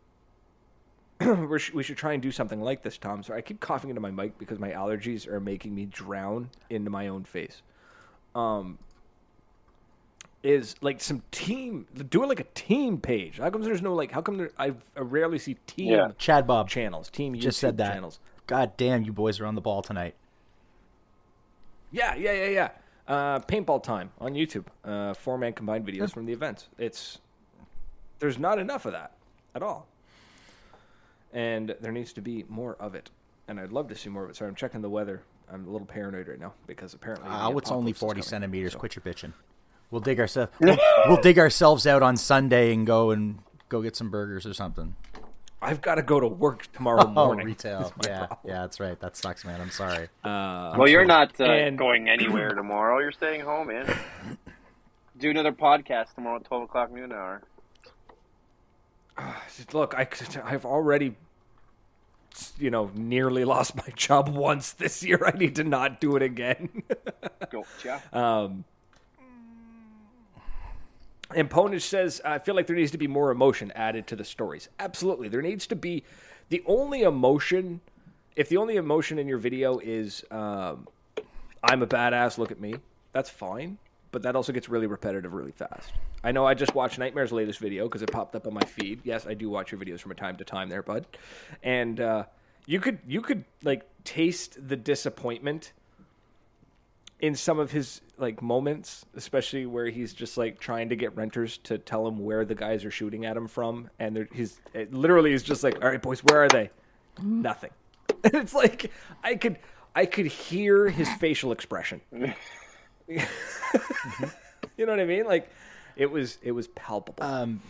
we 1.21 1.59
should, 1.59 1.73
we 1.73 1.83
should 1.83 1.97
try 1.97 2.13
and 2.13 2.21
do 2.21 2.31
something 2.31 2.61
like 2.61 2.83
this, 2.83 2.97
Tom. 2.97 3.23
Sorry, 3.23 3.39
I 3.39 3.41
keep 3.41 3.61
coughing 3.61 3.89
into 3.89 4.01
my 4.01 4.11
mic 4.11 4.37
because 4.37 4.59
my 4.59 4.71
allergies 4.71 5.27
are 5.27 5.39
making 5.39 5.73
me 5.73 5.85
drown 5.85 6.49
into 6.69 6.89
my 6.89 7.07
own 7.07 7.23
face. 7.23 7.61
Um, 8.35 8.77
is 10.43 10.75
like 10.81 11.01
some 11.01 11.23
team 11.31 11.87
doing 12.09 12.29
like 12.29 12.39
a 12.39 12.45
team 12.53 12.99
page. 12.99 13.39
How 13.39 13.49
come 13.49 13.63
there's 13.63 13.81
no 13.81 13.95
like? 13.95 14.11
How 14.11 14.21
come 14.21 14.37
there? 14.37 14.51
I, 14.59 14.73
I 14.95 14.99
rarely 14.99 15.39
see 15.39 15.55
team 15.65 15.93
Yeah. 15.93 16.09
Chad 16.17 16.45
Bob 16.45 16.69
channels, 16.69 17.09
team 17.09 17.33
YouTube 17.33 17.41
just 17.41 17.59
said 17.59 17.77
that. 17.77 17.93
channels. 17.93 18.19
God 18.45 18.77
damn, 18.77 19.03
you 19.03 19.11
boys 19.11 19.39
are 19.39 19.45
on 19.47 19.55
the 19.55 19.61
ball 19.61 19.81
tonight. 19.81 20.13
Yeah, 21.91 22.13
yeah, 22.15 22.33
yeah, 22.33 22.47
yeah. 22.47 22.69
Uh, 23.07 23.39
paintball 23.39 23.81
time 23.81 24.11
on 24.19 24.33
YouTube. 24.33 24.65
Uh, 24.83 25.13
four 25.15 25.37
man 25.37 25.53
combined 25.53 25.85
videos 25.85 26.11
from 26.11 26.25
the 26.25 26.33
events. 26.33 26.67
It's 26.77 27.19
there's 28.19 28.37
not 28.37 28.59
enough 28.59 28.85
of 28.85 28.91
that 28.91 29.13
at 29.55 29.63
all, 29.63 29.87
and 31.33 31.75
there 31.81 31.91
needs 31.91 32.13
to 32.13 32.21
be 32.21 32.45
more 32.47 32.75
of 32.79 32.93
it. 32.93 33.09
And 33.47 33.59
I'd 33.59 33.71
love 33.71 33.87
to 33.89 33.95
see 33.95 34.09
more 34.09 34.23
of 34.23 34.29
it. 34.29 34.35
Sorry, 34.35 34.49
I'm 34.49 34.55
checking 34.55 34.81
the 34.81 34.89
weather. 34.89 35.21
I'm 35.51 35.67
a 35.67 35.69
little 35.71 35.87
paranoid 35.87 36.27
right 36.27 36.39
now 36.39 36.53
because 36.67 36.93
apparently 36.93 37.29
the 37.29 37.35
Oh, 37.45 37.57
it's 37.57 37.71
only 37.71 37.93
forty 37.93 38.21
coming, 38.21 38.29
centimeters. 38.29 38.73
so- 38.73 38.79
Quit 38.79 38.95
your 38.95 39.03
bitching. 39.03 39.33
We'll 39.91 40.01
dig 40.01 40.19
ourselves. 40.19 40.51
We'll, 40.59 40.77
we'll 41.07 41.21
dig 41.21 41.37
ourselves 41.39 41.85
out 41.87 42.01
on 42.03 42.17
Sunday 42.17 42.73
and 42.73 42.85
go 42.87 43.11
and 43.11 43.39
go 43.69 43.81
get 43.81 43.95
some 43.95 44.09
burgers 44.09 44.45
or 44.45 44.53
something. 44.53 44.95
I've 45.61 45.81
got 45.81 45.95
to 45.95 46.01
go 46.03 46.19
to 46.19 46.27
work 46.27 46.71
tomorrow 46.73 47.03
Oh, 47.05 47.27
morning. 47.27 47.45
retail. 47.45 47.91
Yeah, 48.03 48.17
problem. 48.27 48.39
yeah, 48.45 48.61
that's 48.61 48.79
right. 48.79 48.99
That 48.99 49.15
sucks, 49.15 49.45
man. 49.45 49.61
I'm 49.61 49.71
sorry. 49.71 50.09
Well, 50.23 50.87
you're 50.87 51.05
not 51.05 51.39
uh, 51.39 51.45
And- 51.45 51.77
going 51.77 52.09
anywhere 52.09 52.49
tomorrow. 52.49 52.99
You're 52.99 53.11
staying 53.11 53.41
home, 53.41 53.67
man. 53.67 53.97
Do 55.17 55.29
another 55.29 55.53
podcast 55.53 56.13
tomorrow 56.15 56.37
at 56.37 56.43
12 56.45 56.63
o'clock 56.63 56.91
noon 56.91 57.11
hour. 57.13 57.41
Look, 59.73 59.93
I, 59.95 60.07
I've 60.43 60.65
already, 60.65 61.15
you 62.59 62.69
know, 62.69 62.91
nearly 62.93 63.45
lost 63.45 63.75
my 63.75 63.87
job 63.95 64.29
once 64.35 64.73
this 64.73 65.03
year. 65.03 65.19
I 65.25 65.37
need 65.37 65.55
to 65.55 65.63
not 65.63 65.99
do 65.99 66.15
it 66.15 66.21
again. 66.21 66.83
Gotcha. 67.49 68.01
Um, 68.13 68.65
and 71.33 71.49
Ponish 71.49 71.83
says, 71.83 72.21
I 72.23 72.39
feel 72.39 72.55
like 72.55 72.67
there 72.67 72.75
needs 72.75 72.91
to 72.91 72.97
be 72.97 73.07
more 73.07 73.31
emotion 73.31 73.71
added 73.75 74.07
to 74.07 74.15
the 74.15 74.23
stories. 74.23 74.69
Absolutely. 74.79 75.27
There 75.27 75.41
needs 75.41 75.67
to 75.67 75.75
be 75.75 76.03
the 76.49 76.63
only 76.65 77.01
emotion, 77.01 77.81
if 78.35 78.49
the 78.49 78.57
only 78.57 78.75
emotion 78.75 79.17
in 79.17 79.27
your 79.27 79.39
video 79.39 79.79
is, 79.79 80.23
um, 80.29 80.87
I'm 81.63 81.81
a 81.81 81.87
badass, 81.87 82.37
look 82.37 82.51
at 82.51 82.59
me, 82.59 82.75
that's 83.11 83.29
fine. 83.29 83.79
But 84.15 84.21
that 84.21 84.33
also 84.33 84.53
gets 84.53 84.69
really 84.69 84.87
repetitive 84.87 85.33
really 85.33 85.51
fast. 85.51 85.91
I 86.23 86.31
know 86.31 86.47
I 86.47 86.53
just 86.53 86.73
watched 86.73 86.97
Nightmare's 86.97 87.33
latest 87.33 87.59
video 87.59 87.83
because 87.83 88.01
it 88.01 88.09
popped 88.13 88.33
up 88.33 88.47
on 88.47 88.53
my 88.53 88.63
feed. 88.63 89.01
Yes, 89.03 89.27
I 89.27 89.33
do 89.33 89.49
watch 89.49 89.73
your 89.73 89.81
videos 89.81 89.99
from 89.99 90.15
time 90.15 90.37
to 90.37 90.45
time 90.45 90.69
there, 90.69 90.81
bud. 90.81 91.05
And 91.61 91.99
uh, 91.99 92.23
you 92.65 92.79
could 92.79 92.99
you 93.05 93.19
could 93.19 93.43
like 93.61 93.85
taste 94.05 94.69
the 94.69 94.77
disappointment 94.77 95.73
in 97.19 97.35
some 97.35 97.59
of 97.59 97.71
his 97.71 97.99
like 98.17 98.41
moments, 98.41 99.03
especially 99.17 99.65
where 99.65 99.87
he's 99.87 100.13
just 100.13 100.37
like 100.37 100.61
trying 100.61 100.87
to 100.87 100.95
get 100.95 101.13
renters 101.17 101.57
to 101.63 101.77
tell 101.77 102.07
him 102.07 102.19
where 102.19 102.45
the 102.45 102.55
guys 102.55 102.85
are 102.85 102.91
shooting 102.91 103.25
at 103.25 103.35
him 103.35 103.49
from, 103.49 103.89
and 103.99 104.29
he's 104.31 104.61
it 104.73 104.93
literally 104.93 105.33
is 105.33 105.43
just 105.43 105.61
like, 105.61 105.83
"All 105.83 105.89
right, 105.89 106.01
boys, 106.01 106.23
where 106.23 106.41
are 106.41 106.47
they?" 106.47 106.69
Nothing. 107.21 107.71
It's 108.23 108.53
like 108.53 108.91
I 109.25 109.35
could 109.35 109.59
I 109.93 110.05
could 110.05 110.27
hear 110.27 110.87
his 110.87 111.09
facial 111.15 111.51
expression. 111.51 111.99
you 113.07 114.85
know 114.85 114.91
what 114.91 114.99
I 114.99 115.05
mean? 115.05 115.25
Like 115.25 115.49
it 115.95 116.09
was 116.09 116.37
it 116.41 116.51
was 116.51 116.67
palpable. 116.69 117.23
Um, 117.23 117.61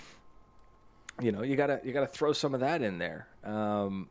you 1.21 1.31
know, 1.31 1.43
you 1.43 1.55
gotta 1.55 1.79
you 1.83 1.93
gotta 1.93 2.07
throw 2.07 2.33
some 2.33 2.53
of 2.53 2.59
that 2.61 2.81
in 2.81 2.97
there. 2.97 3.27
Um, 3.43 4.09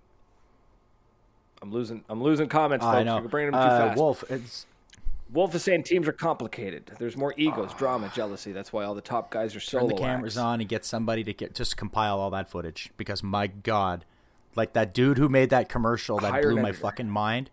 I'm 1.62 1.72
losing 1.72 2.04
I'm 2.08 2.22
losing 2.22 2.48
comments. 2.48 2.84
Folks. 2.84 2.96
I 2.96 3.02
know. 3.02 3.18
You're 3.20 3.28
bringing 3.28 3.52
them 3.52 3.60
too 3.60 3.74
Uh, 3.74 3.88
fast. 3.88 3.98
Wolf, 3.98 4.24
it's 4.30 4.66
Wolf 5.32 5.54
is 5.54 5.62
saying 5.64 5.82
teams 5.84 6.06
are 6.06 6.12
complicated. 6.12 6.92
There's 6.98 7.16
more 7.16 7.34
egos, 7.36 7.72
drama, 7.74 8.10
jealousy. 8.14 8.52
That's 8.52 8.72
why 8.72 8.84
all 8.84 8.94
the 8.94 9.00
top 9.00 9.30
guys 9.30 9.56
are 9.56 9.60
solo. 9.60 9.88
turn 9.88 9.96
the 9.96 10.02
cameras 10.02 10.36
acts. 10.36 10.42
on 10.44 10.60
and 10.60 10.68
get 10.68 10.84
somebody 10.84 11.24
to 11.24 11.32
get 11.32 11.54
just 11.54 11.76
compile 11.76 12.20
all 12.20 12.30
that 12.30 12.48
footage 12.48 12.90
because 12.96 13.22
my 13.22 13.46
god, 13.48 14.04
like 14.54 14.74
that 14.74 14.94
dude 14.94 15.18
who 15.18 15.28
made 15.28 15.50
that 15.50 15.68
commercial 15.68 16.18
that 16.20 16.30
Hire 16.30 16.52
blew 16.52 16.62
my 16.62 16.72
fucking 16.72 17.08
mind. 17.10 17.50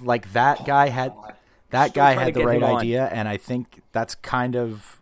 Like 0.00 0.32
that 0.32 0.64
guy 0.66 0.88
had 0.88 1.12
that 1.74 1.90
Still 1.90 2.02
guy 2.04 2.12
had 2.14 2.34
the 2.34 2.44
right 2.44 2.56
him 2.62 2.64
on. 2.64 2.80
idea, 2.80 3.06
and 3.06 3.28
I 3.28 3.36
think 3.36 3.82
that's 3.92 4.14
kind 4.14 4.56
of 4.56 5.00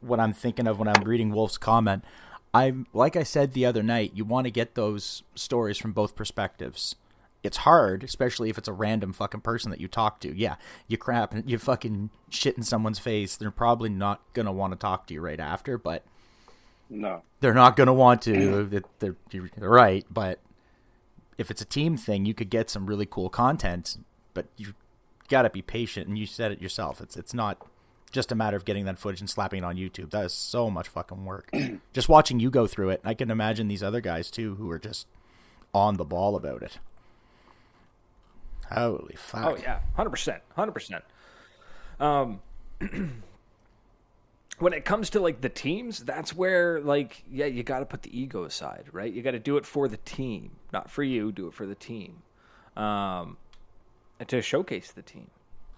what 0.00 0.20
I'm 0.20 0.32
thinking 0.32 0.66
of 0.66 0.78
when 0.78 0.88
I'm 0.88 1.02
reading 1.04 1.30
Wolf's 1.32 1.58
comment. 1.58 2.04
I'm 2.52 2.86
like 2.92 3.16
I 3.16 3.22
said 3.24 3.52
the 3.52 3.66
other 3.66 3.82
night, 3.82 4.12
you 4.14 4.24
want 4.24 4.46
to 4.46 4.50
get 4.50 4.74
those 4.74 5.22
stories 5.34 5.76
from 5.78 5.92
both 5.92 6.14
perspectives. 6.16 6.94
It's 7.42 7.58
hard, 7.58 8.02
especially 8.04 8.48
if 8.48 8.56
it's 8.56 8.68
a 8.68 8.72
random 8.72 9.12
fucking 9.12 9.42
person 9.42 9.70
that 9.70 9.80
you 9.80 9.86
talk 9.88 10.18
to. 10.20 10.34
Yeah, 10.34 10.54
you 10.88 10.96
crap, 10.96 11.34
and 11.34 11.50
you 11.50 11.58
fucking 11.58 12.08
shit 12.30 12.56
in 12.56 12.62
someone's 12.62 12.98
face. 12.98 13.36
They're 13.36 13.50
probably 13.50 13.90
not 13.90 14.22
gonna 14.32 14.52
want 14.52 14.72
to 14.72 14.78
talk 14.78 15.06
to 15.08 15.14
you 15.14 15.20
right 15.20 15.40
after, 15.40 15.76
but 15.76 16.04
No. 16.88 17.22
they're 17.40 17.52
not 17.52 17.76
going 17.76 17.88
to 17.88 17.92
want 17.92 18.22
to. 18.22 18.64
They're, 18.66 18.82
they're, 19.00 19.16
you're 19.30 19.48
right, 19.58 20.06
but 20.10 20.38
if 21.36 21.50
it's 21.50 21.60
a 21.60 21.66
team 21.66 21.96
thing, 21.96 22.24
you 22.24 22.32
could 22.34 22.48
get 22.50 22.70
some 22.70 22.86
really 22.86 23.06
cool 23.06 23.28
content. 23.28 23.98
But 24.32 24.46
you 24.56 24.74
got 25.28 25.42
to 25.42 25.50
be 25.50 25.62
patient, 25.62 26.08
and 26.08 26.18
you 26.18 26.26
said 26.26 26.52
it 26.52 26.60
yourself. 26.60 27.00
It's 27.00 27.16
it's 27.16 27.34
not 27.34 27.58
just 28.12 28.30
a 28.30 28.34
matter 28.34 28.56
of 28.56 28.64
getting 28.64 28.84
that 28.84 28.98
footage 28.98 29.20
and 29.20 29.28
slapping 29.28 29.62
it 29.62 29.64
on 29.64 29.76
YouTube. 29.76 30.10
That 30.10 30.24
is 30.24 30.32
so 30.32 30.70
much 30.70 30.88
fucking 30.88 31.24
work. 31.24 31.50
just 31.92 32.08
watching 32.08 32.40
you 32.40 32.50
go 32.50 32.66
through 32.66 32.90
it, 32.90 33.00
I 33.04 33.14
can 33.14 33.30
imagine 33.30 33.68
these 33.68 33.82
other 33.82 34.00
guys 34.00 34.30
too 34.30 34.54
who 34.54 34.70
are 34.70 34.78
just 34.78 35.06
on 35.74 35.96
the 35.96 36.04
ball 36.04 36.36
about 36.36 36.62
it. 36.62 36.78
Holy 38.70 39.16
fuck! 39.16 39.44
Oh 39.44 39.56
yeah, 39.60 39.80
hundred 39.94 40.10
percent, 40.10 40.42
hundred 40.54 40.72
percent. 40.72 41.04
Um, 42.00 42.40
when 44.58 44.72
it 44.72 44.84
comes 44.84 45.10
to 45.10 45.20
like 45.20 45.40
the 45.40 45.48
teams, 45.48 45.98
that's 46.00 46.34
where 46.34 46.80
like 46.80 47.24
yeah, 47.30 47.46
you 47.46 47.62
got 47.62 47.80
to 47.80 47.84
put 47.84 48.02
the 48.02 48.18
ego 48.18 48.44
aside, 48.44 48.86
right? 48.92 49.12
You 49.12 49.22
got 49.22 49.32
to 49.32 49.38
do 49.38 49.56
it 49.56 49.66
for 49.66 49.88
the 49.88 49.98
team, 49.98 50.52
not 50.72 50.90
for 50.90 51.02
you. 51.02 51.32
Do 51.32 51.48
it 51.48 51.54
for 51.54 51.66
the 51.66 51.74
team, 51.74 52.22
um, 52.76 53.36
to 54.26 54.42
showcase 54.42 54.92
the 54.92 55.02
team, 55.02 55.30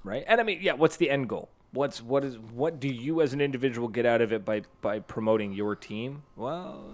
right? 0.05 0.25
And 0.27 0.41
I 0.41 0.45
mean, 0.45 0.59
yeah, 0.61 0.75
what's 0.75 0.97
the 0.97 1.11
end 1.11 1.29
goal? 1.29 1.49
What's 1.73 2.03
what 2.03 2.25
is 2.25 2.39
what 2.39 2.81
do 2.81 2.89
you 2.89 3.21
as 3.21 3.33
an 3.33 3.41
individual 3.41 3.89
get 3.89 4.07
out 4.07 4.21
of 4.21 4.33
it 4.33 4.45
by 4.45 4.63
by 4.81 5.01
promoting 5.01 5.53
your 5.53 5.75
team? 5.75 6.23
Well, 6.37 6.85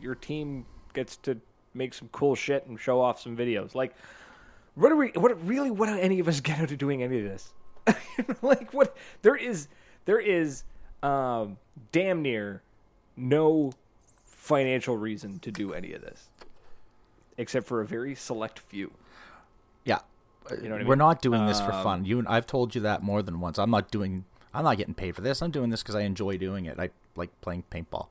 your 0.00 0.14
team 0.14 0.66
gets 0.92 1.16
to 1.18 1.40
make 1.74 1.94
some 1.94 2.08
cool 2.12 2.34
shit 2.34 2.66
and 2.66 2.78
show 2.78 3.00
off 3.00 3.20
some 3.20 3.36
videos. 3.36 3.74
Like, 3.74 3.94
what 4.74 4.92
are 4.92 4.96
we? 4.96 5.08
What 5.14 5.44
really? 5.46 5.70
What 5.70 5.86
do 5.86 5.98
any 5.98 6.20
of 6.20 6.28
us 6.28 6.40
get 6.40 6.58
out 6.60 6.70
of 6.70 6.78
doing 6.78 7.02
any 7.02 7.18
of 7.18 7.24
this? 7.24 7.52
like, 8.42 8.72
what? 8.72 8.96
There 9.22 9.36
is 9.36 9.68
there 10.04 10.20
is 10.20 10.64
um, 11.02 11.58
damn 11.92 12.22
near 12.22 12.62
no 13.16 13.72
financial 14.24 14.96
reason 14.96 15.38
to 15.40 15.50
do 15.52 15.72
any 15.72 15.92
of 15.92 16.02
this, 16.02 16.28
except 17.36 17.66
for 17.66 17.80
a 17.80 17.86
very 17.86 18.14
select 18.14 18.58
few. 18.58 18.90
Yeah, 19.84 20.00
You 20.50 20.68
know 20.68 20.76
what 20.76 20.86
we're 20.86 20.90
mean? 20.90 20.98
not 20.98 21.22
doing 21.22 21.46
this 21.46 21.60
for 21.60 21.72
um, 21.72 21.82
fun. 21.82 22.04
You 22.04 22.18
and 22.18 22.26
I've 22.28 22.46
told 22.46 22.74
you 22.74 22.80
that 22.82 23.02
more 23.02 23.22
than 23.22 23.40
once. 23.40 23.58
I'm 23.58 23.70
not 23.70 23.90
doing. 23.90 24.24
I'm 24.52 24.64
not 24.64 24.76
getting 24.78 24.94
paid 24.94 25.14
for 25.14 25.20
this. 25.20 25.42
I'm 25.42 25.50
doing 25.50 25.70
this 25.70 25.82
because 25.82 25.94
I 25.94 26.00
enjoy 26.02 26.36
doing 26.36 26.64
it. 26.64 26.78
I 26.78 26.90
like 27.14 27.30
playing 27.40 27.64
paintball. 27.70 28.08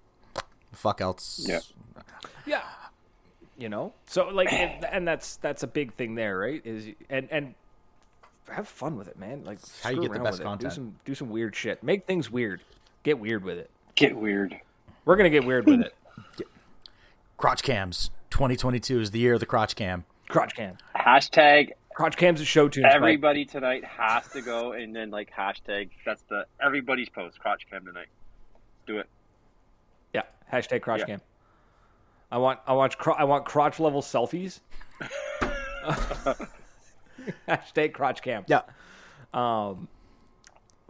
Fuck 0.72 1.02
else. 1.02 1.46
Yeah. 1.48 1.60
Yeah. 2.46 2.62
You 3.58 3.68
know, 3.68 3.94
so 4.06 4.30
like, 4.30 4.54
and, 4.54 4.86
and 4.86 5.06
that's 5.06 5.36
that's 5.38 5.64
a 5.64 5.68
big 5.68 5.94
thing 5.96 6.16
there, 6.16 6.38
right? 6.38 6.62
Is 6.64 6.88
and 7.10 7.28
and 7.30 7.56
have 8.50 8.70
fun 8.70 8.96
with 8.96 9.10
it, 9.10 9.20
man. 9.20 9.44
Like, 9.44 9.60
How 9.84 9.90
you 9.90 10.02
get 10.02 10.14
the 10.14 10.20
best 10.20 10.34
with 10.34 10.42
it. 10.42 10.44
content. 10.44 10.72
Do 10.72 10.76
some 10.76 10.96
do 11.04 11.16
some 11.16 11.30
weird 11.30 11.56
shit. 11.56 11.84
Make 11.84 12.06
things 12.06 12.32
weird. 12.32 12.62
Get 13.04 13.20
weird 13.20 13.44
with 13.44 13.58
it. 13.58 13.70
Get 13.96 14.16
weird. 14.16 14.58
We're 15.04 15.18
gonna 15.18 15.30
get 15.30 15.46
weird 15.46 15.66
with 15.66 15.82
it. 15.82 15.94
Crotch 17.38 17.64
cams. 17.64 18.12
2022 18.30 19.00
is 19.02 19.12
the 19.12 19.20
year 19.20 19.34
of 19.34 19.40
the 19.40 19.46
crotch 19.46 19.76
cam. 19.76 20.06
Crotch 20.30 20.56
cam. 20.56 20.78
Hashtag 20.96 21.72
Crotch 22.00 22.16
cams 22.16 22.40
at 22.40 22.48
show 22.48 22.70
tunes. 22.70 22.86
Mike. 22.86 22.94
everybody 22.96 23.44
tonight 23.44 23.84
has 23.84 24.26
to 24.30 24.42
go 24.42 24.72
and 24.72 24.96
then 24.96 25.12
like 25.12 25.30
hashtag 25.38 25.90
that's 26.06 26.22
the 26.30 26.46
everybody's 26.64 27.10
post 27.10 27.38
crotch 27.42 27.64
cam 27.70 27.84
tonight. 27.86 28.08
Do 28.88 29.00
it. 29.00 29.08
Yeah. 30.14 30.22
Hashtag 30.50 30.82
crotch 30.82 31.02
Yeah. 31.02 31.06
cam. 31.08 31.22
I 32.32 32.38
want 32.38 32.60
I 32.66 32.72
want 32.72 32.98
cro- 32.98 33.16
I 33.16 33.26
want 33.26 33.44
crotch 33.44 33.82
level 33.82 34.02
selfies. 34.02 34.62
Hashtag 37.50 37.92
crotch 37.92 38.22
cam. 38.22 38.46
Yeah. 38.48 38.62
Um, 39.34 39.90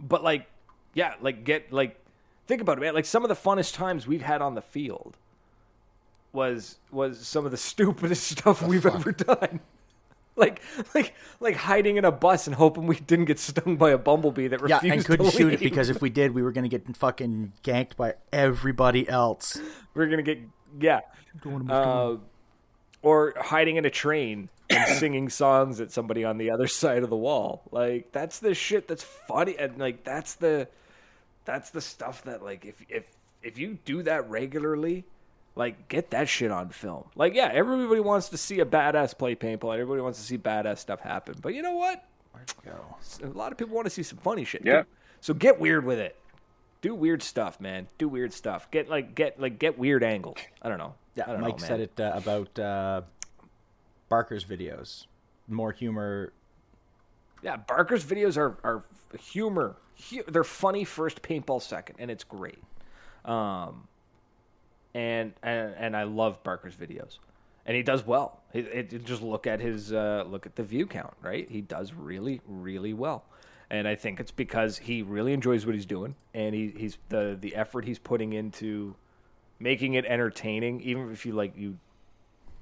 But 0.00 0.22
like, 0.22 0.46
yeah, 0.94 1.14
like 1.20 1.42
get 1.42 1.72
like 1.72 1.98
think 2.46 2.60
about 2.62 2.78
it, 2.78 2.82
man. 2.82 2.94
Like 2.94 3.04
some 3.04 3.24
of 3.24 3.28
the 3.28 3.34
funnest 3.34 3.74
times 3.74 4.06
we've 4.06 4.22
had 4.22 4.40
on 4.42 4.54
the 4.54 4.62
field 4.62 5.16
was 6.32 6.78
was 6.92 7.18
some 7.26 7.44
of 7.44 7.50
the 7.50 7.56
stupidest 7.70 8.28
stuff 8.28 8.62
we've 8.62 8.86
ever 8.86 9.10
done. 9.10 9.58
Like 10.40 10.62
like 10.94 11.14
like 11.38 11.54
hiding 11.54 11.98
in 11.98 12.06
a 12.06 12.10
bus 12.10 12.46
and 12.46 12.56
hoping 12.56 12.86
we 12.86 12.98
didn't 12.98 13.26
get 13.26 13.38
stung 13.38 13.76
by 13.76 13.90
a 13.90 13.98
bumblebee 13.98 14.48
that 14.48 14.62
refused 14.62 14.84
Yeah, 14.84 14.92
and 14.94 15.04
couldn't 15.04 15.26
to 15.26 15.36
shoot 15.36 15.52
it 15.52 15.60
because 15.60 15.90
if 15.90 16.00
we 16.00 16.08
did, 16.08 16.32
we 16.32 16.42
were 16.42 16.50
going 16.50 16.68
to 16.68 16.78
get 16.78 16.96
fucking 16.96 17.52
ganked 17.62 17.96
by 17.96 18.14
everybody 18.32 19.06
else. 19.06 19.60
we're 19.94 20.06
gonna 20.06 20.22
get 20.22 20.38
yeah. 20.80 21.00
Uh, 21.68 22.16
or 23.02 23.34
hiding 23.38 23.76
in 23.76 23.84
a 23.84 23.90
train 23.90 24.48
and 24.68 24.96
singing 24.98 25.28
songs 25.28 25.80
at 25.80 25.92
somebody 25.92 26.24
on 26.24 26.38
the 26.38 26.50
other 26.50 26.66
side 26.80 27.02
of 27.02 27.10
the 27.10 27.16
wall. 27.16 27.62
Like 27.70 28.12
that's 28.12 28.38
the 28.38 28.54
shit 28.54 28.88
that's 28.88 29.02
funny 29.02 29.56
and 29.58 29.78
like 29.78 30.04
that's 30.04 30.34
the 30.34 30.68
that's 31.44 31.70
the 31.70 31.80
stuff 31.80 32.24
that 32.24 32.42
like 32.42 32.64
if 32.64 32.84
if 32.88 33.10
if 33.42 33.58
you 33.58 33.78
do 33.84 34.02
that 34.02 34.28
regularly, 34.28 35.04
like 35.56 35.88
get 35.88 36.10
that 36.10 36.28
shit 36.28 36.50
on 36.50 36.70
film. 36.70 37.04
Like 37.14 37.34
yeah, 37.34 37.50
everybody 37.52 38.00
wants 38.00 38.28
to 38.30 38.36
see 38.36 38.60
a 38.60 38.66
badass 38.66 39.16
play 39.16 39.34
paintball. 39.34 39.72
Everybody 39.74 40.00
wants 40.02 40.18
to 40.20 40.24
see 40.24 40.38
badass 40.38 40.78
stuff 40.78 41.00
happen. 41.00 41.36
But 41.40 41.54
you 41.54 41.62
know 41.62 41.74
what? 41.76 42.04
A 43.22 43.26
lot 43.26 43.52
of 43.52 43.58
people 43.58 43.74
want 43.74 43.86
to 43.86 43.90
see 43.90 44.02
some 44.02 44.18
funny 44.18 44.44
shit. 44.44 44.62
Yeah. 44.64 44.82
too. 44.82 44.88
So 45.20 45.34
get 45.34 45.60
weird 45.60 45.84
with 45.84 45.98
it. 45.98 46.16
Do 46.80 46.94
weird 46.94 47.22
stuff, 47.22 47.60
man. 47.60 47.88
Do 47.98 48.08
weird 48.08 48.32
stuff. 48.32 48.70
Get 48.70 48.88
like 48.88 49.14
get 49.14 49.38
like 49.40 49.58
get 49.58 49.78
weird 49.78 50.02
angles. 50.02 50.38
I 50.62 50.68
don't 50.68 50.78
know. 50.78 50.94
I 50.94 51.12
Yeah, 51.16 51.26
don't 51.26 51.40
Mike 51.42 51.60
know, 51.60 51.66
said 51.66 51.80
it 51.80 52.00
uh, 52.00 52.12
about 52.14 52.58
uh, 52.58 53.02
Barker's 54.08 54.44
videos. 54.44 55.06
More 55.48 55.72
humor. 55.72 56.32
Yeah, 57.42 57.56
Barker's 57.56 58.04
videos 58.04 58.36
are 58.38 58.56
are 58.64 58.84
humor. 59.20 59.76
Hu- 60.10 60.22
they're 60.28 60.44
funny 60.44 60.84
first, 60.84 61.20
paintball 61.20 61.60
second, 61.60 61.96
and 61.98 62.10
it's 62.10 62.24
great. 62.24 62.62
Um, 63.24 63.86
and 64.94 65.32
and 65.42 65.74
and 65.76 65.96
I 65.96 66.04
love 66.04 66.42
Barker's 66.42 66.74
videos, 66.74 67.18
and 67.66 67.76
he 67.76 67.82
does 67.82 68.06
well. 68.06 68.40
It, 68.52 69.04
just 69.04 69.22
look 69.22 69.46
at 69.46 69.60
his 69.60 69.92
uh, 69.92 70.24
look 70.26 70.46
at 70.46 70.56
the 70.56 70.62
view 70.62 70.86
count, 70.86 71.14
right? 71.22 71.48
He 71.48 71.60
does 71.60 71.92
really 71.92 72.40
really 72.46 72.92
well, 72.92 73.24
and 73.70 73.86
I 73.86 73.94
think 73.94 74.20
it's 74.20 74.32
because 74.32 74.78
he 74.78 75.02
really 75.02 75.32
enjoys 75.32 75.66
what 75.66 75.74
he's 75.74 75.86
doing, 75.86 76.14
and 76.34 76.54
he 76.54 76.72
he's 76.76 76.98
the 77.08 77.36
the 77.40 77.54
effort 77.54 77.84
he's 77.84 77.98
putting 77.98 78.32
into 78.32 78.94
making 79.58 79.94
it 79.94 80.04
entertaining. 80.04 80.80
Even 80.80 81.12
if 81.12 81.24
you 81.24 81.32
like 81.32 81.56
you 81.56 81.78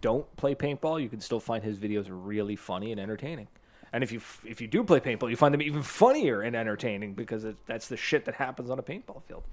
don't 0.00 0.36
play 0.36 0.54
paintball, 0.54 1.02
you 1.02 1.08
can 1.08 1.20
still 1.20 1.40
find 1.40 1.64
his 1.64 1.78
videos 1.78 2.06
really 2.08 2.56
funny 2.56 2.92
and 2.92 3.00
entertaining. 3.00 3.48
And 3.92 4.04
if 4.04 4.12
you 4.12 4.20
if 4.44 4.60
you 4.60 4.66
do 4.66 4.84
play 4.84 5.00
paintball, 5.00 5.30
you 5.30 5.36
find 5.36 5.54
them 5.54 5.62
even 5.62 5.82
funnier 5.82 6.42
and 6.42 6.54
entertaining 6.54 7.14
because 7.14 7.44
it, 7.44 7.56
that's 7.66 7.88
the 7.88 7.96
shit 7.96 8.26
that 8.26 8.34
happens 8.34 8.68
on 8.70 8.78
a 8.78 8.82
paintball 8.82 9.22
field. 9.22 9.44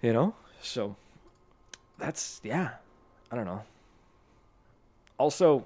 You 0.00 0.12
know, 0.12 0.34
so 0.60 0.96
that's 2.02 2.40
yeah. 2.44 2.70
I 3.30 3.36
don't 3.36 3.46
know. 3.46 3.62
Also, 5.18 5.64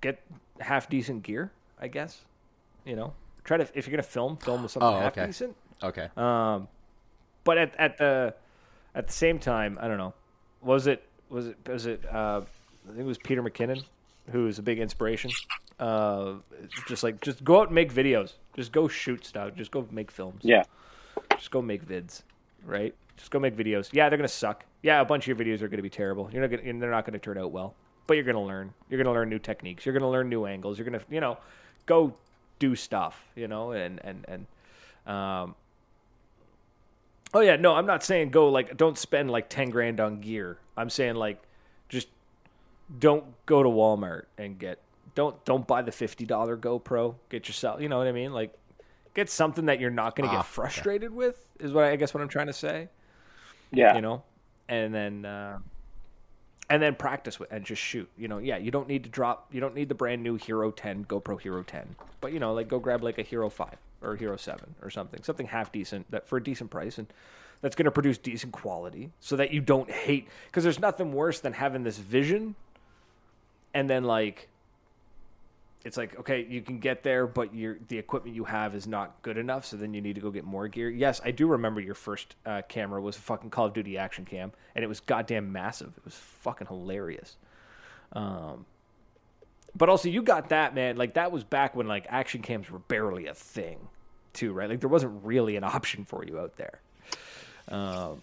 get 0.00 0.20
half 0.60 0.88
decent 0.88 1.22
gear. 1.22 1.50
I 1.78 1.88
guess. 1.88 2.22
You 2.84 2.96
know, 2.96 3.12
try 3.44 3.56
to 3.58 3.68
if 3.74 3.86
you're 3.86 3.92
gonna 3.96 4.02
film, 4.02 4.36
film 4.36 4.62
with 4.62 4.72
something 4.72 4.88
Oh, 4.88 5.00
half 5.00 5.12
okay. 5.18 5.26
decent. 5.26 5.56
Okay. 5.82 6.08
Um, 6.16 6.68
but 7.44 7.58
at 7.58 7.74
at 7.76 7.98
the 7.98 8.34
at 8.94 9.06
the 9.08 9.12
same 9.12 9.38
time, 9.38 9.78
I 9.80 9.88
don't 9.88 9.98
know. 9.98 10.14
Was 10.62 10.86
it 10.86 11.02
was 11.28 11.48
it 11.48 11.56
was 11.68 11.86
it? 11.86 12.04
Uh, 12.06 12.42
I 12.84 12.88
think 12.88 13.00
it 13.00 13.04
was 13.04 13.18
Peter 13.18 13.42
McKinnon, 13.42 13.82
who 14.30 14.46
is 14.46 14.58
a 14.58 14.62
big 14.62 14.78
inspiration. 14.78 15.30
Uh, 15.78 16.34
just 16.88 17.02
like 17.02 17.20
just 17.20 17.42
go 17.44 17.60
out 17.60 17.66
and 17.68 17.74
make 17.74 17.92
videos. 17.92 18.34
Just 18.54 18.72
go 18.72 18.88
shoot 18.88 19.26
stuff. 19.26 19.54
Just 19.54 19.70
go 19.72 19.86
make 19.90 20.10
films. 20.10 20.40
Yeah. 20.42 20.62
Just 21.32 21.50
go 21.50 21.60
make 21.60 21.84
vids. 21.86 22.22
Right. 22.64 22.94
Just 23.16 23.30
go 23.30 23.38
make 23.38 23.56
videos. 23.56 23.88
Yeah, 23.92 24.08
they're 24.08 24.18
gonna 24.18 24.28
suck. 24.28 24.64
Yeah, 24.82 25.00
a 25.00 25.04
bunch 25.04 25.26
of 25.26 25.28
your 25.28 25.46
videos 25.46 25.62
are 25.62 25.68
gonna 25.68 25.82
be 25.82 25.90
terrible. 25.90 26.28
You're 26.32 26.42
not 26.46 26.50
gonna. 26.50 26.78
They're 26.78 26.90
not 26.90 27.04
gonna 27.04 27.18
turn 27.18 27.38
out 27.38 27.50
well. 27.50 27.74
But 28.06 28.14
you're 28.14 28.24
gonna 28.24 28.44
learn. 28.44 28.72
You're 28.88 29.02
gonna 29.02 29.14
learn 29.14 29.28
new 29.28 29.38
techniques. 29.38 29.84
You're 29.84 29.94
gonna 29.94 30.10
learn 30.10 30.28
new 30.28 30.46
angles. 30.46 30.78
You're 30.78 30.84
gonna 30.84 31.02
you 31.10 31.20
know 31.20 31.38
go 31.86 32.14
do 32.58 32.76
stuff. 32.76 33.24
You 33.34 33.48
know 33.48 33.72
and 33.72 34.00
and 34.04 34.24
and 34.28 34.46
um, 35.12 35.54
Oh 37.34 37.40
yeah, 37.40 37.56
no, 37.56 37.74
I'm 37.74 37.86
not 37.86 38.02
saying 38.04 38.30
go 38.30 38.48
like 38.48 38.76
don't 38.76 38.96
spend 38.96 39.30
like 39.30 39.48
ten 39.48 39.70
grand 39.70 40.00
on 40.00 40.20
gear. 40.20 40.58
I'm 40.76 40.90
saying 40.90 41.16
like 41.16 41.42
just 41.88 42.08
don't 42.98 43.24
go 43.46 43.62
to 43.62 43.68
Walmart 43.68 44.24
and 44.38 44.58
get 44.58 44.78
don't 45.14 45.42
don't 45.44 45.66
buy 45.66 45.82
the 45.82 45.92
fifty 45.92 46.24
dollar 46.24 46.56
GoPro. 46.56 47.16
Get 47.28 47.48
yourself, 47.48 47.80
you 47.80 47.88
know 47.88 47.98
what 47.98 48.06
I 48.06 48.12
mean? 48.12 48.32
Like 48.32 48.54
get 49.14 49.28
something 49.30 49.66
that 49.66 49.80
you're 49.80 49.90
not 49.90 50.14
going 50.14 50.28
to 50.28 50.34
Ah, 50.34 50.38
get 50.40 50.46
frustrated 50.46 51.12
with. 51.12 51.46
Is 51.58 51.72
what 51.72 51.84
I, 51.84 51.92
I 51.92 51.96
guess 51.96 52.12
what 52.14 52.22
I'm 52.22 52.28
trying 52.28 52.48
to 52.48 52.52
say. 52.52 52.88
Yeah. 53.72 53.94
You 53.94 54.00
know, 54.00 54.22
and 54.68 54.94
then 54.94 55.24
uh, 55.24 55.58
and 56.68 56.82
then 56.82 56.94
practice 56.94 57.38
with 57.38 57.50
and 57.52 57.64
just 57.64 57.82
shoot. 57.82 58.08
You 58.16 58.28
know, 58.28 58.38
yeah, 58.38 58.56
you 58.56 58.70
don't 58.70 58.88
need 58.88 59.04
to 59.04 59.10
drop. 59.10 59.48
You 59.52 59.60
don't 59.60 59.74
need 59.74 59.88
the 59.88 59.94
brand 59.94 60.22
new 60.22 60.36
Hero 60.36 60.70
10 60.70 61.04
GoPro 61.04 61.40
Hero 61.40 61.62
10, 61.62 61.96
but 62.20 62.32
you 62.32 62.40
know, 62.40 62.52
like 62.52 62.68
go 62.68 62.78
grab 62.78 63.02
like 63.02 63.18
a 63.18 63.22
Hero 63.22 63.48
5 63.48 63.76
or 64.02 64.16
Hero 64.16 64.36
7 64.36 64.74
or 64.82 64.90
something, 64.90 65.22
something 65.22 65.46
half 65.46 65.72
decent 65.72 66.10
that 66.10 66.28
for 66.28 66.38
a 66.38 66.42
decent 66.42 66.70
price 66.70 66.98
and 66.98 67.06
that's 67.62 67.74
going 67.74 67.86
to 67.86 67.90
produce 67.90 68.18
decent 68.18 68.52
quality, 68.52 69.10
so 69.20 69.36
that 69.36 69.50
you 69.52 69.60
don't 69.60 69.90
hate. 69.90 70.28
Because 70.46 70.62
there's 70.62 70.78
nothing 70.78 71.12
worse 71.12 71.40
than 71.40 71.54
having 71.54 71.84
this 71.84 71.98
vision, 71.98 72.54
and 73.74 73.88
then 73.88 74.04
like. 74.04 74.48
It's 75.84 75.96
like 75.96 76.18
okay, 76.20 76.44
you 76.48 76.62
can 76.62 76.78
get 76.80 77.02
there, 77.04 77.26
but 77.26 77.54
your 77.54 77.78
the 77.88 77.98
equipment 77.98 78.34
you 78.34 78.44
have 78.44 78.74
is 78.74 78.86
not 78.88 79.22
good 79.22 79.38
enough. 79.38 79.66
So 79.66 79.76
then 79.76 79.94
you 79.94 80.00
need 80.00 80.16
to 80.16 80.20
go 80.20 80.30
get 80.30 80.44
more 80.44 80.66
gear. 80.66 80.90
Yes, 80.90 81.20
I 81.24 81.30
do 81.30 81.46
remember 81.46 81.80
your 81.80 81.94
first 81.94 82.34
uh, 82.44 82.62
camera 82.68 83.00
was 83.00 83.16
a 83.16 83.20
fucking 83.20 83.50
Call 83.50 83.66
of 83.66 83.72
Duty 83.72 83.96
action 83.96 84.24
cam, 84.24 84.52
and 84.74 84.84
it 84.84 84.88
was 84.88 85.00
goddamn 85.00 85.52
massive. 85.52 85.92
It 85.96 86.04
was 86.04 86.14
fucking 86.14 86.66
hilarious. 86.66 87.36
Um, 88.12 88.66
but 89.76 89.88
also 89.88 90.08
you 90.08 90.22
got 90.22 90.48
that 90.48 90.74
man. 90.74 90.96
Like 90.96 91.14
that 91.14 91.30
was 91.30 91.44
back 91.44 91.76
when 91.76 91.86
like 91.86 92.06
action 92.08 92.42
cams 92.42 92.68
were 92.70 92.80
barely 92.80 93.26
a 93.26 93.34
thing. 93.34 93.78
too, 94.32 94.52
right? 94.52 94.68
Like 94.68 94.80
there 94.80 94.88
wasn't 94.88 95.24
really 95.24 95.56
an 95.56 95.64
option 95.64 96.04
for 96.04 96.24
you 96.24 96.38
out 96.38 96.56
there. 96.56 96.80
Um, 97.68 98.22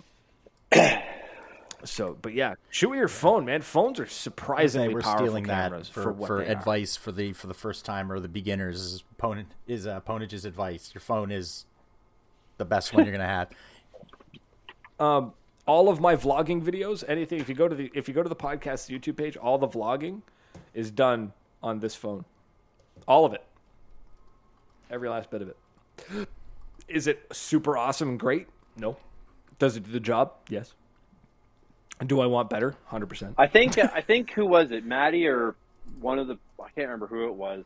so, 1.85 2.17
but 2.21 2.33
yeah, 2.33 2.55
shoot 2.69 2.89
with 2.89 2.99
your 2.99 3.07
phone, 3.07 3.45
man. 3.45 3.61
Phones 3.61 3.99
are 3.99 4.05
surprisingly 4.05 4.93
we're 4.93 5.01
powerful 5.01 5.25
stealing 5.25 5.45
cameras 5.45 5.87
that 5.87 5.93
for, 5.93 6.03
for, 6.03 6.11
what 6.13 6.27
for 6.27 6.43
they 6.43 6.49
are. 6.49 6.57
advice 6.57 6.95
for 6.95 7.11
the 7.11 7.33
for 7.33 7.47
the 7.47 7.53
first 7.53 7.85
time 7.85 8.11
or 8.11 8.19
the 8.19 8.27
beginners 8.27 8.79
is 8.79 9.03
opponent 9.11 9.49
is 9.67 9.87
uh, 9.87 9.99
Ponage's 10.01 10.45
advice. 10.45 10.91
Your 10.93 11.01
phone 11.01 11.31
is 11.31 11.65
the 12.57 12.65
best 12.65 12.93
one 12.93 13.05
you're 13.05 13.13
gonna 13.13 13.27
have. 13.27 13.49
Um, 14.99 15.33
all 15.67 15.89
of 15.89 15.99
my 15.99 16.15
vlogging 16.15 16.61
videos, 16.61 17.03
anything. 17.07 17.39
If 17.39 17.49
you 17.49 17.55
go 17.55 17.67
to 17.67 17.75
the 17.75 17.91
if 17.93 18.07
you 18.07 18.13
go 18.13 18.21
to 18.23 18.29
the 18.29 18.35
podcast 18.35 18.89
YouTube 18.95 19.17
page, 19.17 19.35
all 19.35 19.57
the 19.57 19.67
vlogging 19.67 20.21
is 20.73 20.91
done 20.91 21.33
on 21.61 21.79
this 21.79 21.95
phone. 21.95 22.25
All 23.07 23.25
of 23.25 23.33
it, 23.33 23.43
every 24.89 25.09
last 25.09 25.29
bit 25.31 25.41
of 25.41 25.49
it. 25.49 26.27
Is 26.87 27.07
it 27.07 27.25
super 27.31 27.75
awesome 27.75 28.09
and 28.09 28.19
great? 28.19 28.47
No. 28.77 28.97
Does 29.57 29.77
it 29.77 29.83
do 29.83 29.91
the 29.91 29.99
job? 29.99 30.33
Yes. 30.49 30.73
Do 32.07 32.19
I 32.21 32.25
want 32.25 32.49
better? 32.49 32.75
Hundred 32.85 33.07
percent. 33.07 33.35
I 33.37 33.47
think 33.47 33.77
I 33.77 34.01
think 34.01 34.31
who 34.31 34.45
was 34.45 34.71
it, 34.71 34.85
Maddie 34.85 35.27
or 35.27 35.55
one 35.99 36.19
of 36.19 36.27
the 36.27 36.37
I 36.59 36.69
can't 36.69 36.87
remember 36.87 37.07
who 37.07 37.27
it 37.27 37.35
was. 37.35 37.63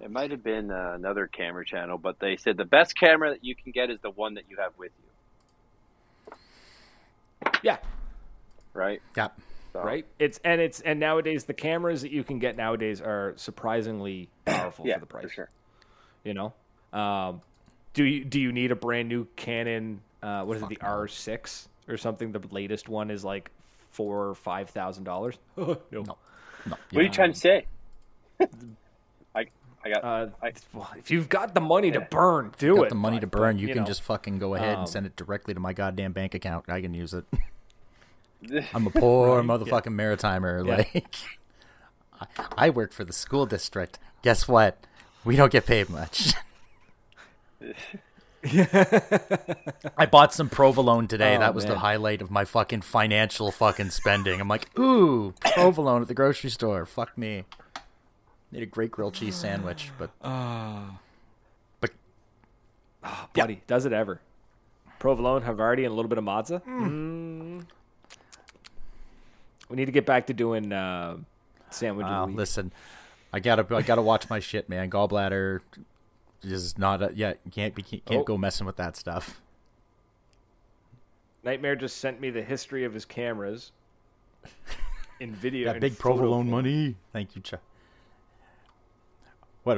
It 0.00 0.10
might 0.10 0.30
have 0.32 0.42
been 0.42 0.70
uh, 0.70 0.92
another 0.96 1.28
camera 1.28 1.64
channel, 1.64 1.96
but 1.96 2.18
they 2.18 2.36
said 2.36 2.56
the 2.56 2.64
best 2.64 2.96
camera 2.98 3.30
that 3.30 3.44
you 3.44 3.54
can 3.54 3.70
get 3.72 3.88
is 3.90 3.98
the 4.02 4.10
one 4.10 4.34
that 4.34 4.44
you 4.50 4.56
have 4.56 4.72
with 4.76 4.90
you, 6.28 6.36
Yeah. 7.62 7.78
right? 8.74 9.00
Yeah. 9.16 9.28
So, 9.72 9.80
Right. 9.82 10.04
It's 10.18 10.38
and 10.44 10.60
it's 10.60 10.80
and 10.80 10.98
nowadays 11.00 11.44
the 11.44 11.54
cameras 11.54 12.02
that 12.02 12.10
you 12.10 12.24
can 12.24 12.38
get 12.38 12.56
nowadays 12.56 13.00
are 13.00 13.32
surprisingly 13.36 14.28
powerful 14.44 14.86
Yeah, 14.86 14.94
for 14.94 15.00
the 15.00 15.06
price. 15.06 15.22
for 15.24 15.28
sure. 15.30 15.48
You 16.24 16.34
know. 16.34 16.52
Um, 16.92 17.40
do 17.94 18.04
you 18.04 18.24
do 18.24 18.38
you 18.40 18.52
need 18.52 18.70
a 18.70 18.76
brand 18.76 19.08
new 19.08 19.26
Canon? 19.36 20.00
Uh, 20.22 20.42
what 20.44 20.56
is 20.56 20.62
it, 20.62 20.68
the 20.68 20.78
R 20.82 21.08
six 21.08 21.68
or 21.88 21.96
something? 21.96 22.32
The 22.32 22.40
latest 22.50 22.88
one 22.88 23.10
is 23.10 23.24
like 23.24 23.50
four 23.92 24.28
or 24.28 24.34
five 24.34 24.70
thousand 24.70 25.04
dollars. 25.04 25.38
no. 25.56 25.78
No. 25.90 26.02
No. 26.66 26.76
What 26.90 27.00
are 27.00 27.02
you 27.02 27.08
trying 27.10 27.32
to 27.32 27.38
say? 27.38 27.66
I 28.40 29.46
I 29.84 29.88
got 29.90 30.04
Uh, 30.04 30.26
I, 30.42 30.52
well, 30.72 30.90
if 30.96 31.10
you've 31.10 31.28
got 31.28 31.54
the 31.54 31.60
money 31.60 31.90
to 31.92 32.00
burn, 32.00 32.52
do 32.58 32.76
got 32.76 32.84
it. 32.84 32.88
the 32.88 32.94
money 32.94 33.20
to 33.20 33.26
burn, 33.26 33.56
but, 33.56 33.62
you, 33.62 33.68
can 33.68 33.78
know, 33.78 33.84
just 33.84 34.02
fucking 34.02 34.38
go 34.38 34.54
ahead 34.54 34.74
um, 34.74 34.80
and 34.80 34.88
send 34.88 35.06
it 35.06 35.16
directly 35.16 35.54
to 35.54 35.60
my 35.60 35.72
goddamn 35.72 36.12
bank 36.12 36.34
account. 36.34 36.66
I 36.68 36.80
can 36.80 36.94
use 36.94 37.14
it. 37.14 37.24
I'm 38.74 38.86
a 38.86 38.90
poor 38.90 39.42
motherfucking 39.42 39.94
maritimer. 39.94 40.66
Yeah. 40.66 40.76
Like, 40.76 41.16
I, 42.20 42.66
I 42.66 42.70
work 42.70 42.92
for 42.92 43.04
the 43.04 43.12
school 43.12 43.46
district. 43.46 43.98
Guess 44.22 44.48
what? 44.48 44.78
We 45.24 45.36
don't 45.36 45.52
get 45.52 45.66
paid 45.66 45.88
much. 45.88 46.34
I 49.96 50.06
bought 50.10 50.32
some 50.34 50.48
provolone 50.48 51.06
today. 51.08 51.36
Oh, 51.36 51.40
that 51.40 51.54
was 51.54 51.64
the 51.64 51.78
highlight 51.78 52.20
of 52.22 52.30
my 52.30 52.44
fucking 52.44 52.80
financial 52.82 53.50
fucking 53.52 53.90
spending. 53.90 54.40
I'm 54.40 54.48
like, 54.48 54.76
ooh, 54.78 55.32
provolone 55.54 56.02
at 56.02 56.08
the 56.08 56.14
grocery 56.14 56.50
store. 56.50 56.84
Fuck 56.84 57.16
me. 57.16 57.44
Made 58.50 58.62
a 58.64 58.66
great 58.66 58.90
grilled 58.90 59.14
cheese 59.14 59.36
sandwich, 59.36 59.90
but 59.98 60.10
but 61.80 61.90
buddy. 63.34 63.62
Does 63.66 63.86
it 63.86 63.92
ever? 63.92 64.20
Provolone, 64.98 65.42
Havarti, 65.42 65.78
and 65.78 65.86
a 65.86 65.94
little 65.94 66.08
bit 66.08 66.18
of 66.18 66.24
Mazza. 66.24 66.62
Mm. 66.64 67.64
We 69.68 69.76
need 69.76 69.86
to 69.86 69.92
get 69.92 70.04
back 70.06 70.26
to 70.26 70.34
doing 70.34 70.72
uh, 70.72 71.16
sandwich. 71.70 72.04
of 72.04 72.10
the 72.10 72.14
Wow, 72.14 72.26
week. 72.26 72.36
listen, 72.36 72.72
I 73.32 73.40
gotta 73.40 73.66
I 73.74 73.82
gotta 73.82 74.02
watch 74.02 74.28
my 74.28 74.38
shit, 74.40 74.68
man. 74.68 74.90
Gallbladder 74.90 75.60
is 76.44 76.76
not 76.78 77.02
a, 77.02 77.12
yeah. 77.14 77.34
Can't 77.50 77.74
be 77.74 77.82
can't 77.82 78.02
Oh. 78.10 78.24
go 78.24 78.36
messing 78.36 78.66
with 78.66 78.76
that 78.76 78.96
stuff. 78.96 79.40
Nightmare 81.44 81.74
just 81.76 81.96
sent 81.98 82.20
me 82.20 82.30
the 82.30 82.42
history 82.42 82.84
of 82.84 82.94
his 82.94 83.04
cameras 83.04 83.72
in 85.20 85.34
video. 85.34 85.72
That 85.72 85.80
big 85.80 85.98
provolone 85.98 86.48
money. 86.48 86.96
Thank 87.12 87.34
you, 87.34 87.42
Chuck. 87.42 87.60
What? 89.64 89.76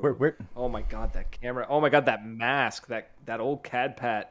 Where? 0.00 0.12
Where? 0.12 0.36
Oh 0.56 0.68
my 0.68 0.82
god, 0.82 1.12
that 1.14 1.32
camera! 1.32 1.66
Oh 1.68 1.80
my 1.80 1.88
god, 1.88 2.06
that 2.06 2.24
mask! 2.24 2.86
That 2.86 3.10
that 3.26 3.40
old 3.40 3.64
Cadpat, 3.64 4.26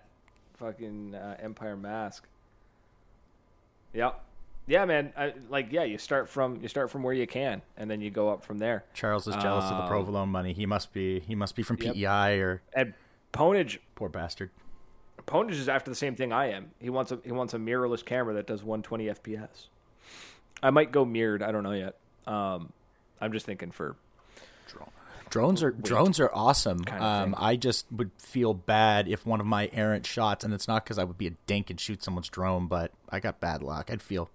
fucking 0.60 1.14
uh, 1.14 1.36
Empire 1.42 1.76
mask. 1.76 2.26
Yeah, 3.94 4.12
yeah, 4.68 4.86
man. 4.86 5.14
I, 5.18 5.34
like, 5.50 5.72
yeah, 5.72 5.84
you 5.84 5.98
start 5.98 6.30
from 6.30 6.62
you 6.62 6.68
start 6.68 6.92
from 6.92 7.02
where 7.04 7.14
you 7.14 7.26
can, 7.26 7.62
and 7.78 7.90
then 7.90 8.02
you 8.02 8.10
go 8.12 8.30
up 8.30 8.44
from 8.44 8.58
there. 8.60 8.84
Charles 8.94 9.28
is 9.28 9.36
jealous 9.38 9.66
of 9.66 9.78
the 9.78 9.84
Um, 9.84 9.88
provolone 9.90 10.30
money. 10.30 10.54
He 10.54 10.66
must 10.66 10.94
be. 10.94 11.20
He 11.22 11.34
must 11.36 11.56
be 11.56 11.64
from 11.64 11.78
Yep. 11.82 11.96
PEI 11.96 12.40
or 12.40 12.62
And 12.74 12.94
Ponage, 13.34 13.80
poor 13.96 14.10
bastard. 14.10 14.52
Ponage 15.26 15.52
is 15.52 15.68
after 15.68 15.90
the 15.92 15.96
same 15.96 16.16
thing 16.16 16.32
I 16.32 16.52
am. 16.52 16.72
He 16.80 16.90
wants 16.90 17.12
a 17.12 17.20
he 17.24 17.32
wants 17.32 17.54
a 17.54 17.58
mirrorless 17.58 18.06
camera 18.06 18.34
that 18.36 18.48
does 18.48 18.64
120 18.64 19.06
FPS. 19.08 19.68
I 20.64 20.70
might 20.70 20.92
go 20.92 21.04
mirrored. 21.06 21.44
I 21.44 21.52
don't 21.52 21.64
know 21.64 21.72
yet. 21.74 21.96
Um, 22.26 22.72
I'm 23.22 23.32
just 23.34 23.46
thinking 23.46 23.72
for 23.72 23.96
Drones 25.30 25.62
are 25.62 25.72
drones 25.72 26.22
are 26.22 26.32
awesome. 26.34 26.86
kind 26.86 27.04
of 27.04 27.24
Um. 27.28 27.36
I 27.38 27.58
just 27.58 27.86
would 27.92 28.12
feel 28.18 28.54
bad 28.54 29.10
if 29.10 29.26
one 29.26 29.42
of 29.42 29.46
my 29.46 29.70
errant 29.74 30.06
shots, 30.06 30.46
and 30.46 30.54
it's 30.54 30.70
not 30.70 30.86
because 30.86 30.98
I 30.98 31.04
would 31.04 31.18
be 31.18 31.28
a 31.28 31.32
dink 31.48 31.70
and 31.70 31.78
shoot 31.78 32.02
someone's 32.02 32.30
drone, 32.30 32.68
but 32.68 32.92
I 33.10 33.20
got 33.20 33.42
bad 33.42 33.62
luck. 33.62 33.90
I'd 33.92 34.02
feel, 34.02 34.30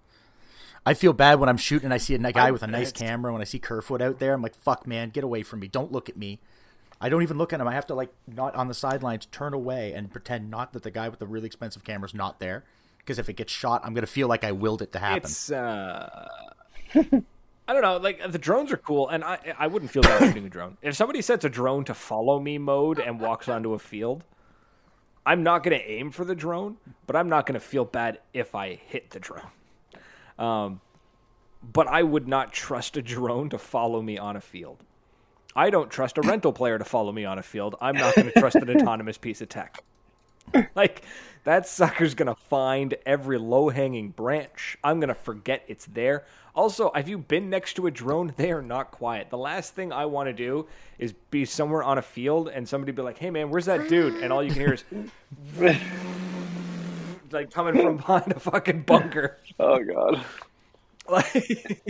I 0.85 0.93
feel 0.93 1.13
bad 1.13 1.39
when 1.39 1.49
I'm 1.49 1.57
shooting 1.57 1.85
and 1.85 1.93
I 1.93 1.97
see 1.97 2.13
a 2.15 2.31
guy 2.31 2.51
with 2.51 2.63
a 2.63 2.67
nice 2.67 2.91
camera. 2.91 3.31
When 3.31 3.41
I 3.41 3.45
see 3.45 3.59
Kerfoot 3.59 4.01
out 4.01 4.19
there, 4.19 4.33
I'm 4.33 4.41
like, 4.41 4.55
"Fuck, 4.55 4.85
man, 4.85 5.09
get 5.09 5.23
away 5.23 5.43
from 5.43 5.59
me! 5.59 5.67
Don't 5.67 5.91
look 5.91 6.09
at 6.09 6.17
me." 6.17 6.39
I 6.99 7.09
don't 7.09 7.21
even 7.21 7.37
look 7.37 7.51
at 7.51 7.59
him. 7.59 7.67
I 7.67 7.73
have 7.73 7.87
to 7.87 7.95
like 7.95 8.13
not 8.27 8.55
on 8.55 8.67
the 8.67 8.73
sidelines, 8.73 9.25
turn 9.25 9.53
away, 9.53 9.93
and 9.93 10.11
pretend 10.11 10.49
not 10.49 10.73
that 10.73 10.83
the 10.83 10.91
guy 10.91 11.09
with 11.09 11.19
the 11.19 11.27
really 11.27 11.47
expensive 11.47 11.83
camera 11.83 12.07
is 12.07 12.13
not 12.13 12.39
there. 12.39 12.63
Because 12.97 13.19
if 13.19 13.27
it 13.27 13.33
gets 13.33 13.51
shot, 13.51 13.81
I'm 13.83 13.93
gonna 13.93 14.07
feel 14.07 14.27
like 14.27 14.43
I 14.43 14.51
willed 14.51 14.81
it 14.81 14.91
to 14.93 14.99
happen. 14.99 15.23
It's 15.23 15.51
uh 15.51 16.27
I 16.95 17.71
don't 17.71 17.81
know, 17.81 17.97
like 17.97 18.31
the 18.31 18.37
drones 18.37 18.71
are 18.71 18.77
cool 18.77 19.09
and 19.09 19.23
I 19.23 19.53
I 19.57 19.67
wouldn't 19.67 19.91
feel 19.91 20.03
bad 20.03 20.19
shooting 20.27 20.45
a 20.45 20.49
drone. 20.49 20.77
If 20.81 20.95
somebody 20.95 21.21
sets 21.21 21.45
a 21.45 21.49
drone 21.49 21.83
to 21.85 21.93
follow 21.93 22.39
me 22.39 22.57
mode 22.57 22.99
and 22.99 23.19
walks 23.19 23.47
onto 23.47 23.73
a 23.73 23.79
field, 23.79 24.23
I'm 25.25 25.43
not 25.43 25.63
going 25.63 25.77
to 25.77 25.89
aim 25.89 26.11
for 26.11 26.25
the 26.25 26.35
drone, 26.35 26.77
but 27.07 27.15
I'm 27.15 27.29
not 27.29 27.45
going 27.45 27.53
to 27.53 27.65
feel 27.65 27.85
bad 27.85 28.19
if 28.33 28.55
I 28.55 28.75
hit 28.75 29.11
the 29.11 29.19
drone. 29.19 29.47
Um 30.37 30.81
but 31.73 31.87
I 31.87 32.03
would 32.03 32.27
not 32.27 32.51
trust 32.51 32.97
a 32.97 33.01
drone 33.01 33.49
to 33.49 33.57
follow 33.57 34.01
me 34.01 34.17
on 34.17 34.35
a 34.35 34.41
field. 34.41 34.83
I 35.55 35.69
don't 35.69 35.89
trust 35.89 36.17
a 36.17 36.21
rental 36.21 36.51
player 36.51 36.77
to 36.77 36.83
follow 36.83 37.11
me 37.11 37.23
on 37.25 37.39
a 37.39 37.43
field. 37.43 37.75
I'm 37.79 37.95
not 37.95 38.15
going 38.15 38.29
to 38.29 38.39
trust 38.39 38.55
an 38.57 38.69
autonomous 38.69 39.17
piece 39.17 39.39
of 39.39 39.47
tech. 39.49 39.81
Like 40.75 41.03
that 41.45 41.67
sucker's 41.67 42.15
gonna 42.15 42.35
find 42.35 42.95
every 43.05 43.37
low 43.37 43.69
hanging 43.69 44.09
branch. 44.09 44.77
I'm 44.83 44.99
gonna 44.99 45.15
forget 45.15 45.63
it's 45.67 45.85
there. 45.85 46.25
Also, 46.55 46.91
have 46.93 47.09
you 47.09 47.17
been 47.17 47.49
next 47.49 47.73
to 47.75 47.87
a 47.87 47.91
drone? 47.91 48.33
They 48.37 48.51
are 48.51 48.61
not 48.61 48.91
quiet. 48.91 49.29
The 49.29 49.37
last 49.37 49.73
thing 49.73 49.91
I 49.91 50.05
want 50.05 50.27
to 50.27 50.33
do 50.33 50.67
is 50.99 51.13
be 51.31 51.45
somewhere 51.45 51.81
on 51.81 51.97
a 51.97 52.01
field 52.01 52.49
and 52.49 52.67
somebody 52.67 52.91
be 52.91 53.01
like, 53.01 53.17
"Hey 53.17 53.31
man, 53.31 53.49
where's 53.49 53.65
that 53.65 53.89
dude?" 53.89 54.21
And 54.21 54.31
all 54.31 54.43
you 54.43 54.51
can 54.51 54.59
hear 54.59 54.73
is 54.73 54.83
like 57.33 57.51
coming 57.51 57.81
from 57.81 57.97
behind 57.97 58.31
a 58.31 58.39
fucking 58.39 58.83
bunker. 58.83 59.37
oh 59.59 59.83
god. 59.83 60.23
Like, 61.05 61.83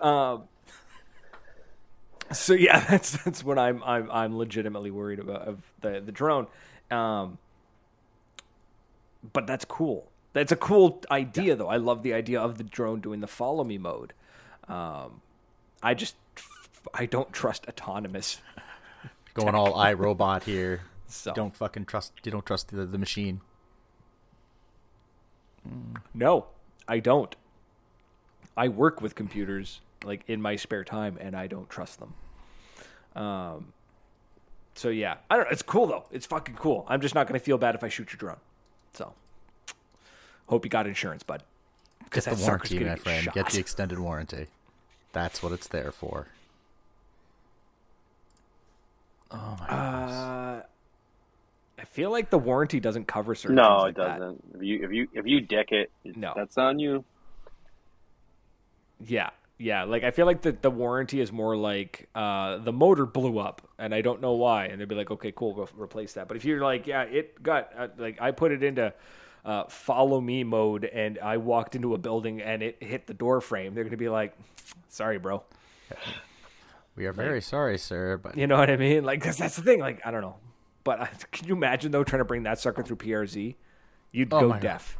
um, 0.00 0.44
so 2.32 2.54
yeah, 2.54 2.80
that's 2.88 3.22
that's 3.22 3.44
what 3.44 3.58
I'm 3.58 3.82
I'm 3.84 4.10
I'm 4.10 4.38
legitimately 4.38 4.90
worried 4.90 5.18
about 5.18 5.42
of 5.42 5.62
the 5.82 6.00
the 6.00 6.10
drone. 6.10 6.46
Um, 6.90 7.36
but 9.32 9.46
that's 9.46 9.66
cool. 9.66 10.06
That's 10.32 10.52
a 10.52 10.56
cool 10.56 11.02
idea, 11.10 11.56
though. 11.56 11.68
I 11.68 11.76
love 11.76 12.02
the 12.02 12.14
idea 12.14 12.40
of 12.40 12.56
the 12.56 12.64
drone 12.64 13.00
doing 13.00 13.20
the 13.20 13.26
follow 13.26 13.64
me 13.64 13.78
mode. 13.78 14.12
Um, 14.68 15.20
I 15.82 15.94
just 15.94 16.14
I 16.94 17.06
don't 17.06 17.32
trust 17.32 17.66
autonomous. 17.66 18.40
Going 19.34 19.54
all 19.54 19.74
iRobot 19.74 20.44
here. 20.44 20.80
So 21.10 21.32
Don't 21.32 21.54
fucking 21.56 21.86
trust. 21.86 22.12
You 22.24 22.30
don't 22.30 22.46
trust 22.46 22.68
the, 22.68 22.86
the 22.86 22.98
machine. 22.98 23.40
No, 26.14 26.46
I 26.88 27.00
don't. 27.00 27.34
I 28.56 28.68
work 28.68 29.00
with 29.02 29.14
computers 29.14 29.80
like 30.04 30.22
in 30.26 30.40
my 30.40 30.56
spare 30.56 30.84
time, 30.84 31.18
and 31.20 31.36
I 31.36 31.46
don't 31.46 31.68
trust 31.68 32.00
them. 32.00 32.14
Um. 33.22 33.72
So 34.74 34.88
yeah, 34.88 35.16
I 35.28 35.36
don't. 35.36 35.50
It's 35.50 35.62
cool 35.62 35.86
though. 35.86 36.04
It's 36.10 36.26
fucking 36.26 36.54
cool. 36.54 36.86
I'm 36.88 37.00
just 37.00 37.14
not 37.14 37.26
gonna 37.26 37.40
feel 37.40 37.58
bad 37.58 37.74
if 37.74 37.84
I 37.84 37.88
shoot 37.88 38.12
your 38.12 38.18
drone. 38.18 38.38
So, 38.94 39.12
hope 40.46 40.64
you 40.64 40.70
got 40.70 40.86
insurance, 40.86 41.22
bud. 41.22 41.42
Get 42.10 42.24
the 42.24 42.34
warranty, 42.36 42.78
my 42.80 42.96
friend. 42.96 43.28
Get 43.32 43.50
the 43.50 43.58
extended 43.60 43.98
warranty. 43.98 44.46
That's 45.12 45.42
what 45.42 45.52
it's 45.52 45.68
there 45.68 45.92
for. 45.92 46.28
Oh 49.30 49.56
my 49.60 49.66
goodness. 49.68 50.66
I 51.80 51.84
feel 51.84 52.10
like 52.10 52.28
the 52.30 52.38
warranty 52.38 52.78
doesn't 52.78 53.06
cover 53.06 53.34
certain. 53.34 53.56
No, 53.56 53.84
things 53.84 53.96
it 53.96 53.98
like 54.00 54.08
that. 54.08 54.18
doesn't. 54.18 54.44
If 54.56 54.62
you 54.62 54.84
if 54.84 54.92
you 54.92 55.08
if 55.14 55.26
you 55.26 55.40
dick 55.40 55.72
it, 55.72 55.90
No. 56.04 56.34
that's 56.36 56.58
on 56.58 56.78
you. 56.78 57.04
Yeah, 59.02 59.30
Yeah, 59.56 59.84
like 59.84 60.04
I 60.04 60.10
feel 60.10 60.26
like 60.26 60.42
the, 60.42 60.52
the 60.52 60.70
warranty 60.70 61.20
is 61.20 61.32
more 61.32 61.56
like 61.56 62.08
uh, 62.14 62.58
the 62.58 62.72
motor 62.72 63.06
blew 63.06 63.38
up 63.38 63.66
and 63.78 63.94
I 63.94 64.02
don't 64.02 64.20
know 64.20 64.32
why, 64.34 64.66
and 64.66 64.78
they'd 64.78 64.88
be 64.88 64.94
like, 64.94 65.10
okay, 65.10 65.32
cool, 65.32 65.54
we'll 65.54 65.70
replace 65.74 66.12
that. 66.14 66.28
But 66.28 66.36
if 66.36 66.44
you're 66.44 66.60
like, 66.60 66.86
yeah, 66.86 67.02
it 67.04 67.42
got 67.42 67.70
uh, 67.76 67.88
like 67.96 68.20
I 68.20 68.30
put 68.32 68.52
it 68.52 68.62
into 68.62 68.92
uh, 69.44 69.64
follow 69.68 70.20
me 70.20 70.44
mode 70.44 70.84
and 70.84 71.18
I 71.18 71.38
walked 71.38 71.74
into 71.76 71.94
a 71.94 71.98
building 71.98 72.42
and 72.42 72.62
it 72.62 72.82
hit 72.82 73.06
the 73.06 73.14
door 73.14 73.40
frame, 73.40 73.74
they're 73.74 73.84
gonna 73.84 73.96
be 73.96 74.10
like, 74.10 74.36
sorry, 74.88 75.18
bro. 75.18 75.42
We 76.96 77.06
are 77.06 77.12
very 77.14 77.40
sorry, 77.40 77.78
sir, 77.78 78.18
but 78.18 78.36
You 78.36 78.46
know 78.46 78.58
what 78.58 78.68
I 78.68 78.76
mean? 78.76 79.04
Like, 79.04 79.22
cause 79.22 79.38
that's 79.38 79.56
the 79.56 79.62
thing. 79.62 79.80
Like, 79.80 80.04
I 80.04 80.10
don't 80.10 80.20
know, 80.20 80.36
but 80.84 81.26
can 81.32 81.46
you 81.48 81.54
imagine 81.54 81.92
though 81.92 82.04
trying 82.04 82.20
to 82.20 82.24
bring 82.24 82.44
that 82.44 82.58
sucker 82.58 82.82
through 82.82 82.96
PRZ? 82.96 83.56
You'd 84.12 84.32
Oh 84.32 84.40
go 84.40 84.48
my 84.48 84.54
God. 84.56 84.62
deaf. 84.62 84.98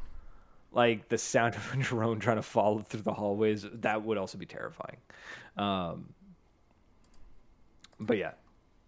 Like 0.72 1.08
the 1.08 1.18
sound 1.18 1.54
of 1.56 1.72
a 1.74 1.76
drone 1.82 2.20
trying 2.20 2.36
to 2.36 2.42
follow 2.42 2.78
through 2.80 3.02
the 3.02 3.12
hallways, 3.14 3.66
that 3.72 4.02
would 4.04 4.18
also 4.18 4.38
be 4.38 4.46
terrifying. 4.46 4.98
Um, 5.56 6.14
but 7.98 8.16
yeah, 8.18 8.32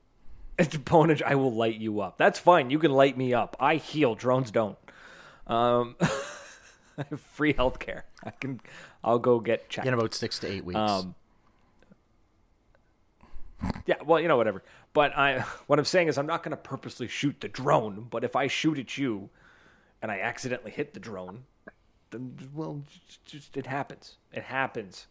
it's 0.59 0.74
opponent. 0.76 1.22
I 1.24 1.34
will 1.34 1.53
light 1.53 1.78
you 1.78 2.01
up. 2.01 2.18
That's 2.18 2.38
fine. 2.38 2.70
You 2.70 2.78
can 2.78 2.93
light 2.93 3.16
me 3.18 3.34
up. 3.34 3.57
I 3.59 3.76
heal. 3.76 4.14
Drones 4.14 4.51
don't. 4.51 4.78
Um, 5.47 5.97
I 6.01 7.05
have 7.11 7.20
free 7.20 7.53
healthcare. 7.53 8.03
I 8.22 8.30
can. 8.30 8.61
I'll 9.03 9.18
go 9.18 9.40
get 9.40 9.68
checked. 9.68 9.88
in 9.88 9.95
about 9.95 10.14
six 10.14 10.38
to 10.40 10.47
eight 10.51 10.64
weeks. 10.64 10.78
Um, 10.78 11.14
yeah, 13.86 13.97
well, 14.05 14.20
you 14.20 14.28
know, 14.28 14.36
whatever. 14.36 14.62
But 14.93 15.16
I, 15.16 15.40
what 15.66 15.78
I'm 15.78 15.84
saying 15.84 16.09
is, 16.09 16.18
I'm 16.18 16.26
not 16.26 16.43
going 16.43 16.51
to 16.51 16.57
purposely 16.57 17.09
shoot 17.09 17.40
the 17.40 17.49
drone. 17.49 18.07
But 18.11 18.24
if 18.24 18.36
I 18.36 18.47
shoot 18.47 18.78
at 18.78 18.99
you, 18.99 19.30
and 20.03 20.11
I 20.11 20.20
accidentally 20.20 20.72
hit 20.72 20.95
the 20.95 21.01
drone, 21.01 21.45
then 22.11 22.36
well, 22.55 22.82
just, 23.07 23.24
just 23.24 23.57
it 23.57 23.66
happens. 23.66 24.16
It 24.32 24.43
happens. 24.43 25.07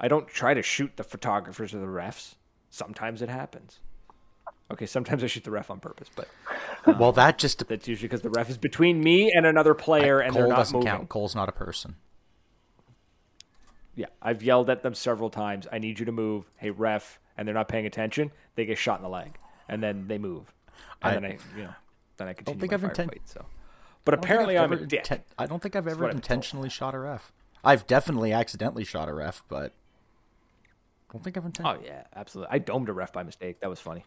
I 0.00 0.08
don't 0.08 0.26
try 0.26 0.54
to 0.54 0.62
shoot 0.62 0.92
the 0.96 1.04
photographers 1.04 1.74
or 1.74 1.78
the 1.78 1.86
refs. 1.86 2.34
Sometimes 2.70 3.22
it 3.22 3.28
happens. 3.28 3.80
Okay, 4.72 4.86
sometimes 4.86 5.22
I 5.22 5.26
shoot 5.26 5.44
the 5.44 5.50
ref 5.50 5.70
on 5.70 5.80
purpose, 5.80 6.08
but 6.16 6.28
um, 6.86 6.98
well, 6.98 7.12
that 7.12 7.36
just 7.36 7.66
that's 7.68 7.86
usually 7.86 8.08
because 8.08 8.22
the 8.22 8.30
ref 8.30 8.48
is 8.48 8.56
between 8.56 9.02
me 9.02 9.30
and 9.30 9.44
another 9.44 9.74
player, 9.74 10.20
and 10.20 10.32
Cole 10.32 10.40
they're 10.40 10.48
not 10.48 10.56
doesn't 10.56 10.78
moving. 10.78 10.90
count. 10.90 11.08
Cole's 11.10 11.34
not 11.34 11.50
a 11.50 11.52
person. 11.52 11.96
Yeah, 13.94 14.06
I've 14.22 14.42
yelled 14.42 14.70
at 14.70 14.82
them 14.82 14.94
several 14.94 15.28
times. 15.28 15.66
I 15.70 15.78
need 15.78 15.98
you 15.98 16.06
to 16.06 16.12
move. 16.12 16.50
Hey, 16.56 16.70
ref, 16.70 17.20
and 17.36 17.46
they're 17.46 17.54
not 17.54 17.68
paying 17.68 17.86
attention. 17.86 18.30
They 18.54 18.64
get 18.66 18.78
shot 18.78 18.98
in 18.98 19.02
the 19.02 19.08
leg, 19.08 19.38
and 19.68 19.82
then 19.82 20.06
they 20.08 20.18
move, 20.18 20.52
and 21.02 21.10
I- 21.10 21.14
then 21.14 21.24
I, 21.24 21.38
you 21.56 21.64
know, 21.64 21.74
then 22.16 22.28
I 22.28 22.32
continue 22.34 22.60
think 22.60 22.72
my 22.72 22.88
I've 22.88 22.94
inten-. 22.94 23.18
So, 23.24 23.44
but 24.04 24.14
I 24.14 24.18
apparently 24.18 24.58
I'm 24.58 24.72
a 24.72 24.76
dick. 24.76 25.04
inten- 25.04 25.22
I 25.38 25.46
don't 25.46 25.62
think 25.62 25.76
I've 25.76 25.88
ever 25.88 26.08
intentionally 26.10 26.68
shot 26.68 26.94
a 26.94 26.98
ref. 26.98 27.32
I've 27.64 27.86
definitely 27.86 28.32
accidentally 28.32 28.84
shot 28.84 29.08
a 29.08 29.14
ref, 29.14 29.44
but 29.48 29.72
I 31.08 31.12
don't 31.12 31.22
think 31.22 31.36
I've 31.36 31.44
intentionally. 31.44 31.84
Oh 31.84 31.88
yeah, 31.88 32.04
absolutely. 32.16 32.52
I 32.54 32.58
domed 32.58 32.88
a 32.88 32.92
ref 32.92 33.12
by 33.12 33.22
mistake. 33.22 33.60
That 33.60 33.70
was 33.70 33.80
funny. 33.80 34.04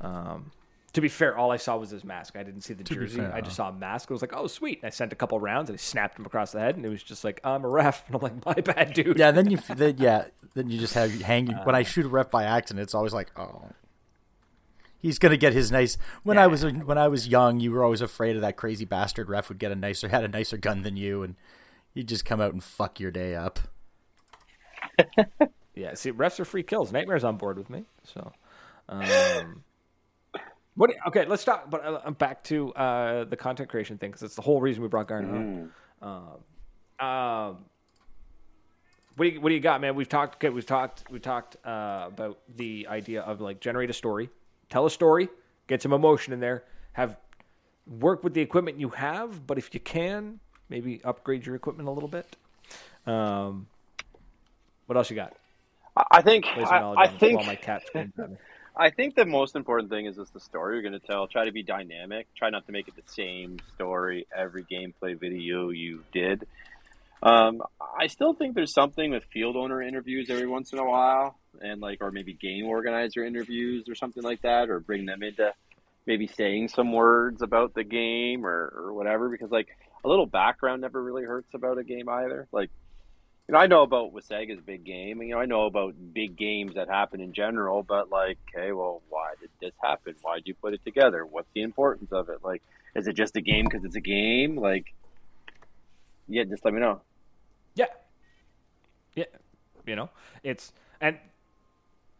Um, 0.00 0.50
to 0.94 1.00
be 1.00 1.08
fair, 1.08 1.36
all 1.36 1.50
I 1.50 1.56
saw 1.58 1.76
was 1.76 1.90
his 1.90 2.02
mask. 2.04 2.34
I 2.36 2.42
didn't 2.42 2.62
see 2.62 2.74
the 2.74 2.82
be 2.84 2.94
jersey. 2.94 3.18
fair, 3.18 3.34
I 3.34 3.40
just 3.40 3.56
saw 3.56 3.68
a 3.68 3.72
mask. 3.72 4.10
I 4.10 4.14
was 4.14 4.22
like, 4.22 4.32
oh 4.34 4.46
sweet. 4.46 4.78
And 4.82 4.86
I 4.86 4.90
sent 4.90 5.12
a 5.12 5.16
couple 5.16 5.38
rounds 5.38 5.68
and 5.70 5.76
I 5.76 5.80
snapped 5.80 6.18
him 6.18 6.24
across 6.26 6.52
the 6.52 6.60
head, 6.60 6.76
and 6.76 6.84
it 6.84 6.88
was 6.88 7.02
just 7.02 7.24
like, 7.24 7.40
I'm 7.44 7.64
a 7.64 7.68
ref. 7.68 8.06
And 8.08 8.16
I'm 8.16 8.22
like, 8.22 8.44
my 8.46 8.54
bad, 8.54 8.94
dude. 8.94 9.18
Yeah, 9.18 9.30
then 9.30 9.50
you 9.50 9.58
then, 9.74 9.96
yeah, 9.98 10.24
then 10.54 10.70
you 10.70 10.78
just 10.78 10.94
have 10.94 11.14
you 11.14 11.24
hang. 11.24 11.46
when 11.48 11.74
Uh. 11.74 11.78
I 11.78 11.82
shoot 11.82 12.06
a 12.06 12.08
ref 12.08 12.30
by 12.30 12.44
accident, 12.44 12.82
it's 12.82 12.94
always 12.94 13.12
like, 13.12 13.30
oh, 13.38 13.70
he's 14.98 15.18
gonna 15.18 15.36
get 15.36 15.52
his 15.52 15.70
nice. 15.70 15.98
When 16.22 16.38
I 16.38 16.46
was 16.46 16.64
when 16.64 16.98
I 16.98 17.08
was 17.08 17.28
young, 17.28 17.60
you 17.60 17.70
were 17.72 17.84
always 17.84 18.00
afraid 18.00 18.36
of 18.36 18.42
that 18.42 18.56
crazy 18.56 18.84
bastard 18.84 19.28
ref 19.28 19.48
would 19.50 19.58
get 19.58 19.70
a 19.72 19.76
nicer 19.76 20.08
had 20.08 20.24
a 20.24 20.28
nicer 20.28 20.56
gun 20.56 20.82
than 20.82 20.96
you, 20.96 21.22
and 21.22 21.36
he'd 21.94 22.08
just 22.08 22.24
come 22.24 22.40
out 22.40 22.52
and 22.52 22.64
fuck 22.64 22.98
your 22.98 23.10
day 23.10 23.34
up. 23.34 23.60
Yeah, 25.74 25.94
see, 25.94 26.10
refs 26.10 26.40
are 26.40 26.44
free 26.44 26.64
kills. 26.64 26.90
Nightmare's 26.92 27.22
on 27.22 27.36
board 27.36 27.56
with 27.56 27.70
me. 27.70 27.84
So, 28.02 28.32
um, 28.88 29.62
what? 30.78 30.90
Okay, 31.08 31.26
let's 31.26 31.44
talk. 31.44 31.68
But 31.68 31.84
uh, 31.84 32.00
I'm 32.04 32.14
back 32.14 32.42
to 32.44 32.72
uh, 32.74 33.24
the 33.24 33.36
content 33.36 33.68
creation 33.68 33.98
thing 33.98 34.10
because 34.10 34.22
it's 34.22 34.36
the 34.36 34.42
whole 34.42 34.60
reason 34.60 34.82
we 34.82 34.88
brought 34.88 35.08
Garner 35.08 35.28
on. 35.28 35.72
Um, 37.00 37.06
um, 37.06 37.58
what 39.16 39.24
do 39.26 39.30
you 39.30 39.40
What 39.40 39.48
do 39.48 39.54
you 39.54 39.60
got, 39.60 39.80
man? 39.80 39.94
We've 39.96 40.08
talked. 40.08 40.36
Okay, 40.36 40.48
we've 40.50 40.64
talked. 40.64 41.04
We 41.10 41.18
talked 41.18 41.56
uh, 41.66 42.04
about 42.06 42.38
the 42.56 42.86
idea 42.88 43.22
of 43.22 43.40
like 43.40 43.60
generate 43.60 43.90
a 43.90 43.92
story, 43.92 44.30
tell 44.70 44.86
a 44.86 44.90
story, 44.90 45.28
get 45.66 45.82
some 45.82 45.92
emotion 45.92 46.32
in 46.32 46.40
there, 46.40 46.64
have 46.92 47.16
work 47.86 48.22
with 48.22 48.34
the 48.34 48.40
equipment 48.40 48.78
you 48.78 48.90
have, 48.90 49.46
but 49.46 49.58
if 49.58 49.72
you 49.74 49.80
can, 49.80 50.40
maybe 50.68 51.00
upgrade 51.04 51.46
your 51.46 51.56
equipment 51.56 51.88
a 51.88 51.92
little 51.92 52.08
bit. 52.08 52.36
Um, 53.06 53.66
what 54.86 54.96
else 54.96 55.10
you 55.10 55.16
got? 55.16 55.34
I- 56.10 56.22
think 56.22 56.46
I, 56.46 56.78
I 56.96 57.08
think 57.08 57.44
my 57.46 57.56
cat 57.56 57.82
screams 57.86 58.12
at 58.18 58.30
me. 58.30 58.36
I 58.80 58.90
think 58.90 59.16
the 59.16 59.26
most 59.26 59.56
important 59.56 59.90
thing 59.90 60.06
is 60.06 60.14
just 60.14 60.32
the 60.32 60.38
story 60.38 60.74
you're 60.74 60.88
going 60.88 61.00
to 61.00 61.04
tell. 61.04 61.26
Try 61.26 61.46
to 61.46 61.52
be 61.52 61.64
dynamic. 61.64 62.28
Try 62.36 62.50
not 62.50 62.64
to 62.66 62.72
make 62.72 62.86
it 62.86 62.94
the 62.94 63.12
same 63.12 63.58
story 63.74 64.28
every 64.34 64.64
gameplay 64.64 65.18
video 65.18 65.70
you 65.70 66.04
did. 66.12 66.46
Um, 67.20 67.60
I 67.80 68.06
still 68.06 68.34
think 68.34 68.54
there's 68.54 68.72
something 68.72 69.10
with 69.10 69.24
field 69.32 69.56
owner 69.56 69.82
interviews 69.82 70.30
every 70.30 70.46
once 70.46 70.72
in 70.72 70.78
a 70.78 70.84
while, 70.84 71.36
and 71.60 71.80
like, 71.80 71.98
or 72.00 72.12
maybe 72.12 72.34
game 72.34 72.66
organizer 72.66 73.24
interviews 73.24 73.88
or 73.88 73.96
something 73.96 74.22
like 74.22 74.42
that, 74.42 74.70
or 74.70 74.78
bring 74.78 75.06
them 75.06 75.24
into 75.24 75.52
maybe 76.06 76.28
saying 76.28 76.68
some 76.68 76.92
words 76.92 77.42
about 77.42 77.74
the 77.74 77.82
game 77.82 78.46
or, 78.46 78.72
or 78.76 78.92
whatever. 78.92 79.28
Because 79.28 79.50
like 79.50 79.68
a 80.04 80.08
little 80.08 80.26
background 80.26 80.82
never 80.82 81.02
really 81.02 81.24
hurts 81.24 81.52
about 81.52 81.78
a 81.78 81.82
game 81.82 82.08
either. 82.08 82.46
Like 82.52 82.70
you 83.48 83.54
know, 83.54 83.60
I 83.60 83.66
know 83.66 83.82
about 83.82 84.12
Wasaga's 84.12 84.60
big 84.60 84.84
game. 84.84 85.22
You 85.22 85.30
know, 85.30 85.40
I 85.40 85.46
know 85.46 85.64
about 85.64 85.94
big 86.12 86.36
games 86.36 86.74
that 86.74 86.88
happen 86.88 87.20
in 87.20 87.32
general, 87.32 87.82
but 87.82 88.10
like, 88.10 88.36
okay, 88.54 88.72
well, 88.72 89.00
why 89.08 89.34
did 89.40 89.48
this 89.58 89.72
happen? 89.82 90.14
Why 90.20 90.36
did 90.36 90.48
you 90.48 90.54
put 90.54 90.74
it 90.74 90.84
together? 90.84 91.24
What's 91.24 91.48
the 91.54 91.62
importance 91.62 92.12
of 92.12 92.28
it? 92.28 92.40
Like, 92.44 92.62
is 92.94 93.08
it 93.08 93.14
just 93.14 93.36
a 93.36 93.40
game 93.40 93.64
because 93.64 93.84
it's 93.84 93.96
a 93.96 94.02
game? 94.02 94.56
Like, 94.56 94.92
yeah, 96.28 96.44
just 96.44 96.62
let 96.62 96.74
me 96.74 96.80
know. 96.80 97.00
Yeah. 97.74 97.86
Yeah. 99.14 99.24
You 99.86 99.96
know, 99.96 100.10
it's, 100.42 100.74
and, 101.00 101.16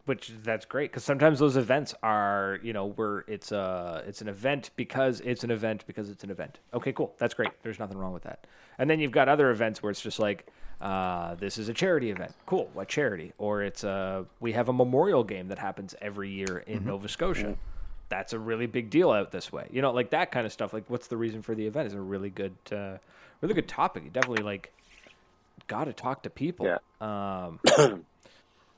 which 0.05 0.33
that's 0.43 0.65
great 0.65 0.89
because 0.89 1.03
sometimes 1.03 1.37
those 1.37 1.55
events 1.55 1.93
are, 2.01 2.57
you 2.63 2.73
know, 2.73 2.87
where 2.87 3.23
it's 3.27 3.51
a, 3.51 4.03
it's 4.07 4.21
an 4.21 4.29
event 4.29 4.71
because 4.75 5.21
it's 5.21 5.43
an 5.43 5.51
event 5.51 5.83
because 5.85 6.09
it's 6.09 6.23
an 6.23 6.31
event. 6.31 6.57
Okay, 6.73 6.91
cool. 6.91 7.13
That's 7.19 7.35
great. 7.35 7.51
There's 7.61 7.77
nothing 7.77 7.99
wrong 7.99 8.13
with 8.13 8.23
that. 8.23 8.47
And 8.79 8.89
then 8.89 8.99
you've 8.99 9.11
got 9.11 9.29
other 9.29 9.51
events 9.51 9.83
where 9.83 9.91
it's 9.91 10.01
just 10.01 10.17
like, 10.17 10.47
uh, 10.81 11.35
this 11.35 11.57
is 11.57 11.69
a 11.69 11.73
charity 11.73 12.11
event. 12.11 12.33
Cool. 12.45 12.69
What 12.73 12.87
charity? 12.87 13.33
Or 13.37 13.63
it's 13.63 13.83
a, 13.83 14.25
we 14.39 14.53
have 14.53 14.69
a 14.69 14.73
memorial 14.73 15.23
game 15.23 15.49
that 15.49 15.59
happens 15.59 15.95
every 16.01 16.29
year 16.29 16.63
in 16.67 16.85
Nova 16.85 17.09
Scotia. 17.09 17.57
That's 18.07 18.33
a 18.33 18.39
really 18.39 18.65
big 18.65 18.89
deal 18.89 19.11
out 19.11 19.31
this 19.31 19.51
way. 19.51 19.67
You 19.71 19.81
know, 19.81 19.91
like 19.91 20.11
that 20.11 20.31
kind 20.31 20.45
of 20.45 20.53
stuff. 20.53 20.73
Like, 20.73 20.89
what's 20.89 21.07
the 21.07 21.17
reason 21.17 21.41
for 21.41 21.53
the 21.53 21.67
event? 21.67 21.87
Is 21.87 21.93
a 21.93 22.01
really 22.01 22.29
good, 22.29 22.55
uh, 22.71 22.97
really 23.41 23.53
good 23.53 23.67
topic. 23.67 24.03
You 24.03 24.09
definitely 24.09 24.43
like 24.43 24.71
got 25.67 25.85
to 25.85 25.93
talk 25.93 26.23
to 26.23 26.29
people. 26.29 26.65
Yeah. 26.65 26.77
Um, 27.01 27.59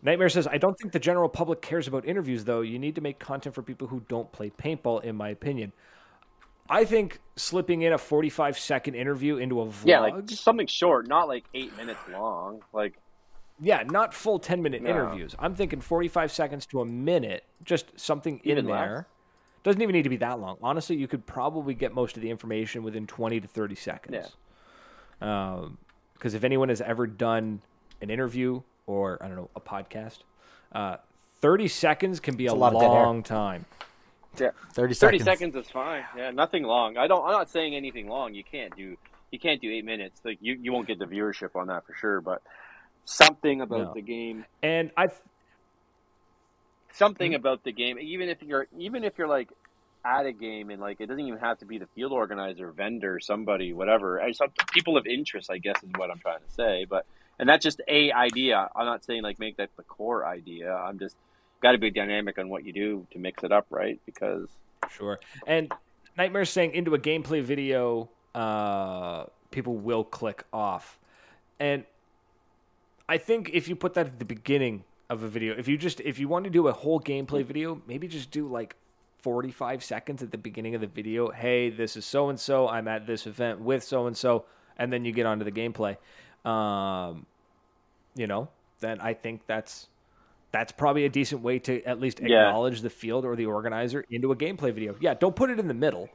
Nightmare 0.04 0.30
says, 0.30 0.47
I 0.47 0.58
don't 0.58 0.78
think 0.78 0.93
the 0.93 0.99
general 0.99 1.30
public 1.30 1.62
cares 1.62 1.88
about 1.88 2.06
interviews, 2.06 2.43
though. 2.45 2.62
You 2.62 2.80
need 2.80 2.95
to 2.95 3.02
make 3.02 3.20
content 3.20 3.54
for 3.54 3.62
people 3.62 3.88
who 3.88 4.02
don't 4.08 4.32
play 4.32 4.49
paintball, 4.49 5.04
in 5.04 5.16
my 5.16 5.30
opinion. 5.30 5.74
I 6.72 6.86
think 6.86 7.19
slipping 7.36 7.82
in 7.82 7.91
a 7.91 7.97
45 7.97 8.57
second 8.57 8.95
interview 8.95 9.36
into 9.36 9.59
a 9.59 9.65
vlog, 9.65 9.86
Yeah, 9.86 9.99
like 9.99 10.30
something 10.30 10.67
short, 10.67 11.05
not 11.07 11.28
like 11.28 11.43
eight 11.53 11.76
minutes 11.76 11.99
long. 12.09 12.61
Like, 12.72 12.93
yeah, 13.59 13.84
not 13.84 14.13
full 14.13 14.39
10 14.39 14.61
minute 14.61 14.82
No. 14.82 14.89
interviews. 14.89 15.36
I'm 15.38 15.53
thinking 15.53 15.82
45 15.82 16.32
seconds 16.32 16.65
to 16.67 16.80
a 16.80 16.86
minute, 16.86 17.43
just 17.65 17.99
something 17.99 18.39
in 18.45 18.51
Even 18.51 18.67
less. 18.67 18.80
there. 18.88 19.07
Doesn't 19.63 19.82
even 19.82 19.93
need 19.93 20.03
to 20.03 20.09
be 20.09 20.17
that 20.17 20.39
long. 20.39 20.57
Honestly, 20.63 20.95
you 20.95 21.07
could 21.09 21.26
probably 21.26 21.74
get 21.74 21.93
most 21.93 22.15
of 22.15 22.22
the 22.24 22.30
information 22.30 22.84
within 22.84 23.05
20 23.05 23.41
to 23.41 23.47
30 23.47 23.76
seconds. 23.76 24.36
Because 25.19 26.34
if 26.34 26.43
anyone 26.45 26.69
has 26.69 26.80
ever 26.82 27.05
done 27.05 27.61
an 28.01 28.09
interview 28.09 28.61
or, 28.88 29.22
I 29.22 29.28
don't 29.28 29.36
know, 29.36 29.49
a 29.55 29.59
podcast, 29.59 30.19
uh, 30.72 30.97
30 31.41 31.67
seconds 31.67 32.19
can 32.22 32.36
be 32.36 32.47
a, 32.47 32.53
a 32.53 32.55
lot 32.55 32.74
of 32.74 32.82
long 32.82 33.24
time. 33.24 33.65
Yeah, 34.40 34.52
30 34.74 34.94
thirty 35.00 35.20
seconds. 35.20 35.26
seconds 35.26 35.56
is 35.56 35.70
fine. 35.70 36.04
Yeah, 36.16 36.32
nothing 36.32 36.64
long. 36.64 36.98
I 36.98 37.08
don't. 37.08 37.26
I'm 37.26 37.32
not 37.34 37.50
saying 37.50 37.76
anything 37.76 38.08
long. 38.08 38.34
You 38.34 38.44
can't 38.50 38.76
do. 38.76 38.96
You 39.32 39.40
can't 39.40 39.62
do 39.62 39.72
eight 39.72 39.86
minutes. 39.86 40.22
Like 40.26 40.40
you, 40.42 40.58
you 40.62 40.74
won't 40.74 40.88
get 40.88 41.00
the 41.00 41.06
viewership 41.06 41.56
on 41.56 41.68
that 41.68 41.86
for 41.86 41.94
sure. 41.96 42.22
But 42.22 42.42
something 43.06 43.62
about 43.62 43.90
No. 43.90 43.94
the 43.94 44.02
game 44.02 44.46
And 44.64 44.92
I, 44.98 45.10
something 46.94 47.34
Mm-hmm. 47.34 47.36
about 47.36 47.64
the 47.64 47.72
game 47.74 47.98
even 48.00 48.30
if 48.30 48.42
you're 48.44 48.68
even 48.78 49.04
if 49.04 49.14
you're 49.18 49.28
like 49.28 49.50
at 50.06 50.26
a 50.26 50.34
game 50.34 50.70
and 50.70 50.82
like 50.82 50.98
it 51.00 51.08
doesn't 51.08 51.26
even 51.26 51.40
have 51.40 51.58
to 51.60 51.66
be 51.66 51.78
the 51.80 51.88
field 51.96 52.12
organizer 52.12 52.72
vendor 52.72 53.20
somebody 53.22 53.74
whatever 53.74 54.22
I, 54.22 54.32
some 54.34 54.50
people 54.74 54.98
of 54.98 55.06
interest 55.08 55.50
i 55.52 55.58
guess 55.60 55.84
is 55.84 55.90
what 55.98 56.12
i'm 56.12 56.20
trying 56.20 56.40
to 56.42 56.50
say 56.50 56.86
but 56.90 57.06
and 57.40 57.50
that's 57.50 57.64
just 57.64 57.82
a 57.90 58.12
idea 58.12 58.70
i'm 58.76 58.86
not 58.86 59.04
saying 59.06 59.24
like 59.24 59.40
make 59.40 59.58
that 59.58 59.70
the 59.78 59.84
core 59.84 60.26
idea 60.28 60.74
i'm 60.74 61.00
just 61.00 61.16
got 61.62 61.74
to 61.74 61.78
be 61.78 61.91
dynamic 61.91 62.38
on 62.38 62.49
what 62.49 62.66
you 62.66 62.74
do 62.74 63.07
to 63.12 63.20
mix 63.20 63.43
it 63.43 63.51
up 63.51 63.68
right 63.70 63.99
because 64.05 64.47
Sure. 64.89 65.20
And 65.47 65.72
Nightmare's 66.18 66.49
saying 66.49 66.74
into 66.74 66.93
a 66.93 66.99
gameplay 66.99 67.41
video, 67.41 68.09
uh, 68.36 69.26
people 69.51 69.76
will 69.76 70.03
click 70.03 70.43
off. 70.51 70.99
And 71.59 71.86
I 73.07 73.18
think 73.18 73.51
if 73.53 73.68
you 73.68 73.76
put 73.76 73.93
that 73.93 74.07
at 74.07 74.20
the 74.20 74.26
beginning 74.26 74.84
of 75.09 75.24
a 75.24 75.28
video, 75.28 75.55
if 75.57 75.68
you 75.68 75.78
just 75.78 75.99
if 76.01 76.20
you 76.20 76.28
want 76.28 76.45
to 76.45 76.49
do 76.49 76.68
a 76.68 76.74
whole 76.74 76.99
gameplay 76.99 77.45
video, 77.45 77.82
maybe 77.88 78.07
just 78.07 78.32
do 78.32 78.47
like 78.47 78.76
45 79.20 79.84
seconds 79.84 80.24
at 80.24 80.32
the 80.32 80.38
beginning 80.38 80.76
of 80.76 80.82
the 80.82 80.88
video. 80.88 81.30
Hey, 81.30 81.70
this 81.70 81.95
is 81.95 82.05
so 82.05 82.30
and 82.30 82.39
so. 82.39 82.68
I'm 82.68 82.88
at 82.88 83.05
this 83.05 83.28
event 83.28 83.62
with 83.62 83.84
so 83.84 84.07
and 84.07 84.18
so, 84.18 84.45
and 84.78 84.91
then 84.91 85.05
you 85.05 85.12
get 85.12 85.26
onto 85.26 85.45
the 85.45 85.51
gameplay. 85.51 85.97
Um, 86.49 87.26
you 88.16 88.28
know, 88.28 88.49
then 88.80 88.99
I 88.99 89.14
think 89.14 89.45
that's 89.45 89.88
that's 90.52 90.72
probably 90.72 91.06
a 91.06 91.10
decent 91.10 91.41
way 91.41 91.60
to 91.60 91.82
at 91.84 91.99
least 91.99 92.20
Yeah. 92.20 92.47
acknowledge 92.47 92.82
the 92.82 92.89
field 92.89 93.26
or 93.26 93.36
the 93.36 93.45
organizer 93.45 94.06
into 94.10 94.32
a 94.32 94.36
gameplay 94.36 94.74
video. 94.74 94.95
Yeah, 94.99 95.14
don't 95.14 95.36
put 95.36 95.49
it 95.49 95.60
in 95.60 95.68
the 95.68 95.74
middle, 95.74 96.10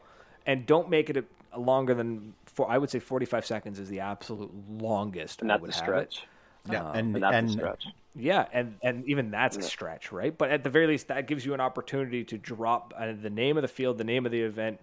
and 0.47 0.67
don't 0.67 0.91
make 0.91 1.11
it 1.11 1.17
a, 1.53 1.59
longer 1.59 1.95
than 1.95 2.35
for. 2.47 2.71
I 2.71 2.79
would 2.79 2.91
say 2.91 2.99
45 2.99 3.47
seconds 3.47 3.79
is 3.79 3.89
the 3.89 4.01
absolute 4.01 4.51
longest. 4.71 5.43
And 5.43 5.51
I 5.51 5.57
that's 5.59 5.71
a 5.71 5.73
stretch. 5.73 6.25
Yeah, 6.71 6.91
and 6.93 7.15
And 7.15 7.23
that's 7.23 7.35
and 7.35 7.49
a 7.49 7.53
stretch. 7.53 7.87
Yeah, 8.15 8.47
and 8.53 8.77
and 8.83 9.05
even 9.07 9.31
that's 9.31 9.57
a 9.57 9.63
stretch, 9.63 10.11
right? 10.13 10.37
But 10.37 10.51
at 10.51 10.65
the 10.65 10.71
very 10.71 10.87
least, 10.87 11.09
that 11.09 11.27
gives 11.27 11.45
you 11.45 11.55
an 11.55 11.61
opportunity 11.61 12.25
to 12.25 12.39
drop 12.39 12.93
uh, 12.97 13.13
the 13.21 13.31
name 13.31 13.57
of 13.57 13.63
the 13.63 13.69
field, 13.69 13.99
the 13.99 14.05
name 14.05 14.27
of 14.27 14.33
the 14.33 14.41
event, 14.43 14.81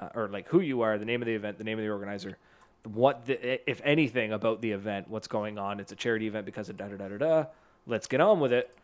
uh, 0.00 0.08
or 0.14 0.28
like 0.28 0.48
who 0.48 0.60
you 0.60 0.82
are, 0.82 0.98
the 0.98 1.04
name 1.04 1.22
of 1.22 1.26
the 1.26 1.34
event, 1.34 1.58
the 1.58 1.64
name 1.64 1.78
of 1.78 1.84
the 1.84 1.90
organizer, 1.90 2.36
what 2.84 3.26
the, 3.26 3.70
if 3.70 3.80
anything 3.84 4.32
about 4.32 4.60
the 4.60 4.72
event, 4.72 5.08
what's 5.08 5.28
going 5.28 5.56
on. 5.58 5.78
It's 5.80 5.92
a 5.92 5.96
charity 5.96 6.26
event 6.26 6.46
because 6.46 6.68
of 6.68 6.76
da 6.76 6.88
da 6.88 6.96
da 6.96 7.08
da 7.08 7.16
da. 7.18 7.44
Let's 7.86 8.06
get 8.06 8.20
on 8.20 8.40
with 8.40 8.52
it. 8.52 8.74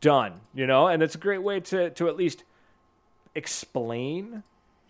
Done. 0.00 0.40
You 0.54 0.66
know, 0.66 0.86
and 0.88 1.02
it's 1.02 1.14
a 1.14 1.18
great 1.18 1.42
way 1.42 1.60
to 1.60 1.90
to 1.90 2.08
at 2.08 2.16
least 2.16 2.44
explain 3.34 4.42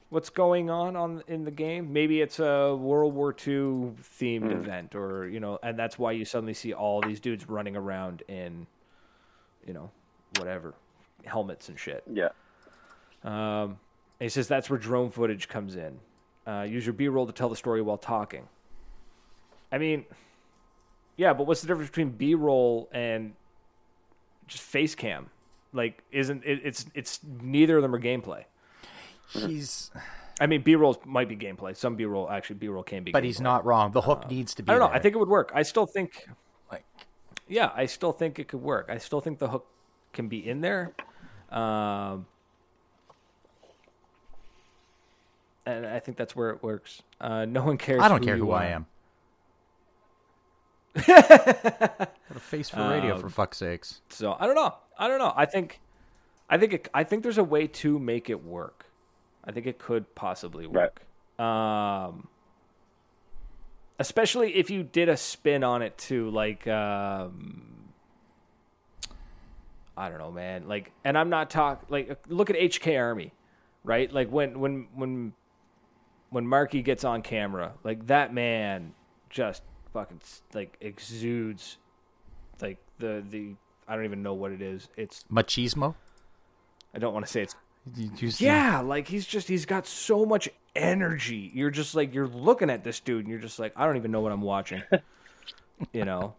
what's 0.09 0.31
going 0.31 0.71
on 0.71 0.97
on 0.97 1.23
in 1.27 1.45
the 1.45 1.51
game. 1.51 1.93
Maybe 1.93 2.21
it's 2.21 2.39
a 2.39 2.75
World 2.75 3.15
War 3.15 3.31
II 3.31 3.95
themed 4.21 4.53
event, 4.53 4.95
or 4.95 5.29
you 5.29 5.41
know, 5.41 5.59
and 5.63 5.79
that's 5.79 5.99
why 5.99 6.13
you 6.13 6.25
suddenly 6.25 6.55
see 6.55 6.73
all 6.73 7.01
these 7.01 7.21
dudes 7.21 7.49
running 7.49 7.77
around 7.77 8.23
in, 8.29 8.67
you 9.67 9.73
know, 9.73 9.91
whatever 10.39 10.75
helmets 11.25 11.69
and 11.69 11.79
shit. 11.79 12.05
Yeah. 12.13 12.29
Um, 13.25 13.79
he 14.21 14.29
says 14.29 14.49
that's 14.49 14.71
where 14.71 14.79
drone 14.79 15.11
footage 15.11 15.49
comes 15.49 15.77
in. 15.77 15.99
Uh, 16.47 16.63
use 16.63 16.87
your 16.87 16.93
B-roll 16.93 17.27
to 17.27 17.33
tell 17.33 17.49
the 17.49 17.57
story 17.57 17.83
while 17.83 17.99
talking. 17.99 18.47
I 19.73 19.79
mean, 19.79 20.05
yeah, 21.17 21.33
but 21.33 21.47
what's 21.49 21.61
the 21.61 21.67
difference 21.67 21.91
between 21.91 22.11
B-roll 22.11 22.89
and 22.93 23.35
just 24.47 24.63
face 24.63 24.95
cam? 24.95 25.31
Like, 25.73 26.03
isn't 26.11 26.45
it, 26.45 26.61
it's 26.65 26.87
it's 26.95 27.21
neither 27.43 27.77
of 27.77 27.83
them 27.83 27.95
are 27.95 28.01
gameplay. 28.01 28.45
he's 29.31 29.91
I 30.41 30.47
mean, 30.47 30.63
B-roll 30.63 31.01
might 31.05 31.29
be 31.29 31.37
gameplay. 31.37 31.77
Some 31.77 31.97
B-roll 31.97 32.31
actually 32.31 32.57
B-roll 32.57 32.83
can 32.83 33.05
be. 33.05 33.13
but 33.13 33.25
he's 33.25 33.41
not 33.41 33.65
wrong. 33.65 33.93
The 33.93 34.03
hook 34.03 34.31
needs 34.31 34.55
to 34.55 34.63
be. 34.63 34.71
I 34.71 34.75
don't 34.75 34.81
know. 34.81 34.87
there. 34.89 34.97
I 34.97 34.99
think 35.01 35.15
it 35.15 35.19
would 35.19 35.29
work. 35.29 35.51
I 35.55 35.63
still 35.63 35.87
think, 35.87 36.29
like 36.71 36.85
yeah, 37.49 37.71
I 37.75 37.87
still 37.87 38.13
think 38.13 38.39
it 38.39 38.49
could 38.49 38.63
work. 38.63 38.87
I 38.91 38.99
still 38.99 39.21
think 39.21 39.39
the 39.39 39.49
hook 39.49 39.67
can 40.13 40.29
be 40.29 40.47
in 40.47 40.61
there. 40.61 40.93
Um, 41.51 42.27
and 45.65 45.87
I 45.87 46.01
think 46.01 46.17
that's 46.17 46.37
where 46.37 46.51
it 46.51 46.63
works. 46.63 47.03
Uh, 47.21 47.45
no 47.45 47.65
one 47.65 47.79
cares. 47.79 48.01
I 48.03 48.09
don't 48.09 48.23
care 48.23 48.37
you 48.37 48.45
who 48.45 48.53
I 48.53 48.67
am. 48.67 48.87
Got 51.07 52.09
a 52.35 52.41
face 52.41 52.69
for 52.69 52.89
radio, 52.89 53.15
Um, 53.15 53.21
for 53.21 53.29
fuck's 53.29 53.59
sakes. 53.59 54.01
So 54.09 54.37
I 54.39 54.47
don't 54.47 54.55
know. 54.55 54.75
I 54.99 55.09
don't 55.09 55.19
know. 55.19 55.33
I 55.37 55.47
think, 55.47 55.81
I 56.49 56.59
think, 56.59 56.73
it, 56.73 56.89
I 56.95 57.05
think 57.05 57.23
there's 57.23 57.39
a 57.39 57.45
way 57.45 57.67
to 57.67 57.99
make 57.99 58.31
it 58.31 58.43
work. 58.45 58.87
I 59.45 59.53
think 59.53 59.67
it 59.67 59.79
could 59.79 60.15
possibly 60.15 60.67
Right. 60.67 60.91
work. 61.39 61.45
Um, 61.45 62.29
especially 63.99 64.57
if 64.57 64.71
you 64.71 64.83
did 64.83 65.09
a 65.09 65.17
spin 65.17 65.63
on 65.65 65.83
it 65.83 65.97
too, 65.99 66.31
like, 66.31 66.67
um, 66.67 67.73
I 69.97 70.09
don't 70.09 70.19
know, 70.19 70.31
man. 70.33 70.69
Like, 70.69 70.93
and 71.05 71.17
I'm 71.17 71.31
not 71.31 71.49
talk 71.51 71.85
like 71.89 72.19
look 72.29 72.51
at 72.51 72.57
HK 72.57 72.99
Army, 73.01 73.33
right? 73.83 74.13
Like 74.13 74.31
when 74.31 74.59
when 74.61 74.89
when 74.95 75.33
when 76.31 76.47
Marky 76.47 76.83
gets 76.83 77.03
on 77.05 77.23
camera, 77.23 77.73
like 77.83 78.07
that 78.09 78.35
man 78.35 78.93
just 79.31 79.63
fucking 79.97 80.21
like 80.53 80.77
exudes 80.83 81.79
like 82.61 82.77
the 82.99 83.25
the 83.31 83.55
I 83.89 83.97
don't 83.97 84.05
even 84.05 84.23
know 84.23 84.35
what 84.35 84.53
it 84.53 84.61
is. 84.61 84.89
It's 84.95 85.25
Machismo. 85.33 85.95
I 86.95 86.99
don't 86.99 87.15
want 87.15 87.25
to 87.25 87.33
say 87.33 87.41
it's 87.43 87.55
yeah, 88.41 88.81
like 88.81 89.09
he's 89.09 89.25
just 89.25 89.49
he's 89.49 89.65
got 89.65 89.87
so 89.87 90.27
much 90.27 90.51
energy. 90.75 91.51
You're 91.55 91.71
just 91.71 91.95
like 91.95 92.13
you're 92.13 92.29
looking 92.29 92.69
at 92.69 92.85
this 92.85 93.01
dude 93.01 93.21
and 93.21 93.29
you're 93.29 93.41
just 93.41 93.59
like 93.59 93.73
I 93.75 93.87
don't 93.87 93.97
even 93.97 94.11
know 94.11 94.21
what 94.21 94.33
I'm 94.33 94.43
watching. 94.43 94.83
you 95.93 96.05
know. 96.05 96.35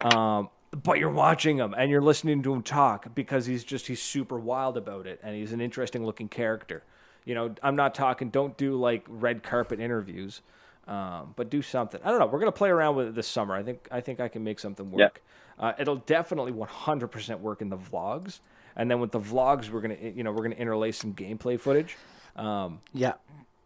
Um 0.00 0.48
but 0.72 0.98
you're 0.98 1.10
watching 1.10 1.58
him 1.58 1.76
and 1.78 1.92
you're 1.92 2.00
listening 2.00 2.42
to 2.42 2.52
him 2.52 2.62
talk 2.62 3.14
because 3.14 3.46
he's 3.46 3.62
just 3.62 3.86
he's 3.86 4.02
super 4.02 4.38
wild 4.38 4.76
about 4.76 5.06
it 5.06 5.20
and 5.22 5.36
he's 5.36 5.52
an 5.52 5.60
interesting 5.60 6.04
looking 6.04 6.28
character. 6.28 6.82
You 7.24 7.36
know, 7.36 7.54
I'm 7.62 7.76
not 7.76 7.94
talking 7.94 8.30
don't 8.30 8.56
do 8.56 8.74
like 8.74 9.04
red 9.08 9.44
carpet 9.44 9.78
interviews. 9.78 10.40
Um, 10.88 11.34
but 11.36 11.50
do 11.50 11.62
something. 11.62 12.00
I 12.04 12.10
don't 12.10 12.18
know. 12.18 12.26
We're 12.26 12.38
gonna 12.40 12.52
play 12.52 12.70
around 12.70 12.96
with 12.96 13.08
it 13.08 13.14
this 13.14 13.28
summer. 13.28 13.54
I 13.54 13.62
think 13.62 13.86
I 13.90 14.00
think 14.00 14.18
I 14.20 14.28
can 14.28 14.42
make 14.42 14.58
something 14.58 14.90
Yeah. 14.96 15.04
work. 15.06 15.22
Uh, 15.58 15.72
it'll 15.78 15.96
definitely 15.96 16.52
100% 16.52 17.40
work 17.40 17.60
in 17.60 17.68
the 17.68 17.76
vlogs, 17.76 18.40
and 18.74 18.90
then 18.90 18.98
with 18.98 19.12
the 19.12 19.20
vlogs, 19.20 19.68
we're 19.70 19.82
gonna 19.82 19.96
you 20.02 20.24
know 20.24 20.32
we're 20.32 20.42
gonna 20.42 20.54
interlace 20.56 20.96
some 20.98 21.14
gameplay 21.14 21.60
footage 21.60 21.96
um, 22.36 22.80
yeah. 22.94 23.14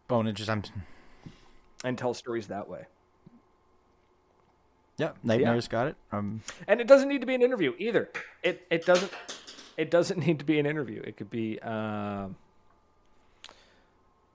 Bonage. 0.08 0.48
I'm. 0.48 0.62
and 1.84 1.96
tell 1.96 2.12
stories 2.14 2.48
that 2.48 2.68
way. 2.68 2.86
Yeah, 4.96 5.12
nightmares 5.22 5.66
got 5.68 5.86
it. 5.88 5.96
Um, 6.12 6.42
And 6.68 6.80
it 6.80 6.86
doesn't 6.86 7.08
need 7.08 7.20
to 7.20 7.26
be 7.26 7.34
an 7.34 7.42
interview 7.42 7.74
either. 7.78 8.10
It 8.42 8.66
it 8.70 8.84
doesn't 8.86 9.12
it 9.76 9.90
doesn't 9.90 10.18
need 10.26 10.38
to 10.40 10.44
be 10.44 10.58
an 10.58 10.66
interview. 10.66 11.00
It 11.04 11.16
could 11.16 11.30
be 11.30 11.58
um, 11.60 12.36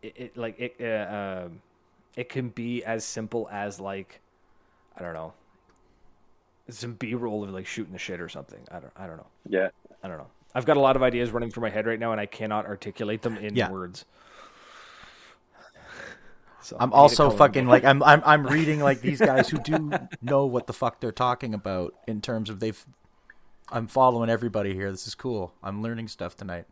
it, 0.02 0.14
it 0.18 0.38
like 0.38 0.60
it 0.60 0.76
uh, 0.82 1.46
um, 1.48 1.62
it 2.16 2.30
can 2.30 2.49
be 2.49 2.84
as 2.84 3.03
simple 3.03 3.47
as 3.51 3.80
like 3.80 4.22
I 4.97 5.01
don't 5.01 5.14
know 5.14 5.34
some 6.70 6.93
B 6.93 7.16
roll 7.16 7.43
of 7.43 7.49
like 7.49 7.66
shooting 7.66 7.93
the 7.93 7.99
shit 7.99 8.22
or 8.22 8.30
something. 8.30 8.60
I 8.72 8.80
don't 8.80 8.93
I 8.95 9.07
don't 9.07 9.18
know. 9.18 9.28
Yeah. 9.47 9.70
I 10.03 10.07
don't 10.07 10.18
know. 10.18 10.28
I've 10.53 10.66
got 10.66 10.78
a 10.78 10.80
lot 10.80 10.95
of 10.95 11.03
ideas 11.03 11.32
running 11.32 11.51
through 11.51 11.62
my 11.62 11.70
head 11.70 11.86
right 11.86 11.99
now, 11.99 12.12
and 12.12 12.20
I 12.22 12.26
cannot 12.26 12.66
articulate 12.66 13.22
them 13.22 13.38
in 13.38 13.55
Yeah. 13.55 13.70
words. 13.72 14.05
So 16.62 16.76
I'm 16.80 16.89
I 16.93 16.95
need 16.95 16.99
a 16.99 17.01
also 17.01 17.30
fucking 17.32 17.68
like 17.68 17.86
I'm 17.86 18.03
I'm 18.03 18.22
I'm 18.26 18.45
reading 18.45 18.80
like 18.82 19.01
these 19.01 19.20
guys 19.20 19.49
who 19.49 19.57
do 19.60 19.91
know 20.22 20.45
what 20.45 20.68
the 20.68 20.74
fuck 20.74 20.99
they're 20.99 21.12
talking 21.12 21.53
about 21.53 21.93
in 22.07 22.22
terms 22.22 22.49
of 22.49 22.60
they've. 22.60 22.86
I'm 23.72 23.88
following 23.88 24.30
everybody 24.30 24.74
here. 24.74 24.91
This 24.91 25.07
is 25.07 25.16
cool. 25.16 25.53
I'm 25.64 25.82
learning 25.82 26.07
stuff 26.07 26.36
tonight. 26.36 26.66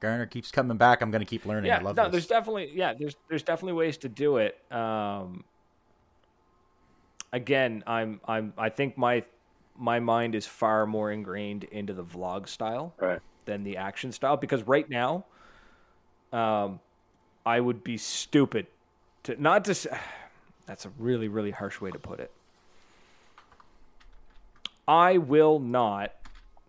Garner 0.00 0.26
keeps 0.26 0.50
coming 0.50 0.76
back. 0.76 1.00
I'm 1.02 1.10
gonna 1.10 1.24
keep 1.24 1.46
learning. 1.46 1.68
yeah. 1.68 1.78
I 1.78 1.82
love 1.82 1.96
no, 1.96 2.04
this. 2.04 2.12
there's 2.12 2.26
definitely 2.26 2.70
yeah. 2.74 2.92
There's 2.94 3.16
there's 3.28 3.42
definitely 3.42 3.74
ways 3.74 3.96
to 3.98 4.08
do 4.08 4.36
it. 4.38 4.58
Um, 4.72 5.44
again, 7.32 7.82
I'm 7.86 8.20
I'm 8.26 8.52
I 8.58 8.68
think 8.68 8.98
my 8.98 9.24
my 9.76 10.00
mind 10.00 10.34
is 10.34 10.46
far 10.46 10.86
more 10.86 11.10
ingrained 11.10 11.64
into 11.64 11.92
the 11.94 12.04
vlog 12.04 12.48
style 12.48 12.94
Right. 12.98 13.20
than 13.44 13.64
the 13.64 13.76
action 13.76 14.12
style 14.12 14.36
because 14.36 14.62
right 14.64 14.88
now, 14.88 15.24
um, 16.32 16.80
I 17.46 17.58
would 17.60 17.82
be 17.82 17.96
stupid 17.96 18.66
to 19.24 19.40
not 19.40 19.64
to. 19.66 19.98
That's 20.66 20.86
a 20.86 20.90
really 20.98 21.28
really 21.28 21.50
harsh 21.50 21.80
way 21.80 21.90
to 21.90 21.98
put 21.98 22.20
it. 22.20 22.30
I 24.86 25.18
will 25.18 25.58
not 25.60 26.12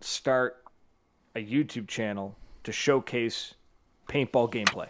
start 0.02 0.64
a 1.36 1.46
YouTube 1.46 1.88
channel 1.88 2.36
to 2.66 2.72
showcase 2.72 3.54
paintball 4.08 4.52
gameplay. 4.52 4.90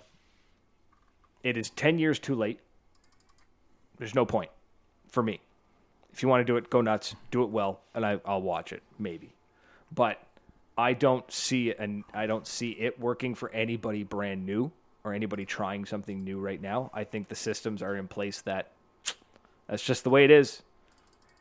It 1.43 1.57
is 1.57 1.69
10 1.69 1.99
years 1.99 2.19
too 2.19 2.35
late. 2.35 2.59
There's 3.97 4.15
no 4.15 4.25
point 4.25 4.49
for 5.09 5.21
me. 5.21 5.39
If 6.11 6.23
you 6.23 6.29
want 6.29 6.41
to 6.41 6.45
do 6.45 6.57
it, 6.57 6.69
go 6.69 6.81
nuts, 6.81 7.15
do 7.29 7.43
it 7.43 7.49
well, 7.49 7.81
and 7.93 8.05
I, 8.05 8.19
I'll 8.25 8.41
watch 8.41 8.73
it, 8.73 8.81
maybe. 8.97 9.33
But 9.93 10.21
I 10.77 10.93
don't 10.93 11.29
see 11.31 11.73
and 11.73 12.03
I 12.13 12.25
don't 12.25 12.45
see 12.47 12.71
it 12.71 12.99
working 12.99 13.35
for 13.35 13.49
anybody 13.51 14.03
brand 14.03 14.45
new 14.45 14.71
or 15.03 15.13
anybody 15.13 15.45
trying 15.45 15.85
something 15.85 16.23
new 16.23 16.39
right 16.39 16.61
now. 16.61 16.89
I 16.93 17.03
think 17.03 17.29
the 17.29 17.35
systems 17.35 17.81
are 17.81 17.95
in 17.95 18.07
place 18.07 18.41
that 18.41 18.71
that's 19.67 19.83
just 19.83 20.03
the 20.03 20.09
way 20.09 20.25
it 20.25 20.31
is. 20.31 20.61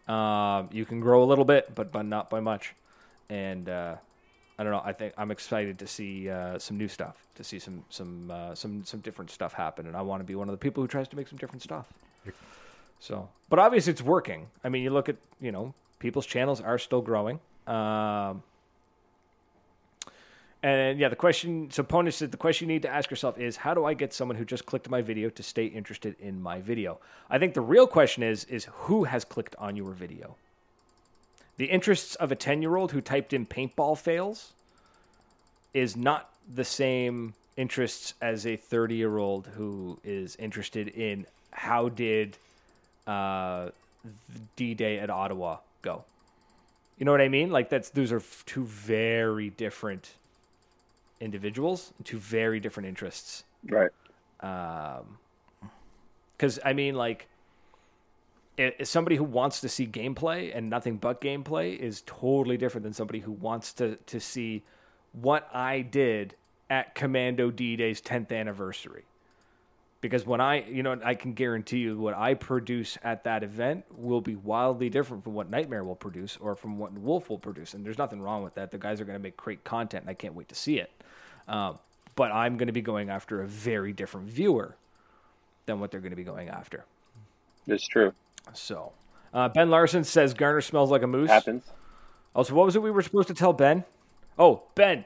Um, 0.06 0.68
you 0.72 0.84
can 0.84 1.00
grow 1.00 1.22
a 1.22 1.26
little 1.26 1.44
bit, 1.44 1.74
but 1.74 1.90
but 1.90 2.04
not 2.04 2.30
by 2.30 2.40
much. 2.40 2.74
And 3.28 3.68
uh, 3.68 3.96
I 4.58 4.62
don't 4.62 4.72
know. 4.72 4.82
I 4.84 4.92
think 4.92 5.14
I'm 5.16 5.30
excited 5.30 5.78
to 5.80 5.86
see 5.86 6.30
uh, 6.30 6.58
some 6.58 6.78
new 6.78 6.88
stuff, 6.88 7.16
to 7.34 7.44
see 7.44 7.58
some 7.58 7.84
some 7.88 8.30
uh, 8.30 8.54
some 8.54 8.84
some 8.84 9.00
different 9.00 9.30
stuff 9.30 9.52
happen, 9.52 9.86
and 9.86 9.96
I 9.96 10.02
want 10.02 10.20
to 10.20 10.24
be 10.24 10.34
one 10.34 10.48
of 10.48 10.52
the 10.52 10.58
people 10.58 10.82
who 10.82 10.88
tries 10.88 11.08
to 11.08 11.16
make 11.16 11.28
some 11.28 11.38
different 11.38 11.62
stuff. 11.62 11.92
So, 13.00 13.28
but 13.48 13.58
obviously 13.58 13.92
it's 13.92 14.02
working. 14.02 14.46
I 14.62 14.68
mean, 14.68 14.82
you 14.82 14.90
look 14.90 15.08
at 15.08 15.16
you 15.40 15.50
know 15.50 15.74
people's 15.98 16.26
channels 16.26 16.60
are 16.60 16.78
still 16.78 17.02
growing. 17.02 17.40
Um, 17.66 18.42
and 20.62 20.98
yeah, 20.98 21.10
the 21.10 21.16
question, 21.16 21.70
so 21.70 21.82
Ponish 21.82 22.14
said 22.14 22.30
the 22.30 22.38
question 22.38 22.66
you 22.66 22.74
need 22.74 22.82
to 22.82 22.88
ask 22.88 23.10
yourself 23.10 23.38
is 23.38 23.56
how 23.56 23.74
do 23.74 23.84
I 23.84 23.92
get 23.92 24.14
someone 24.14 24.38
who 24.38 24.46
just 24.46 24.64
clicked 24.64 24.88
my 24.88 25.02
video 25.02 25.28
to 25.28 25.42
stay 25.42 25.66
interested 25.66 26.16
in 26.18 26.40
my 26.40 26.62
video? 26.62 27.00
I 27.28 27.38
think 27.38 27.52
the 27.52 27.60
real 27.60 27.86
question 27.86 28.22
is 28.22 28.44
is 28.44 28.66
who 28.72 29.04
has 29.04 29.26
clicked 29.26 29.54
on 29.58 29.76
your 29.76 29.92
video? 29.92 30.36
The 31.56 31.66
interests 31.66 32.14
of 32.16 32.32
a 32.32 32.36
10 32.36 32.62
year 32.62 32.76
old 32.76 32.92
who 32.92 33.00
typed 33.00 33.32
in 33.32 33.46
paintball 33.46 33.96
fails 33.98 34.52
is 35.72 35.96
not 35.96 36.30
the 36.52 36.64
same 36.64 37.34
interests 37.56 38.14
as 38.20 38.46
a 38.46 38.56
30 38.56 38.94
year 38.96 39.18
old 39.18 39.46
who 39.56 39.98
is 40.04 40.36
interested 40.36 40.88
in 40.88 41.26
how 41.52 41.88
did 41.88 42.36
uh, 43.06 43.70
D 44.56 44.74
Day 44.74 44.98
at 44.98 45.10
Ottawa 45.10 45.58
go. 45.82 46.04
You 46.98 47.04
know 47.04 47.12
what 47.12 47.20
I 47.20 47.28
mean? 47.28 47.50
Like 47.50 47.68
that's 47.68 47.90
those 47.90 48.12
are 48.12 48.22
two 48.46 48.64
very 48.64 49.50
different 49.50 50.12
individuals, 51.20 51.92
two 52.04 52.18
very 52.18 52.60
different 52.60 52.88
interests. 52.88 53.44
Right. 53.68 53.90
Because 56.36 56.58
I 56.64 56.72
mean, 56.72 56.94
like, 56.94 57.28
i- 58.58 58.74
somebody 58.84 59.16
who 59.16 59.24
wants 59.24 59.60
to 59.60 59.68
see 59.68 59.86
gameplay 59.86 60.54
and 60.54 60.70
nothing 60.70 60.96
but 60.96 61.20
gameplay 61.20 61.76
is 61.76 62.02
totally 62.06 62.56
different 62.56 62.84
than 62.84 62.92
somebody 62.92 63.20
who 63.20 63.32
wants 63.32 63.72
to 63.74 63.96
to 64.06 64.20
see 64.20 64.62
what 65.12 65.48
I 65.54 65.80
did 65.82 66.34
at 66.70 66.94
Commando 66.94 67.50
D 67.50 67.76
Day's 67.76 68.00
10th 68.00 68.32
anniversary. 68.32 69.04
Because 70.00 70.26
when 70.26 70.40
I, 70.40 70.64
you 70.64 70.82
know, 70.82 71.00
I 71.02 71.14
can 71.14 71.32
guarantee 71.32 71.78
you 71.78 71.96
what 71.96 72.14
I 72.14 72.34
produce 72.34 72.98
at 73.02 73.24
that 73.24 73.42
event 73.42 73.86
will 73.96 74.20
be 74.20 74.34
wildly 74.34 74.90
different 74.90 75.24
from 75.24 75.32
what 75.32 75.48
Nightmare 75.48 75.82
will 75.82 75.94
produce 75.96 76.36
or 76.36 76.54
from 76.54 76.78
what 76.78 76.92
Wolf 76.92 77.30
will 77.30 77.38
produce. 77.38 77.72
And 77.72 77.86
there's 77.86 77.96
nothing 77.96 78.20
wrong 78.20 78.42
with 78.42 78.54
that. 78.56 78.70
The 78.70 78.76
guys 78.76 79.00
are 79.00 79.06
going 79.06 79.18
to 79.18 79.22
make 79.22 79.36
great 79.36 79.64
content 79.64 80.02
and 80.02 80.10
I 80.10 80.14
can't 80.14 80.34
wait 80.34 80.48
to 80.50 80.54
see 80.54 80.78
it. 80.78 80.90
Um, 81.48 81.78
but 82.16 82.32
I'm 82.32 82.58
going 82.58 82.66
to 82.66 82.72
be 82.72 82.82
going 82.82 83.08
after 83.08 83.42
a 83.42 83.46
very 83.46 83.94
different 83.94 84.28
viewer 84.28 84.76
than 85.64 85.80
what 85.80 85.90
they're 85.90 86.00
going 86.00 86.10
to 86.10 86.16
be 86.16 86.24
going 86.24 86.48
after. 86.50 86.84
It's 87.66 87.86
true. 87.86 88.12
So, 88.52 88.92
uh, 89.32 89.48
Ben 89.48 89.70
Larson 89.70 90.04
says 90.04 90.34
Garner 90.34 90.60
smells 90.60 90.90
like 90.90 91.02
a 91.02 91.06
moose. 91.06 91.30
Happens. 91.30 91.64
Also, 92.34 92.54
what 92.54 92.66
was 92.66 92.76
it 92.76 92.82
we 92.82 92.90
were 92.90 93.02
supposed 93.02 93.28
to 93.28 93.34
tell 93.34 93.52
Ben? 93.52 93.84
Oh, 94.38 94.64
Ben, 94.74 95.04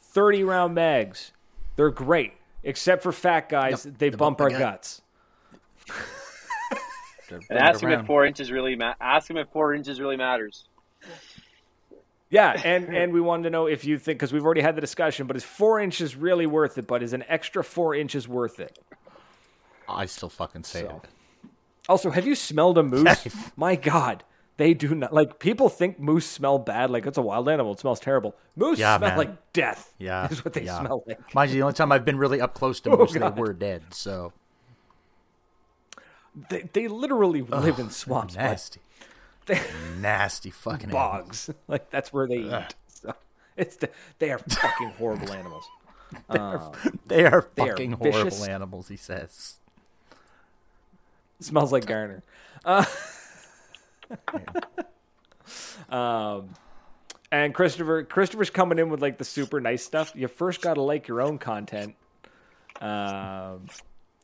30 0.00 0.44
round 0.44 0.74
mags. 0.74 1.32
They're 1.76 1.90
great, 1.90 2.32
except 2.62 3.02
for 3.02 3.12
fat 3.12 3.48
guys. 3.48 3.84
Yep, 3.84 3.98
they 3.98 4.10
they 4.10 4.16
bump 4.16 4.38
bump 4.38 4.40
our 4.40 4.50
gut. 4.50 4.60
guts. 4.60 5.02
And 7.50 7.58
ask 7.58 7.80
him 7.82 7.90
if 7.90 8.06
four 8.06 8.24
inches 8.24 8.52
really 8.52 8.76
ma- 8.76 8.94
ask 9.00 9.28
him 9.28 9.36
if 9.36 9.48
four 9.48 9.74
inches 9.74 9.98
really 10.00 10.16
matters. 10.16 10.68
Yeah, 12.30 12.52
and 12.64 12.96
and 12.96 13.12
we 13.12 13.20
wanted 13.20 13.44
to 13.44 13.50
know 13.50 13.66
if 13.66 13.84
you 13.84 13.98
think 13.98 14.18
because 14.20 14.32
we've 14.32 14.44
already 14.44 14.60
had 14.60 14.76
the 14.76 14.80
discussion, 14.80 15.26
but 15.26 15.36
is 15.36 15.42
four 15.42 15.80
inches 15.80 16.14
really 16.14 16.46
worth 16.46 16.78
it? 16.78 16.86
But 16.86 17.02
is 17.02 17.12
an 17.12 17.24
extra 17.28 17.64
four 17.64 17.96
inches 17.96 18.28
worth 18.28 18.60
it? 18.60 18.78
I 19.88 20.06
still 20.06 20.28
fucking 20.28 20.62
say 20.62 20.82
So. 20.82 21.00
it. 21.02 21.10
Also, 21.88 22.10
have 22.10 22.26
you 22.26 22.34
smelled 22.34 22.78
a 22.78 22.82
moose? 22.82 23.28
My 23.56 23.76
God, 23.76 24.24
they 24.56 24.74
do 24.74 24.94
not 24.94 25.12
like 25.12 25.38
people 25.38 25.68
think 25.68 26.00
moose 26.00 26.26
smell 26.26 26.58
bad, 26.58 26.90
like 26.90 27.06
it's 27.06 27.18
a 27.18 27.22
wild 27.22 27.48
animal. 27.48 27.72
It 27.72 27.80
smells 27.80 28.00
terrible. 28.00 28.34
Moose 28.56 28.78
Yeah, 28.78 28.96
smell 28.98 29.10
man. 29.10 29.18
like 29.18 29.52
death. 29.52 29.92
Yeah, 29.98 30.28
is 30.30 30.44
what 30.44 30.54
they 30.54 30.62
yeah. 30.62 30.80
smell 30.80 31.04
like. 31.06 31.34
Mind 31.34 31.50
you, 31.50 31.56
the 31.58 31.62
only 31.62 31.74
time 31.74 31.92
I've 31.92 32.04
been 32.04 32.18
really 32.18 32.40
up 32.40 32.54
close 32.54 32.80
to 32.80 32.90
Oh, 32.92 32.96
moose, 32.96 33.12
they 33.12 33.20
were 33.20 33.52
dead. 33.52 33.82
So 33.90 34.32
They, 36.50 36.68
they 36.72 36.88
literally 36.88 37.42
live 37.42 37.78
in 37.78 37.90
swamps, 37.90 38.34
nasty, 38.36 38.80
they, 39.46 39.60
nasty 40.00 40.50
fucking 40.50 40.90
animals. 40.90 41.46
bogs. 41.46 41.50
Like 41.68 41.90
that's 41.90 42.12
where 42.12 42.26
they 42.26 42.38
eat. 42.38 42.74
So 42.88 43.14
it's 43.56 43.76
the, 43.76 43.90
they 44.18 44.30
are 44.30 44.38
fucking 44.38 44.88
horrible 44.98 45.32
animals. 45.32 45.64
Uh, 46.28 46.72
they 47.06 47.24
are 47.26 47.48
They 47.54 47.62
are 47.62 47.68
fucking 47.68 47.96
vicious. 47.96 48.38
horrible 48.38 48.54
animals. 48.54 48.88
He 48.88 48.96
says. 48.96 49.56
smells 51.40 51.72
like 51.72 51.86
Garner. 51.86 52.22
Uh, 52.64 52.84
um, 55.94 56.48
and 57.30 57.54
Christopher, 57.54 58.02
Christopher's 58.02 58.50
coming 58.50 58.78
in 58.78 58.88
with 58.88 59.00
like 59.00 59.18
the 59.18 59.24
super 59.24 59.60
nice 59.60 59.84
stuff. 59.84 60.12
You 60.16 60.26
first 60.26 60.62
got 60.62 60.74
to 60.74 60.82
like 60.82 61.06
your 61.06 61.20
own 61.20 61.38
content. 61.38 61.94
Um, 62.80 63.66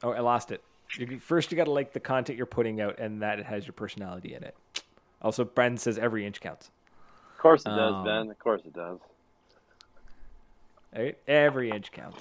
oh, 0.03 0.11
I 0.11 0.21
lost 0.21 0.51
it. 0.51 0.63
You, 0.99 1.19
first, 1.21 1.53
you 1.53 1.57
got 1.57 1.65
to 1.65 1.71
like 1.71 1.93
the 1.93 2.01
content 2.01 2.37
you're 2.37 2.47
putting 2.47 2.81
out, 2.81 2.99
and 2.99 3.23
that 3.23 3.39
it 3.39 3.47
has 3.47 3.65
your 3.65 3.73
personality 3.75 4.35
in 4.35 4.43
it. 4.43 4.57
Also, 5.21 5.45
Brendan 5.45 5.79
says 5.79 5.99
every 5.99 6.27
inch 6.27 6.41
counts. 6.41 6.71
Of 7.35 7.39
course 7.39 7.63
it 7.63 7.71
does, 7.71 7.95
Um, 7.95 8.05
Ben. 8.05 8.31
Of 8.31 8.39
course 8.39 8.63
it 8.65 8.73
does. 8.73 8.99
Right? 10.97 11.17
Every 11.27 11.71
inch 11.71 11.93
counts. 11.93 12.21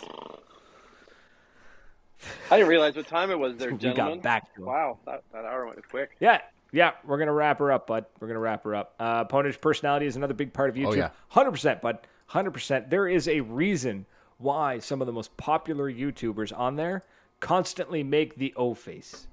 I 2.50 2.58
didn't 2.58 2.70
realize 2.70 2.96
what 2.96 3.08
time 3.08 3.32
it 3.32 3.40
was 3.40 3.56
there, 3.58 3.72
We 3.72 3.78
gentlemen. 3.78 4.16
got 4.20 4.24
back 4.24 4.56
to 4.56 4.62
him. 4.62 4.68
Wow, 4.68 4.98
that, 5.06 5.24
that 5.34 5.46
hour 5.46 5.66
went 5.68 5.88
quick. 5.90 6.12
Yeah, 6.20 6.42
yeah, 6.72 6.92
we're 7.06 7.18
gonna 7.18 7.34
wrap 7.34 7.60
her 7.60 7.72
up, 7.72 7.88
bud. 7.88 8.06
We're 8.20 8.28
gonna 8.28 8.40
wrap 8.40 8.64
her 8.64 8.76
up. 8.76 8.94
Uh, 9.00 9.24
opponent's 9.26 9.58
personality 9.58 10.06
is 10.06 10.16
another 10.16 10.34
big 10.34 10.54
part 10.54 10.70
of 10.70 10.76
YouTube. 10.76 10.98
yeah. 10.98 11.10
Hundred 11.30 11.52
percent, 11.52 11.82
bud. 11.82 12.00
Hundred 12.28 12.52
percent. 12.52 12.90
There 12.90 13.08
is 13.08 13.28
a 13.28 13.42
reason 13.42 14.06
why 14.38 14.80
some 14.80 15.02
of 15.02 15.08
the 15.08 15.14
most 15.14 15.36
popular 15.38 15.92
YouTubers 15.92 16.58
on 16.58 16.76
there 16.76 17.04
constantly 17.40 18.04
make 18.04 18.36
the 18.36 18.54
O 18.56 18.74
face. 18.74 19.28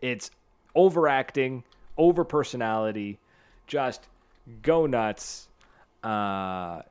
It's 0.00 0.30
overacting, 0.74 1.64
over 1.96 2.24
personality, 2.24 3.18
just 3.66 4.06
go 4.62 4.86
nuts. 4.86 5.48
Uh, 6.02 6.82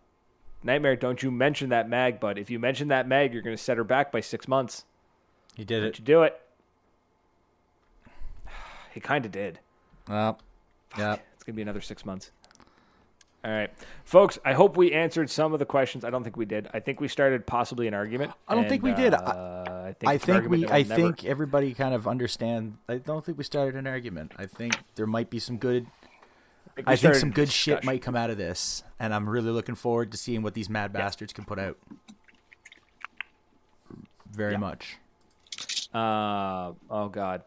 Nightmare, 0.63 0.95
don't 0.95 1.22
you 1.22 1.32
mention 1.32 1.70
that 1.70 1.88
mag, 1.88 2.20
bud. 2.20 2.38
If 2.38 2.49
you 2.49 2.59
mention 2.59 2.88
that 2.89 3.07
mag, 3.07 3.34
you're 3.34 3.43
gonna 3.43 3.55
set 3.57 3.78
her 3.78 3.84
back 3.84 4.11
by 4.11 4.20
six 4.20 4.47
months. 4.47 4.86
He 5.58 5.66
did 5.66 5.80
Don't 5.80 5.89
it. 5.89 5.99
you 5.99 6.05
do 6.05 6.22
it? 6.22 6.39
He 8.93 8.99
kind 8.99 9.26
of 9.26 9.32
did. 9.32 9.60
Well, 10.08 10.39
yeah. 10.97 11.18
It's 11.36 11.43
gonna 11.43 11.55
be 11.55 11.62
another 11.64 11.82
six 11.82 12.05
months. 12.05 12.32
All 13.43 13.51
right, 13.51 13.72
folks. 14.03 14.38
I 14.45 14.53
hope 14.53 14.78
we 14.78 14.91
answered 14.93 15.30
some 15.32 15.53
of 15.53 15.60
the 15.60 15.66
questions. 15.66 16.03
I 16.05 16.10
don't 16.12 16.24
think 16.24 16.36
we 16.38 16.45
did. 16.45 16.68
I 16.74 16.80
think 16.80 16.99
we 16.99 17.08
started 17.08 17.45
possibly 17.47 17.88
an 17.88 17.93
argument. 17.95 18.34
I 18.47 18.53
don't 18.55 18.70
think 18.70 18.84
we 18.84 18.93
did. 18.93 19.14
I- 19.14 19.18
Uh, 19.18 19.84
I 19.88 19.93
think, 19.93 20.10
I 20.12 20.18
think 20.18 20.49
we. 20.49 20.68
I 20.68 20.84
never- 20.84 20.95
think 20.95 21.26
everybody 21.26 21.74
kind 21.74 21.93
of 21.95 22.08
understand. 22.08 22.78
I 22.88 22.97
don't 22.97 23.26
think 23.26 23.38
we 23.38 23.43
started 23.43 23.76
an 23.76 23.88
argument. 23.88 24.34
I 24.38 24.45
think 24.45 24.78
there 24.95 25.08
might 25.08 25.30
be 25.32 25.39
some 25.39 25.58
good. 25.58 25.88
we 26.76 26.84
I 26.86 26.95
think 26.95 27.16
some 27.16 27.32
good 27.32 27.49
shit 27.49 27.84
might 27.84 28.01
come 28.03 28.16
out 28.16 28.30
of 28.30 28.38
this, 28.38 28.84
and 28.99 29.12
I'm 29.14 29.28
really 29.28 29.49
looking 29.51 29.76
forward 29.76 30.12
to 30.12 30.18
seeing 30.18 30.43
what 30.43 30.53
these 30.53 30.70
mad 30.70 30.93
bastards 30.93 31.34
can 31.34 31.45
put 31.45 31.58
out. 31.58 31.78
Very 34.32 34.58
much. 34.58 34.97
Uh, 35.93 36.73
oh 36.89 37.09
God, 37.09 37.41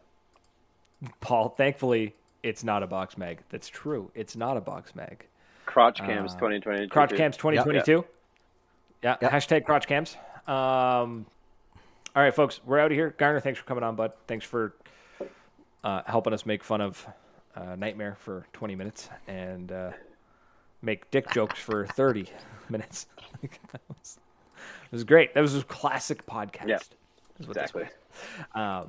Paul. 1.19 1.49
Thankfully, 1.49 2.15
it's 2.43 2.63
not 2.63 2.83
a 2.83 2.87
box 2.87 3.17
mag. 3.17 3.39
That's 3.49 3.69
true. 3.69 4.11
It's 4.15 4.35
not 4.35 4.57
a 4.57 4.61
box 4.61 4.95
mag. 4.95 5.25
Crotch 5.65 5.99
cams 5.99 6.33
2022. 6.33 6.85
Uh, 6.85 6.87
Crotch 6.87 7.15
Camps 7.15 7.37
2022. 7.37 8.05
Yeah. 9.03 9.17
Yep. 9.21 9.31
Hashtag 9.31 9.65
Crotch 9.65 9.87
cams. 9.87 10.17
Um, 10.47 11.25
all 12.13 12.21
right, 12.21 12.33
folks, 12.33 12.59
we're 12.65 12.79
out 12.79 12.91
of 12.91 12.97
here. 12.97 13.15
Garner, 13.17 13.39
thanks 13.39 13.59
for 13.59 13.65
coming 13.65 13.83
on, 13.83 13.95
bud. 13.95 14.11
Thanks 14.27 14.45
for 14.45 14.73
uh, 15.83 16.01
helping 16.05 16.33
us 16.33 16.45
make 16.45 16.63
fun 16.63 16.81
of 16.81 17.07
uh, 17.55 17.75
Nightmare 17.75 18.17
for 18.19 18.45
20 18.53 18.75
minutes 18.75 19.09
and 19.27 19.71
uh, 19.71 19.91
make 20.81 21.09
dick 21.11 21.31
jokes 21.31 21.59
for 21.59 21.87
30 21.87 22.27
minutes. 22.69 23.07
that 23.41 23.81
was, 23.87 24.19
it 24.57 24.91
was 24.91 25.03
great. 25.03 25.33
That 25.33 25.41
was 25.41 25.55
a 25.55 25.63
classic 25.63 26.25
podcast. 26.25 26.67
Yeah, 26.67 26.79
is 27.41 27.47
what 27.47 27.55
this 27.55 27.71
Exactly. 27.71 27.89
all 28.55 28.87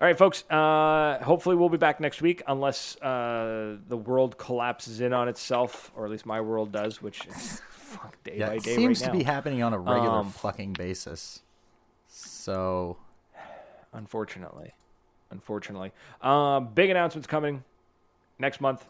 right, 0.00 0.16
folks. 0.16 0.44
Uh, 0.50 1.18
hopefully, 1.22 1.56
we'll 1.56 1.68
be 1.68 1.76
back 1.78 1.98
next 2.00 2.22
week, 2.22 2.42
unless 2.46 2.96
uh, 3.02 3.76
the 3.88 3.96
world 3.96 4.38
collapses 4.38 5.00
in 5.00 5.12
on 5.12 5.28
itself, 5.28 5.90
or 5.96 6.04
at 6.04 6.10
least 6.10 6.26
my 6.26 6.40
world 6.40 6.70
does, 6.72 7.02
which 7.02 7.26
is 7.26 7.60
fuck 7.70 8.22
day 8.24 8.36
Yeah, 8.38 8.48
by 8.48 8.54
it 8.56 8.62
day 8.62 8.74
seems 8.76 9.00
right 9.00 9.06
to 9.08 9.12
now. 9.12 9.18
be 9.18 9.24
happening 9.24 9.62
on 9.62 9.72
a 9.72 9.78
regular 9.78 10.18
Um, 10.18 10.30
fucking 10.30 10.74
basis. 10.74 11.42
So 12.08 12.96
unfortunately, 13.92 14.72
unfortunately, 15.30 15.92
um, 16.22 16.68
big 16.74 16.90
announcements 16.90 17.26
coming 17.26 17.64
next 18.38 18.60
month. 18.60 18.84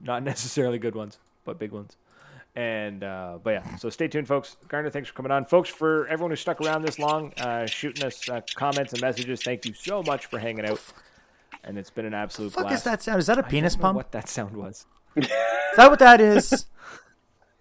Not 0.00 0.22
necessarily 0.24 0.78
good 0.78 0.94
ones, 0.94 1.18
but 1.44 1.58
big 1.58 1.70
ones. 1.72 1.96
And 2.54 3.02
uh, 3.02 3.38
but 3.42 3.50
yeah, 3.50 3.76
so 3.76 3.88
stay 3.88 4.08
tuned, 4.08 4.28
folks. 4.28 4.56
Garner, 4.68 4.90
thanks 4.90 5.08
for 5.08 5.14
coming 5.14 5.32
on, 5.32 5.46
folks. 5.46 5.70
For 5.70 6.06
everyone 6.08 6.30
who 6.32 6.36
stuck 6.36 6.60
around 6.60 6.82
this 6.82 6.98
long, 6.98 7.32
uh, 7.38 7.64
shooting 7.66 8.04
us 8.04 8.28
uh, 8.28 8.42
comments 8.54 8.92
and 8.92 9.00
messages, 9.00 9.42
thank 9.42 9.64
you 9.64 9.72
so 9.72 10.02
much 10.02 10.26
for 10.26 10.38
hanging 10.38 10.66
out. 10.66 10.80
And 11.64 11.78
it's 11.78 11.88
been 11.90 12.04
an 12.04 12.12
absolute 12.12 12.52
fuck 12.52 12.64
blast. 12.64 12.80
is 12.80 12.84
that 12.84 13.02
sound? 13.02 13.20
Is 13.20 13.26
that 13.26 13.38
a 13.38 13.44
I 13.44 13.48
penis 13.48 13.74
pump? 13.76 13.96
What 13.96 14.12
that 14.12 14.28
sound 14.28 14.54
was? 14.56 14.84
Is 15.16 15.28
that 15.76 15.88
what 15.90 15.98
that 16.00 16.20
is? 16.20 16.66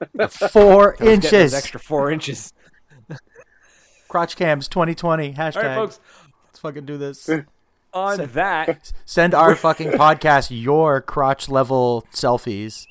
Four 0.30 0.96
inches. 1.00 1.54
extra 1.54 1.80
four 1.80 2.12
inches. 2.12 2.54
Crotch 4.10 4.36
cams 4.36 4.68
2020 4.68 5.34
hashtag. 5.34 5.56
All 5.56 5.62
right, 5.64 5.76
folks. 5.76 6.00
Let's 6.48 6.60
fucking 6.60 6.86
do 6.86 6.98
this. 6.98 7.30
On 7.94 8.26
that, 8.34 8.94
Send 9.06 9.34
our 9.34 9.56
fucking 9.56 9.92
podcast 9.92 10.48
your 10.50 11.02
crotch 11.02 11.50
level 11.50 12.06
selfies. 12.14 12.88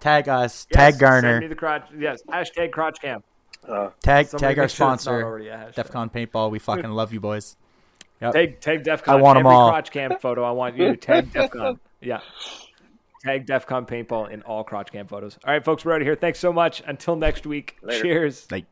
Tag 0.00 0.28
us. 0.28 0.66
yes, 0.70 0.76
tag 0.76 0.94
Send 0.94 1.00
me 1.00 1.30
Garner. 1.30 1.48
the 1.48 1.54
crotch. 1.54 1.88
Yes, 1.98 2.22
hashtag 2.30 2.72
crotch 2.72 3.00
cam. 3.00 3.22
Uh, 3.66 3.90
Tag 4.02 4.28
tag 4.30 4.58
our 4.58 4.68
sure 4.68 4.86
sponsor. 4.86 5.24
already 5.24 5.48
a. 5.48 5.72
DefCon 5.74 6.12
Paintball. 6.12 6.50
We 6.50 6.58
fucking 6.60 6.90
love 6.90 7.12
you 7.12 7.18
boys. 7.20 7.56
Yep. 8.20 8.32
Tag 8.34 8.60
tag 8.60 8.84
DefCon. 8.84 9.08
I 9.08 9.16
want 9.16 9.38
'em 9.38 9.46
Every 9.46 9.56
all. 9.56 9.70
crotch 9.70 9.90
cam 9.90 10.18
photo. 10.20 10.44
I 10.44 10.52
want 10.52 10.76
you 10.76 10.86
to 10.88 10.96
tag 10.96 11.32
DefCon. 11.32 11.78
Yeah. 12.00 12.20
Tag 13.24 13.44
DEF 13.46 13.66
CON 13.66 13.86
Paintball 13.86 14.30
in 14.30 14.42
all 14.42 14.62
crotch 14.62 14.92
cam 14.92 15.08
photos. 15.08 15.36
All 15.44 15.52
right, 15.52 15.64
folks, 15.64 15.84
we're 15.84 15.94
out 15.94 16.00
of 16.00 16.06
here. 16.06 16.14
Thanks 16.14 16.38
so 16.38 16.52
much. 16.52 16.80
Until 16.86 17.16
next 17.16 17.44
week. 17.44 17.76
Later. 17.82 18.02
Cheers. 18.02 18.46
Like. 18.52 18.66